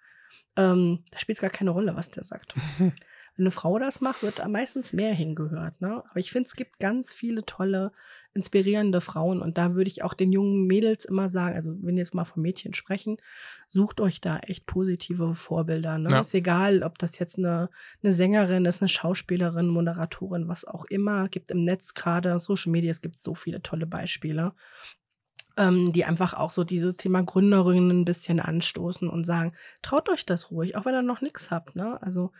ähm, 0.55 1.05
da 1.09 1.17
spielt 1.17 1.39
es 1.39 1.41
gar 1.41 1.49
keine 1.49 1.71
Rolle, 1.71 1.95
was 1.95 2.11
der 2.11 2.23
sagt. 2.23 2.53
Wenn 3.35 3.43
eine 3.43 3.51
Frau 3.51 3.79
das 3.79 4.01
macht, 4.01 4.23
wird 4.23 4.39
da 4.39 4.47
meistens 4.47 4.93
mehr 4.93 5.13
hingehört. 5.13 5.79
Ne? 5.79 6.03
Aber 6.09 6.19
ich 6.19 6.31
finde, 6.31 6.47
es 6.47 6.55
gibt 6.55 6.79
ganz 6.79 7.13
viele 7.13 7.45
tolle, 7.45 7.91
inspirierende 8.33 9.01
Frauen. 9.01 9.41
Und 9.41 9.57
da 9.57 9.73
würde 9.73 9.89
ich 9.89 10.03
auch 10.03 10.13
den 10.13 10.31
jungen 10.31 10.67
Mädels 10.67 11.05
immer 11.05 11.29
sagen, 11.29 11.55
also 11.55 11.73
wenn 11.81 11.97
jetzt 11.97 12.13
mal 12.13 12.25
von 12.25 12.41
Mädchen 12.41 12.73
sprechen, 12.73 13.17
sucht 13.69 14.01
euch 14.01 14.21
da 14.21 14.39
echt 14.39 14.65
positive 14.65 15.33
Vorbilder. 15.33 15.97
Ne? 15.97 16.11
Ja. 16.11 16.19
Ist 16.19 16.33
egal, 16.33 16.83
ob 16.83 16.97
das 16.97 17.19
jetzt 17.19 17.37
eine, 17.37 17.69
eine 18.03 18.13
Sängerin 18.13 18.65
ist, 18.65 18.81
eine 18.81 18.89
Schauspielerin, 18.89 19.67
Moderatorin, 19.67 20.47
was 20.47 20.65
auch 20.65 20.85
immer. 20.85 21.29
Gibt 21.29 21.51
im 21.51 21.63
Netz 21.63 21.93
gerade, 21.93 22.37
Social 22.39 22.71
Media, 22.71 22.91
es 22.91 23.01
gibt 23.01 23.19
so 23.19 23.33
viele 23.33 23.61
tolle 23.61 23.85
Beispiele 23.85 24.53
ähm, 25.57 25.91
die 25.91 26.05
einfach 26.05 26.33
auch 26.33 26.49
so 26.49 26.63
dieses 26.63 26.97
Thema 26.97 27.23
Gründerinnen 27.23 28.01
ein 28.01 28.05
bisschen 28.05 28.39
anstoßen 28.39 29.09
und 29.09 29.25
sagen, 29.25 29.53
traut 29.81 30.09
euch 30.09 30.25
das 30.25 30.51
ruhig, 30.51 30.75
auch 30.75 30.85
wenn 30.85 30.95
ihr 30.95 31.01
noch 31.01 31.21
nichts 31.21 31.51
habt. 31.51 31.75
Ne? 31.75 32.01
Also 32.01 32.31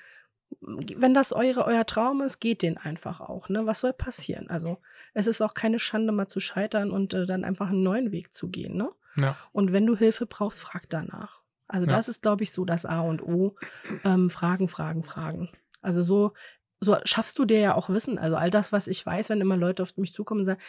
wenn 0.59 1.13
das 1.13 1.33
eure, 1.33 1.65
euer 1.65 1.85
Traum 1.85 2.21
ist, 2.21 2.39
geht 2.39 2.61
den 2.61 2.77
einfach 2.77 3.19
auch. 3.19 3.49
Ne? 3.49 3.65
Was 3.65 3.79
soll 3.79 3.93
passieren? 3.93 4.49
Also 4.49 4.79
es 5.13 5.27
ist 5.27 5.41
auch 5.41 5.53
keine 5.53 5.79
Schande, 5.79 6.11
mal 6.11 6.27
zu 6.27 6.39
scheitern 6.39 6.91
und 6.91 7.13
äh, 7.13 7.25
dann 7.25 7.43
einfach 7.43 7.69
einen 7.69 7.83
neuen 7.83 8.11
Weg 8.11 8.33
zu 8.33 8.49
gehen. 8.49 8.75
Ne? 8.75 8.89
Ja. 9.15 9.37
Und 9.51 9.71
wenn 9.71 9.85
du 9.85 9.95
Hilfe 9.95 10.25
brauchst, 10.25 10.61
frag 10.61 10.89
danach. 10.89 11.41
Also 11.67 11.87
ja. 11.87 11.95
das 11.95 12.07
ist, 12.07 12.21
glaube 12.21 12.43
ich, 12.43 12.51
so 12.51 12.65
das 12.65 12.85
A 12.85 13.01
und 13.01 13.23
O. 13.23 13.55
Ähm, 14.03 14.29
fragen, 14.29 14.67
fragen, 14.67 15.03
fragen. 15.03 15.49
Also 15.81 16.03
so 16.03 16.33
so 16.81 16.97
schaffst 17.05 17.37
du 17.39 17.45
dir 17.45 17.59
ja 17.59 17.75
auch 17.75 17.89
Wissen. 17.89 18.17
Also 18.17 18.35
all 18.35 18.49
das, 18.49 18.71
was 18.71 18.87
ich 18.87 19.05
weiß, 19.05 19.29
wenn 19.29 19.39
immer 19.39 19.55
Leute 19.55 19.83
auf 19.83 19.95
mich 19.97 20.13
zukommen 20.13 20.41
und 20.41 20.45
sagen, 20.45 20.59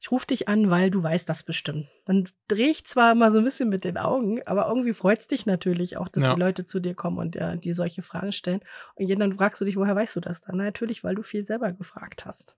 ich 0.00 0.12
rufe 0.12 0.26
dich 0.28 0.46
an, 0.48 0.70
weil 0.70 0.90
du 0.90 1.02
weißt 1.02 1.28
das 1.28 1.42
bestimmt. 1.42 1.88
Dann 2.06 2.28
drehe 2.46 2.70
ich 2.70 2.84
zwar 2.86 3.16
mal 3.16 3.32
so 3.32 3.38
ein 3.38 3.44
bisschen 3.44 3.68
mit 3.68 3.82
den 3.82 3.98
Augen, 3.98 4.40
aber 4.46 4.68
irgendwie 4.68 4.92
freut 4.94 5.18
es 5.18 5.26
dich 5.26 5.44
natürlich 5.44 5.96
auch, 5.96 6.08
dass 6.08 6.22
Ja. 6.22 6.34
die 6.34 6.40
Leute 6.40 6.64
zu 6.64 6.78
dir 6.78 6.94
kommen 6.94 7.18
und 7.18 7.34
äh, 7.34 7.58
dir 7.58 7.74
solche 7.74 8.02
Fragen 8.02 8.30
stellen. 8.30 8.60
Und 8.94 9.08
dann 9.18 9.32
fragst 9.32 9.60
du 9.60 9.64
dich, 9.64 9.76
woher 9.76 9.96
weißt 9.96 10.14
du 10.14 10.20
das 10.20 10.40
dann? 10.40 10.56
Na, 10.58 10.64
natürlich, 10.64 11.02
weil 11.02 11.16
du 11.16 11.22
viel 11.22 11.42
selber 11.42 11.72
gefragt 11.72 12.24
hast. 12.24 12.56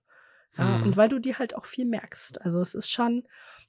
Ja, 0.57 0.65
Mhm. 0.77 0.83
und 0.83 0.97
weil 0.97 1.09
du 1.09 1.17
dir 1.17 1.39
halt 1.39 1.55
auch 1.55 1.65
viel 1.65 1.85
merkst. 1.85 2.41
Also 2.41 2.61
es 2.61 2.75
ist 2.75 2.91
schon, 2.91 3.23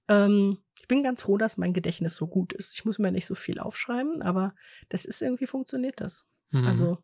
ähm, 0.08 0.58
ich 0.78 0.88
bin 0.88 1.02
ganz 1.02 1.22
froh, 1.22 1.38
dass 1.38 1.56
mein 1.56 1.72
Gedächtnis 1.72 2.16
so 2.16 2.26
gut 2.26 2.52
ist. 2.52 2.74
Ich 2.74 2.84
muss 2.84 2.98
mir 2.98 3.12
nicht 3.12 3.26
so 3.26 3.34
viel 3.34 3.58
aufschreiben, 3.58 4.20
aber 4.20 4.54
das 4.90 5.04
ist 5.06 5.22
irgendwie 5.22 5.46
funktioniert 5.46 6.00
das. 6.00 6.26
Mhm. 6.50 6.66
Also 6.66 6.98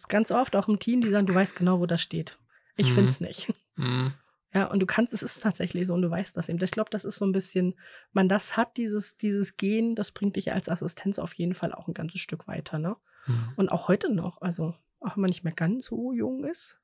ist 0.00 0.08
ganz 0.08 0.30
oft 0.30 0.56
auch 0.56 0.68
im 0.68 0.78
Team, 0.78 1.00
die 1.00 1.10
sagen, 1.10 1.26
du 1.26 1.34
weißt 1.34 1.54
genau, 1.54 1.80
wo 1.80 1.86
das 1.86 2.00
steht. 2.00 2.38
Ich 2.76 2.90
Mhm. 2.90 2.94
finde 2.94 3.10
es 3.10 3.20
nicht. 3.20 3.52
Mhm. 3.76 4.12
Ja, 4.52 4.66
und 4.66 4.80
du 4.80 4.86
kannst, 4.86 5.12
es 5.12 5.22
ist 5.22 5.40
tatsächlich 5.42 5.86
so 5.86 5.94
und 5.94 6.02
du 6.02 6.10
weißt 6.10 6.36
das 6.36 6.48
eben. 6.48 6.60
Ich 6.62 6.70
glaube, 6.72 6.90
das 6.90 7.04
ist 7.04 7.16
so 7.16 7.24
ein 7.24 7.30
bisschen, 7.32 7.78
man 8.12 8.28
das 8.28 8.56
hat, 8.56 8.76
dieses, 8.76 9.16
dieses 9.16 9.56
Gen, 9.56 9.94
das 9.94 10.10
bringt 10.10 10.34
dich 10.36 10.52
als 10.52 10.68
Assistenz 10.68 11.18
auf 11.20 11.34
jeden 11.34 11.54
Fall 11.54 11.72
auch 11.72 11.86
ein 11.86 11.94
ganzes 11.94 12.20
Stück 12.20 12.48
weiter, 12.48 12.78
ne? 12.78 12.96
Mhm. 13.26 13.52
Und 13.56 13.68
auch 13.70 13.86
heute 13.88 14.12
noch, 14.12 14.40
also 14.42 14.74
auch 15.00 15.16
wenn 15.16 15.22
man 15.22 15.28
nicht 15.30 15.44
mehr 15.44 15.52
ganz 15.52 15.86
so 15.86 16.12
jung 16.12 16.44
ist 16.44 16.78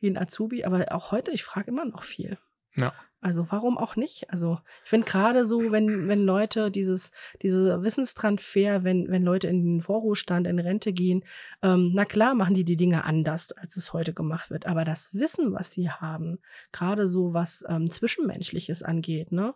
wie 0.00 0.08
ein 0.10 0.18
Azubi, 0.18 0.64
aber 0.64 0.92
auch 0.92 1.12
heute, 1.12 1.30
ich 1.30 1.44
frage 1.44 1.70
immer 1.70 1.84
noch 1.84 2.02
viel. 2.02 2.38
Ja. 2.76 2.92
Also 3.24 3.50
warum 3.50 3.78
auch 3.78 3.96
nicht? 3.96 4.30
Also 4.30 4.58
ich 4.84 4.90
finde 4.90 5.06
gerade 5.06 5.46
so, 5.46 5.72
wenn, 5.72 6.08
wenn 6.08 6.26
Leute 6.26 6.70
dieses, 6.70 7.10
diese 7.40 7.82
Wissenstransfer, 7.82 8.84
wenn, 8.84 9.08
wenn 9.08 9.22
Leute 9.22 9.48
in 9.48 9.64
den 9.64 9.80
Vorruhestand, 9.80 10.46
in 10.46 10.58
Rente 10.58 10.92
gehen, 10.92 11.24
ähm, 11.62 11.92
na 11.94 12.04
klar 12.04 12.34
machen 12.34 12.54
die 12.54 12.66
die 12.66 12.76
Dinge 12.76 13.04
anders, 13.04 13.52
als 13.52 13.78
es 13.78 13.94
heute 13.94 14.12
gemacht 14.12 14.50
wird. 14.50 14.66
Aber 14.66 14.84
das 14.84 15.08
Wissen, 15.14 15.54
was 15.54 15.72
sie 15.72 15.90
haben, 15.90 16.38
gerade 16.70 17.06
so 17.06 17.32
was 17.32 17.64
ähm, 17.66 17.90
Zwischenmenschliches 17.90 18.82
angeht, 18.82 19.32
ne, 19.32 19.54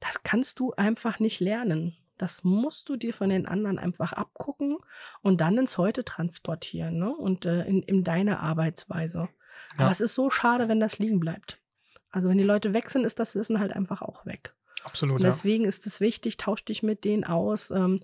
das 0.00 0.22
kannst 0.22 0.60
du 0.60 0.72
einfach 0.72 1.20
nicht 1.20 1.40
lernen. 1.40 1.96
Das 2.18 2.44
musst 2.44 2.90
du 2.90 2.96
dir 2.96 3.14
von 3.14 3.30
den 3.30 3.46
anderen 3.46 3.78
einfach 3.78 4.12
abgucken 4.12 4.76
und 5.22 5.40
dann 5.40 5.56
ins 5.56 5.78
Heute 5.78 6.04
transportieren 6.04 6.98
ne? 6.98 7.16
und 7.16 7.46
äh, 7.46 7.64
in, 7.64 7.82
in 7.82 8.04
deine 8.04 8.40
Arbeitsweise. 8.40 9.20
Ja. 9.20 9.28
Aber 9.78 9.90
es 9.90 10.02
ist 10.02 10.14
so 10.14 10.28
schade, 10.28 10.68
wenn 10.68 10.80
das 10.80 10.98
liegen 10.98 11.18
bleibt. 11.18 11.58
Also 12.10 12.28
wenn 12.28 12.38
die 12.38 12.44
Leute 12.44 12.72
weg 12.72 12.90
sind, 12.90 13.04
ist 13.04 13.18
das 13.18 13.34
Wissen 13.34 13.60
halt 13.60 13.72
einfach 13.72 14.02
auch 14.02 14.26
weg. 14.26 14.54
Absolut, 14.84 15.16
Und 15.16 15.22
ja. 15.22 15.28
deswegen 15.28 15.64
ist 15.64 15.86
es 15.86 16.00
wichtig, 16.00 16.36
tausch 16.36 16.64
dich 16.64 16.82
mit 16.82 17.04
denen 17.04 17.24
aus. 17.24 17.70
Ähm, 17.70 17.98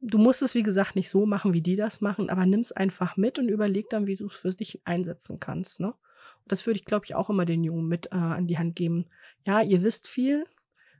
du 0.00 0.18
musst 0.18 0.42
es, 0.42 0.54
wie 0.54 0.62
gesagt, 0.62 0.96
nicht 0.96 1.08
so 1.08 1.26
machen, 1.26 1.54
wie 1.54 1.62
die 1.62 1.76
das 1.76 2.00
machen, 2.00 2.30
aber 2.30 2.46
nimm 2.46 2.60
es 2.60 2.72
einfach 2.72 3.16
mit 3.16 3.38
und 3.38 3.48
überleg 3.48 3.88
dann, 3.90 4.06
wie 4.06 4.16
du 4.16 4.26
es 4.26 4.34
für 4.34 4.50
dich 4.50 4.80
einsetzen 4.84 5.40
kannst. 5.40 5.80
Ne? 5.80 5.88
Und 5.88 6.52
das 6.52 6.66
würde 6.66 6.78
ich, 6.78 6.84
glaube 6.84 7.04
ich, 7.04 7.14
auch 7.14 7.30
immer 7.30 7.44
den 7.44 7.64
Jungen 7.64 7.88
mit 7.88 8.06
äh, 8.06 8.16
an 8.16 8.46
die 8.46 8.58
Hand 8.58 8.76
geben. 8.76 9.06
Ja, 9.44 9.62
ihr 9.62 9.82
wisst 9.82 10.08
viel, 10.08 10.44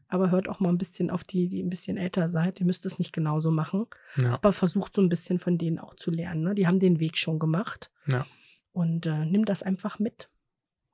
aber 0.09 0.31
hört 0.31 0.49
auch 0.49 0.61
mal 0.61 0.69
ein 0.69 0.79
bisschen 0.79 1.11
auf 1.11 1.25
die, 1.25 1.49
die 1.49 1.63
ein 1.63 1.71
bisschen 1.71 1.97
älter 1.97 2.29
seid. 2.29 2.61
Ihr 2.61 2.67
müsst 2.67 2.87
es 2.87 2.99
nicht 2.99 3.13
genauso 3.13 3.51
machen, 3.51 3.87
ja. 4.17 4.35
aber 4.35 4.53
versucht 4.53 4.95
so 4.95 5.03
ein 5.03 5.09
bisschen 5.09 5.39
von 5.39 5.59
denen 5.59 5.79
auch 5.79 5.95
zu 5.95 6.11
lernen. 6.11 6.43
Ne? 6.43 6.55
Die 6.55 6.67
haben 6.67 6.79
den 6.79 7.01
Weg 7.01 7.19
schon 7.19 7.39
gemacht. 7.39 7.91
Ja. 8.07 8.27
Und 8.73 9.07
äh, 9.07 9.25
nimm 9.25 9.45
das 9.45 9.63
einfach 9.63 9.99
mit. 9.99 10.31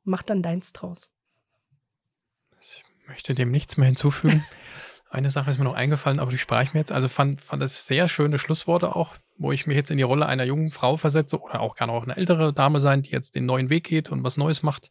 Mach 0.04 0.22
dann 0.22 0.42
deins 0.42 0.72
draus. 0.72 1.11
Ich 2.62 3.08
möchte 3.08 3.34
dem 3.34 3.50
nichts 3.50 3.76
mehr 3.76 3.86
hinzufügen. 3.86 4.44
Eine 5.10 5.30
Sache 5.30 5.50
ist 5.50 5.58
mir 5.58 5.64
noch 5.64 5.74
eingefallen, 5.74 6.20
aber 6.20 6.30
die 6.30 6.38
spare 6.38 6.62
ich 6.62 6.72
mir 6.72 6.80
jetzt. 6.80 6.92
Also 6.92 7.08
fand, 7.08 7.42
fand 7.42 7.60
das 7.60 7.86
sehr 7.86 8.08
schöne 8.08 8.38
Schlussworte 8.38 8.96
auch, 8.96 9.14
wo 9.36 9.52
ich 9.52 9.66
mich 9.66 9.76
jetzt 9.76 9.90
in 9.90 9.98
die 9.98 10.04
Rolle 10.04 10.24
einer 10.26 10.44
jungen 10.44 10.70
Frau 10.70 10.96
versetze 10.96 11.38
oder 11.38 11.60
auch 11.60 11.74
kann 11.74 11.90
auch 11.90 12.04
eine 12.04 12.16
ältere 12.16 12.54
Dame 12.54 12.80
sein, 12.80 13.02
die 13.02 13.10
jetzt 13.10 13.34
den 13.34 13.44
neuen 13.44 13.68
Weg 13.68 13.84
geht 13.84 14.10
und 14.10 14.24
was 14.24 14.38
Neues 14.38 14.62
macht. 14.62 14.88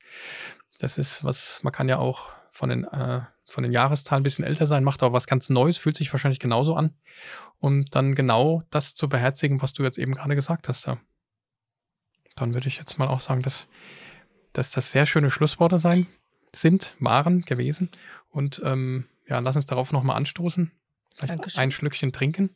Das 0.78 0.98
ist 1.00 1.24
was, 1.24 1.64
man 1.64 1.74
kann 1.74 1.90
ja 1.90 1.98
auch 1.98 2.34
von 2.52 2.70
den, 2.70 2.84
äh, 2.84 3.22
von 3.46 3.64
den 3.64 3.72
Jahreszahlen 3.72 4.22
ein 4.22 4.24
bisschen 4.24 4.46
älter 4.46 4.68
sein, 4.68 4.84
macht 4.84 5.02
aber 5.02 5.14
was 5.14 5.26
ganz 5.26 5.50
Neues, 5.50 5.78
fühlt 5.78 5.98
sich 5.98 6.14
wahrscheinlich 6.14 6.40
genauso 6.40 6.76
an. 6.76 6.94
Und 7.58 7.96
dann 7.96 8.14
genau 8.14 8.64
das 8.70 8.94
zu 8.94 9.10
beherzigen, 9.10 9.62
was 9.62 9.74
du 9.74 9.82
jetzt 9.82 9.98
eben 9.98 10.14
gerade 10.14 10.36
gesagt 10.36 10.70
hast. 10.70 10.86
Ja. 10.86 11.00
Dann 12.36 12.54
würde 12.54 12.68
ich 12.68 12.78
jetzt 12.78 13.00
mal 13.00 13.08
auch 13.08 13.22
sagen, 13.22 13.42
dass, 13.42 13.68
dass 14.54 14.72
das 14.72 14.92
sehr 14.92 15.08
schöne 15.08 15.32
Schlussworte 15.32 15.80
sein 15.80 16.06
sind, 16.54 16.96
waren, 17.00 17.42
gewesen. 17.42 17.90
Und 18.30 18.62
ähm, 18.66 19.06
ja, 19.28 19.40
lass 19.40 19.56
uns 19.56 19.66
darauf 19.66 19.92
nochmal 19.92 20.18
anstoßen. 20.18 20.72
Vielleicht 21.16 21.34
Dankeschön. 21.34 21.62
ein 21.62 21.72
Schlückchen 21.72 22.12
trinken. 22.12 22.56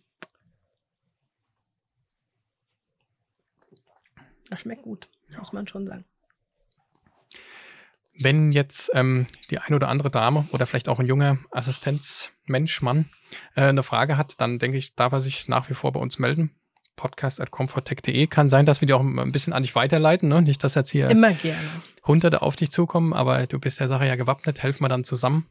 Das 4.50 4.62
schmeckt 4.62 4.84
gut, 4.84 5.10
Ja. 5.30 5.40
muss 5.40 5.54
man 5.54 5.68
schon 5.68 5.88
sagen. 5.88 6.06
Wenn 8.18 8.54
jetzt 8.54 8.92
ähm, 8.94 9.28
die 9.50 9.60
ein 9.60 9.74
oder 9.74 9.90
andere 9.90 10.10
Dame 10.10 10.48
oder 10.54 10.66
vielleicht 10.66 10.88
auch 10.88 11.00
ein 11.00 11.06
junger 11.06 11.38
Assistenzmensch, 11.52 12.82
Mann, 12.82 13.10
äh, 13.56 13.64
eine 13.64 13.84
Frage 13.84 14.16
hat, 14.18 14.40
dann 14.40 14.58
denke 14.58 14.78
ich, 14.78 14.96
darf 14.96 15.12
er 15.12 15.20
sich 15.20 15.50
nach 15.50 15.70
wie 15.70 15.74
vor 15.74 15.92
bei 15.92 16.00
uns 16.00 16.18
melden. 16.18 16.56
Podcast 16.96 17.42
at 17.42 17.52
comforttech.de. 17.52 18.28
Kann 18.28 18.50
sein, 18.50 18.66
dass 18.66 18.82
wir 18.82 18.88
die 18.88 18.94
auch 18.94 19.02
ein 19.02 19.32
bisschen 19.32 19.54
an 19.54 19.64
dich 19.64 19.76
weiterleiten. 19.76 20.30
Ne? 20.30 20.42
Nicht, 20.42 20.64
dass 20.64 20.76
jetzt 20.76 20.90
hier 20.90 21.10
Immer 21.10 21.34
gerne. 21.34 21.60
Hunderte 22.06 22.42
auf 22.42 22.56
dich 22.56 22.72
zukommen, 22.72 23.14
aber 23.14 23.48
du 23.48 23.60
bist 23.60 23.80
der 23.80 23.88
Sache 23.88 24.06
ja 24.06 24.16
gewappnet. 24.16 24.62
Helfen 24.62 24.84
wir 24.84 24.90
dann 24.90 25.04
zusammen. 25.04 25.48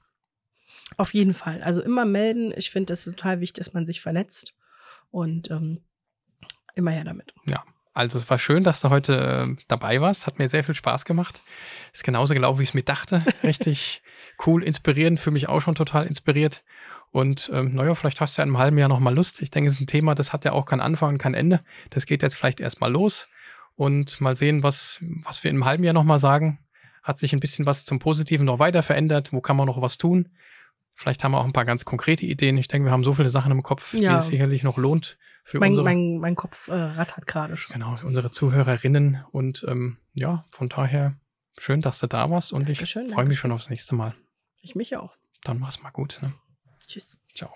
Auf 0.97 1.15
jeden 1.15 1.35
Fall. 1.35 1.63
Also 1.63 1.83
immer 1.83 2.05
melden. 2.05 2.53
Ich 2.57 2.71
finde 2.71 2.93
es 2.93 3.05
total 3.05 3.41
wichtig, 3.41 3.65
dass 3.65 3.75
man 3.75 3.87
sich 3.87 4.01
vernetzt. 4.01 4.55
Und 5.11 5.51
ähm, 5.51 5.81
immer 6.75 6.91
her 6.91 7.05
damit. 7.05 7.33
Also 7.95 8.19
es 8.19 8.29
war 8.29 8.41
schön, 8.41 8.65
dass 8.65 8.81
du 8.81 8.91
heute 8.91 9.57
äh, 9.57 9.63
dabei 9.69 10.01
warst. 10.01 10.27
Hat 10.27 10.41
mir 10.41 10.49
sehr 10.49 10.65
viel 10.65 10.75
Spaß 10.75 11.05
gemacht. 11.05 11.45
Ist 11.93 12.03
genauso 12.03 12.35
gelaufen, 12.35 12.59
wie 12.59 12.65
ich 12.65 12.71
es 12.71 12.75
mir 12.75 12.83
dachte. 12.83 13.23
Richtig 13.45 14.03
cool, 14.45 14.65
inspirierend. 14.65 15.21
Für 15.21 15.31
mich 15.31 15.49
auch 15.49 15.61
schon 15.61 15.77
total 15.77 16.07
inspiriert. 16.07 16.65
Und 17.15 17.49
ähm, 17.55 17.75
naja, 17.75 17.95
vielleicht 17.95 18.21
hast 18.21 18.37
du 18.37 18.41
ja 18.41 18.43
in 18.43 18.49
einem 18.49 18.59
halben 18.59 18.77
Jahr 18.77 18.89
nochmal 18.89 19.15
Lust. 19.15 19.41
Ich 19.41 19.53
denke, 19.53 19.69
es 19.69 19.75
ist 19.75 19.81
ein 19.83 19.87
Thema, 19.87 20.17
das 20.17 20.33
hat 20.33 20.45
ja 20.45 20.51
auch 20.51 20.65
keinen 20.67 20.81
Anfang 20.81 21.11
und 21.11 21.19
kein 21.19 21.35
Ende. 21.35 21.61
Das 21.91 22.07
geht 22.07 22.23
jetzt 22.23 22.35
vielleicht 22.35 22.59
erstmal 22.59 22.91
los. 22.91 23.29
Und 23.77 24.21
mal 24.21 24.35
sehen, 24.35 24.65
was, 24.65 24.99
was 25.23 25.45
wir 25.45 25.53
in 25.53 25.59
einem 25.59 25.65
halben 25.65 25.85
Jahr 25.85 25.95
nochmal 25.95 26.19
sagen. 26.19 26.59
Hat 27.05 27.17
sich 27.19 27.33
ein 27.33 27.39
bisschen 27.39 27.67
was 27.67 27.85
zum 27.85 28.01
Positiven 28.01 28.45
noch 28.47 28.59
weiter 28.59 28.83
verändert? 28.83 29.33
Wo 29.33 29.41
kann 29.41 29.57
man 29.57 29.67
noch 29.67 29.81
was 29.81 29.97
tun? 29.97 30.29
Vielleicht 30.97 31.23
haben 31.23 31.31
wir 31.31 31.39
auch 31.39 31.45
ein 31.45 31.53
paar 31.53 31.65
ganz 31.65 31.85
konkrete 31.85 32.27
Ideen. 32.27 32.59
Ich 32.59 32.67
denke, 32.67 32.89
wir 32.89 32.93
haben 32.93 33.05
so 33.05 33.15
viele 33.15 33.31
Sachen 33.31 33.53
im 33.53 33.63
Kopf, 33.63 33.93
die 33.93 33.99
Ja. 33.99 34.19
es 34.19 34.27
sicherlich 34.27 34.65
noch 34.65 34.77
lohnt 34.77 35.17
für 35.45 35.61
Mein, 35.61 35.71
unsere 35.71 35.85
mein, 35.85 36.19
mein 36.19 36.35
Kopf 36.35 36.67
äh, 36.67 36.75
rattert 36.75 37.29
gerade 37.29 37.57
schon. 37.57 37.75
Genau, 37.75 37.97
unsere 38.03 38.33
Zuhörerinnen. 38.33 39.23
Und 39.31 39.65
ähm, 39.69 39.99
ja, 40.15 40.45
von 40.51 40.69
daher 40.69 41.15
schön, 41.59 41.81
dass 41.81 42.01
du 42.01 42.09
da 42.09 42.29
warst 42.29 42.53
und 42.53 42.63
ich 42.69 42.79
Dankeschön, 42.79 43.07
freue 43.07 43.27
mich 43.27 43.39
schon 43.39 43.53
aufs 43.53 43.71
nächste 43.71 43.95
Mal. 43.95 44.17
Ich 44.63 44.75
mich 44.75 44.97
auch. 44.97 45.15
Dann 45.45 45.61
mach's 45.61 45.81
mal 45.81 45.91
gut. 45.91 46.19
Ne? 46.21 46.33
Tschüss. 46.87 47.17
Ciao. 47.35 47.53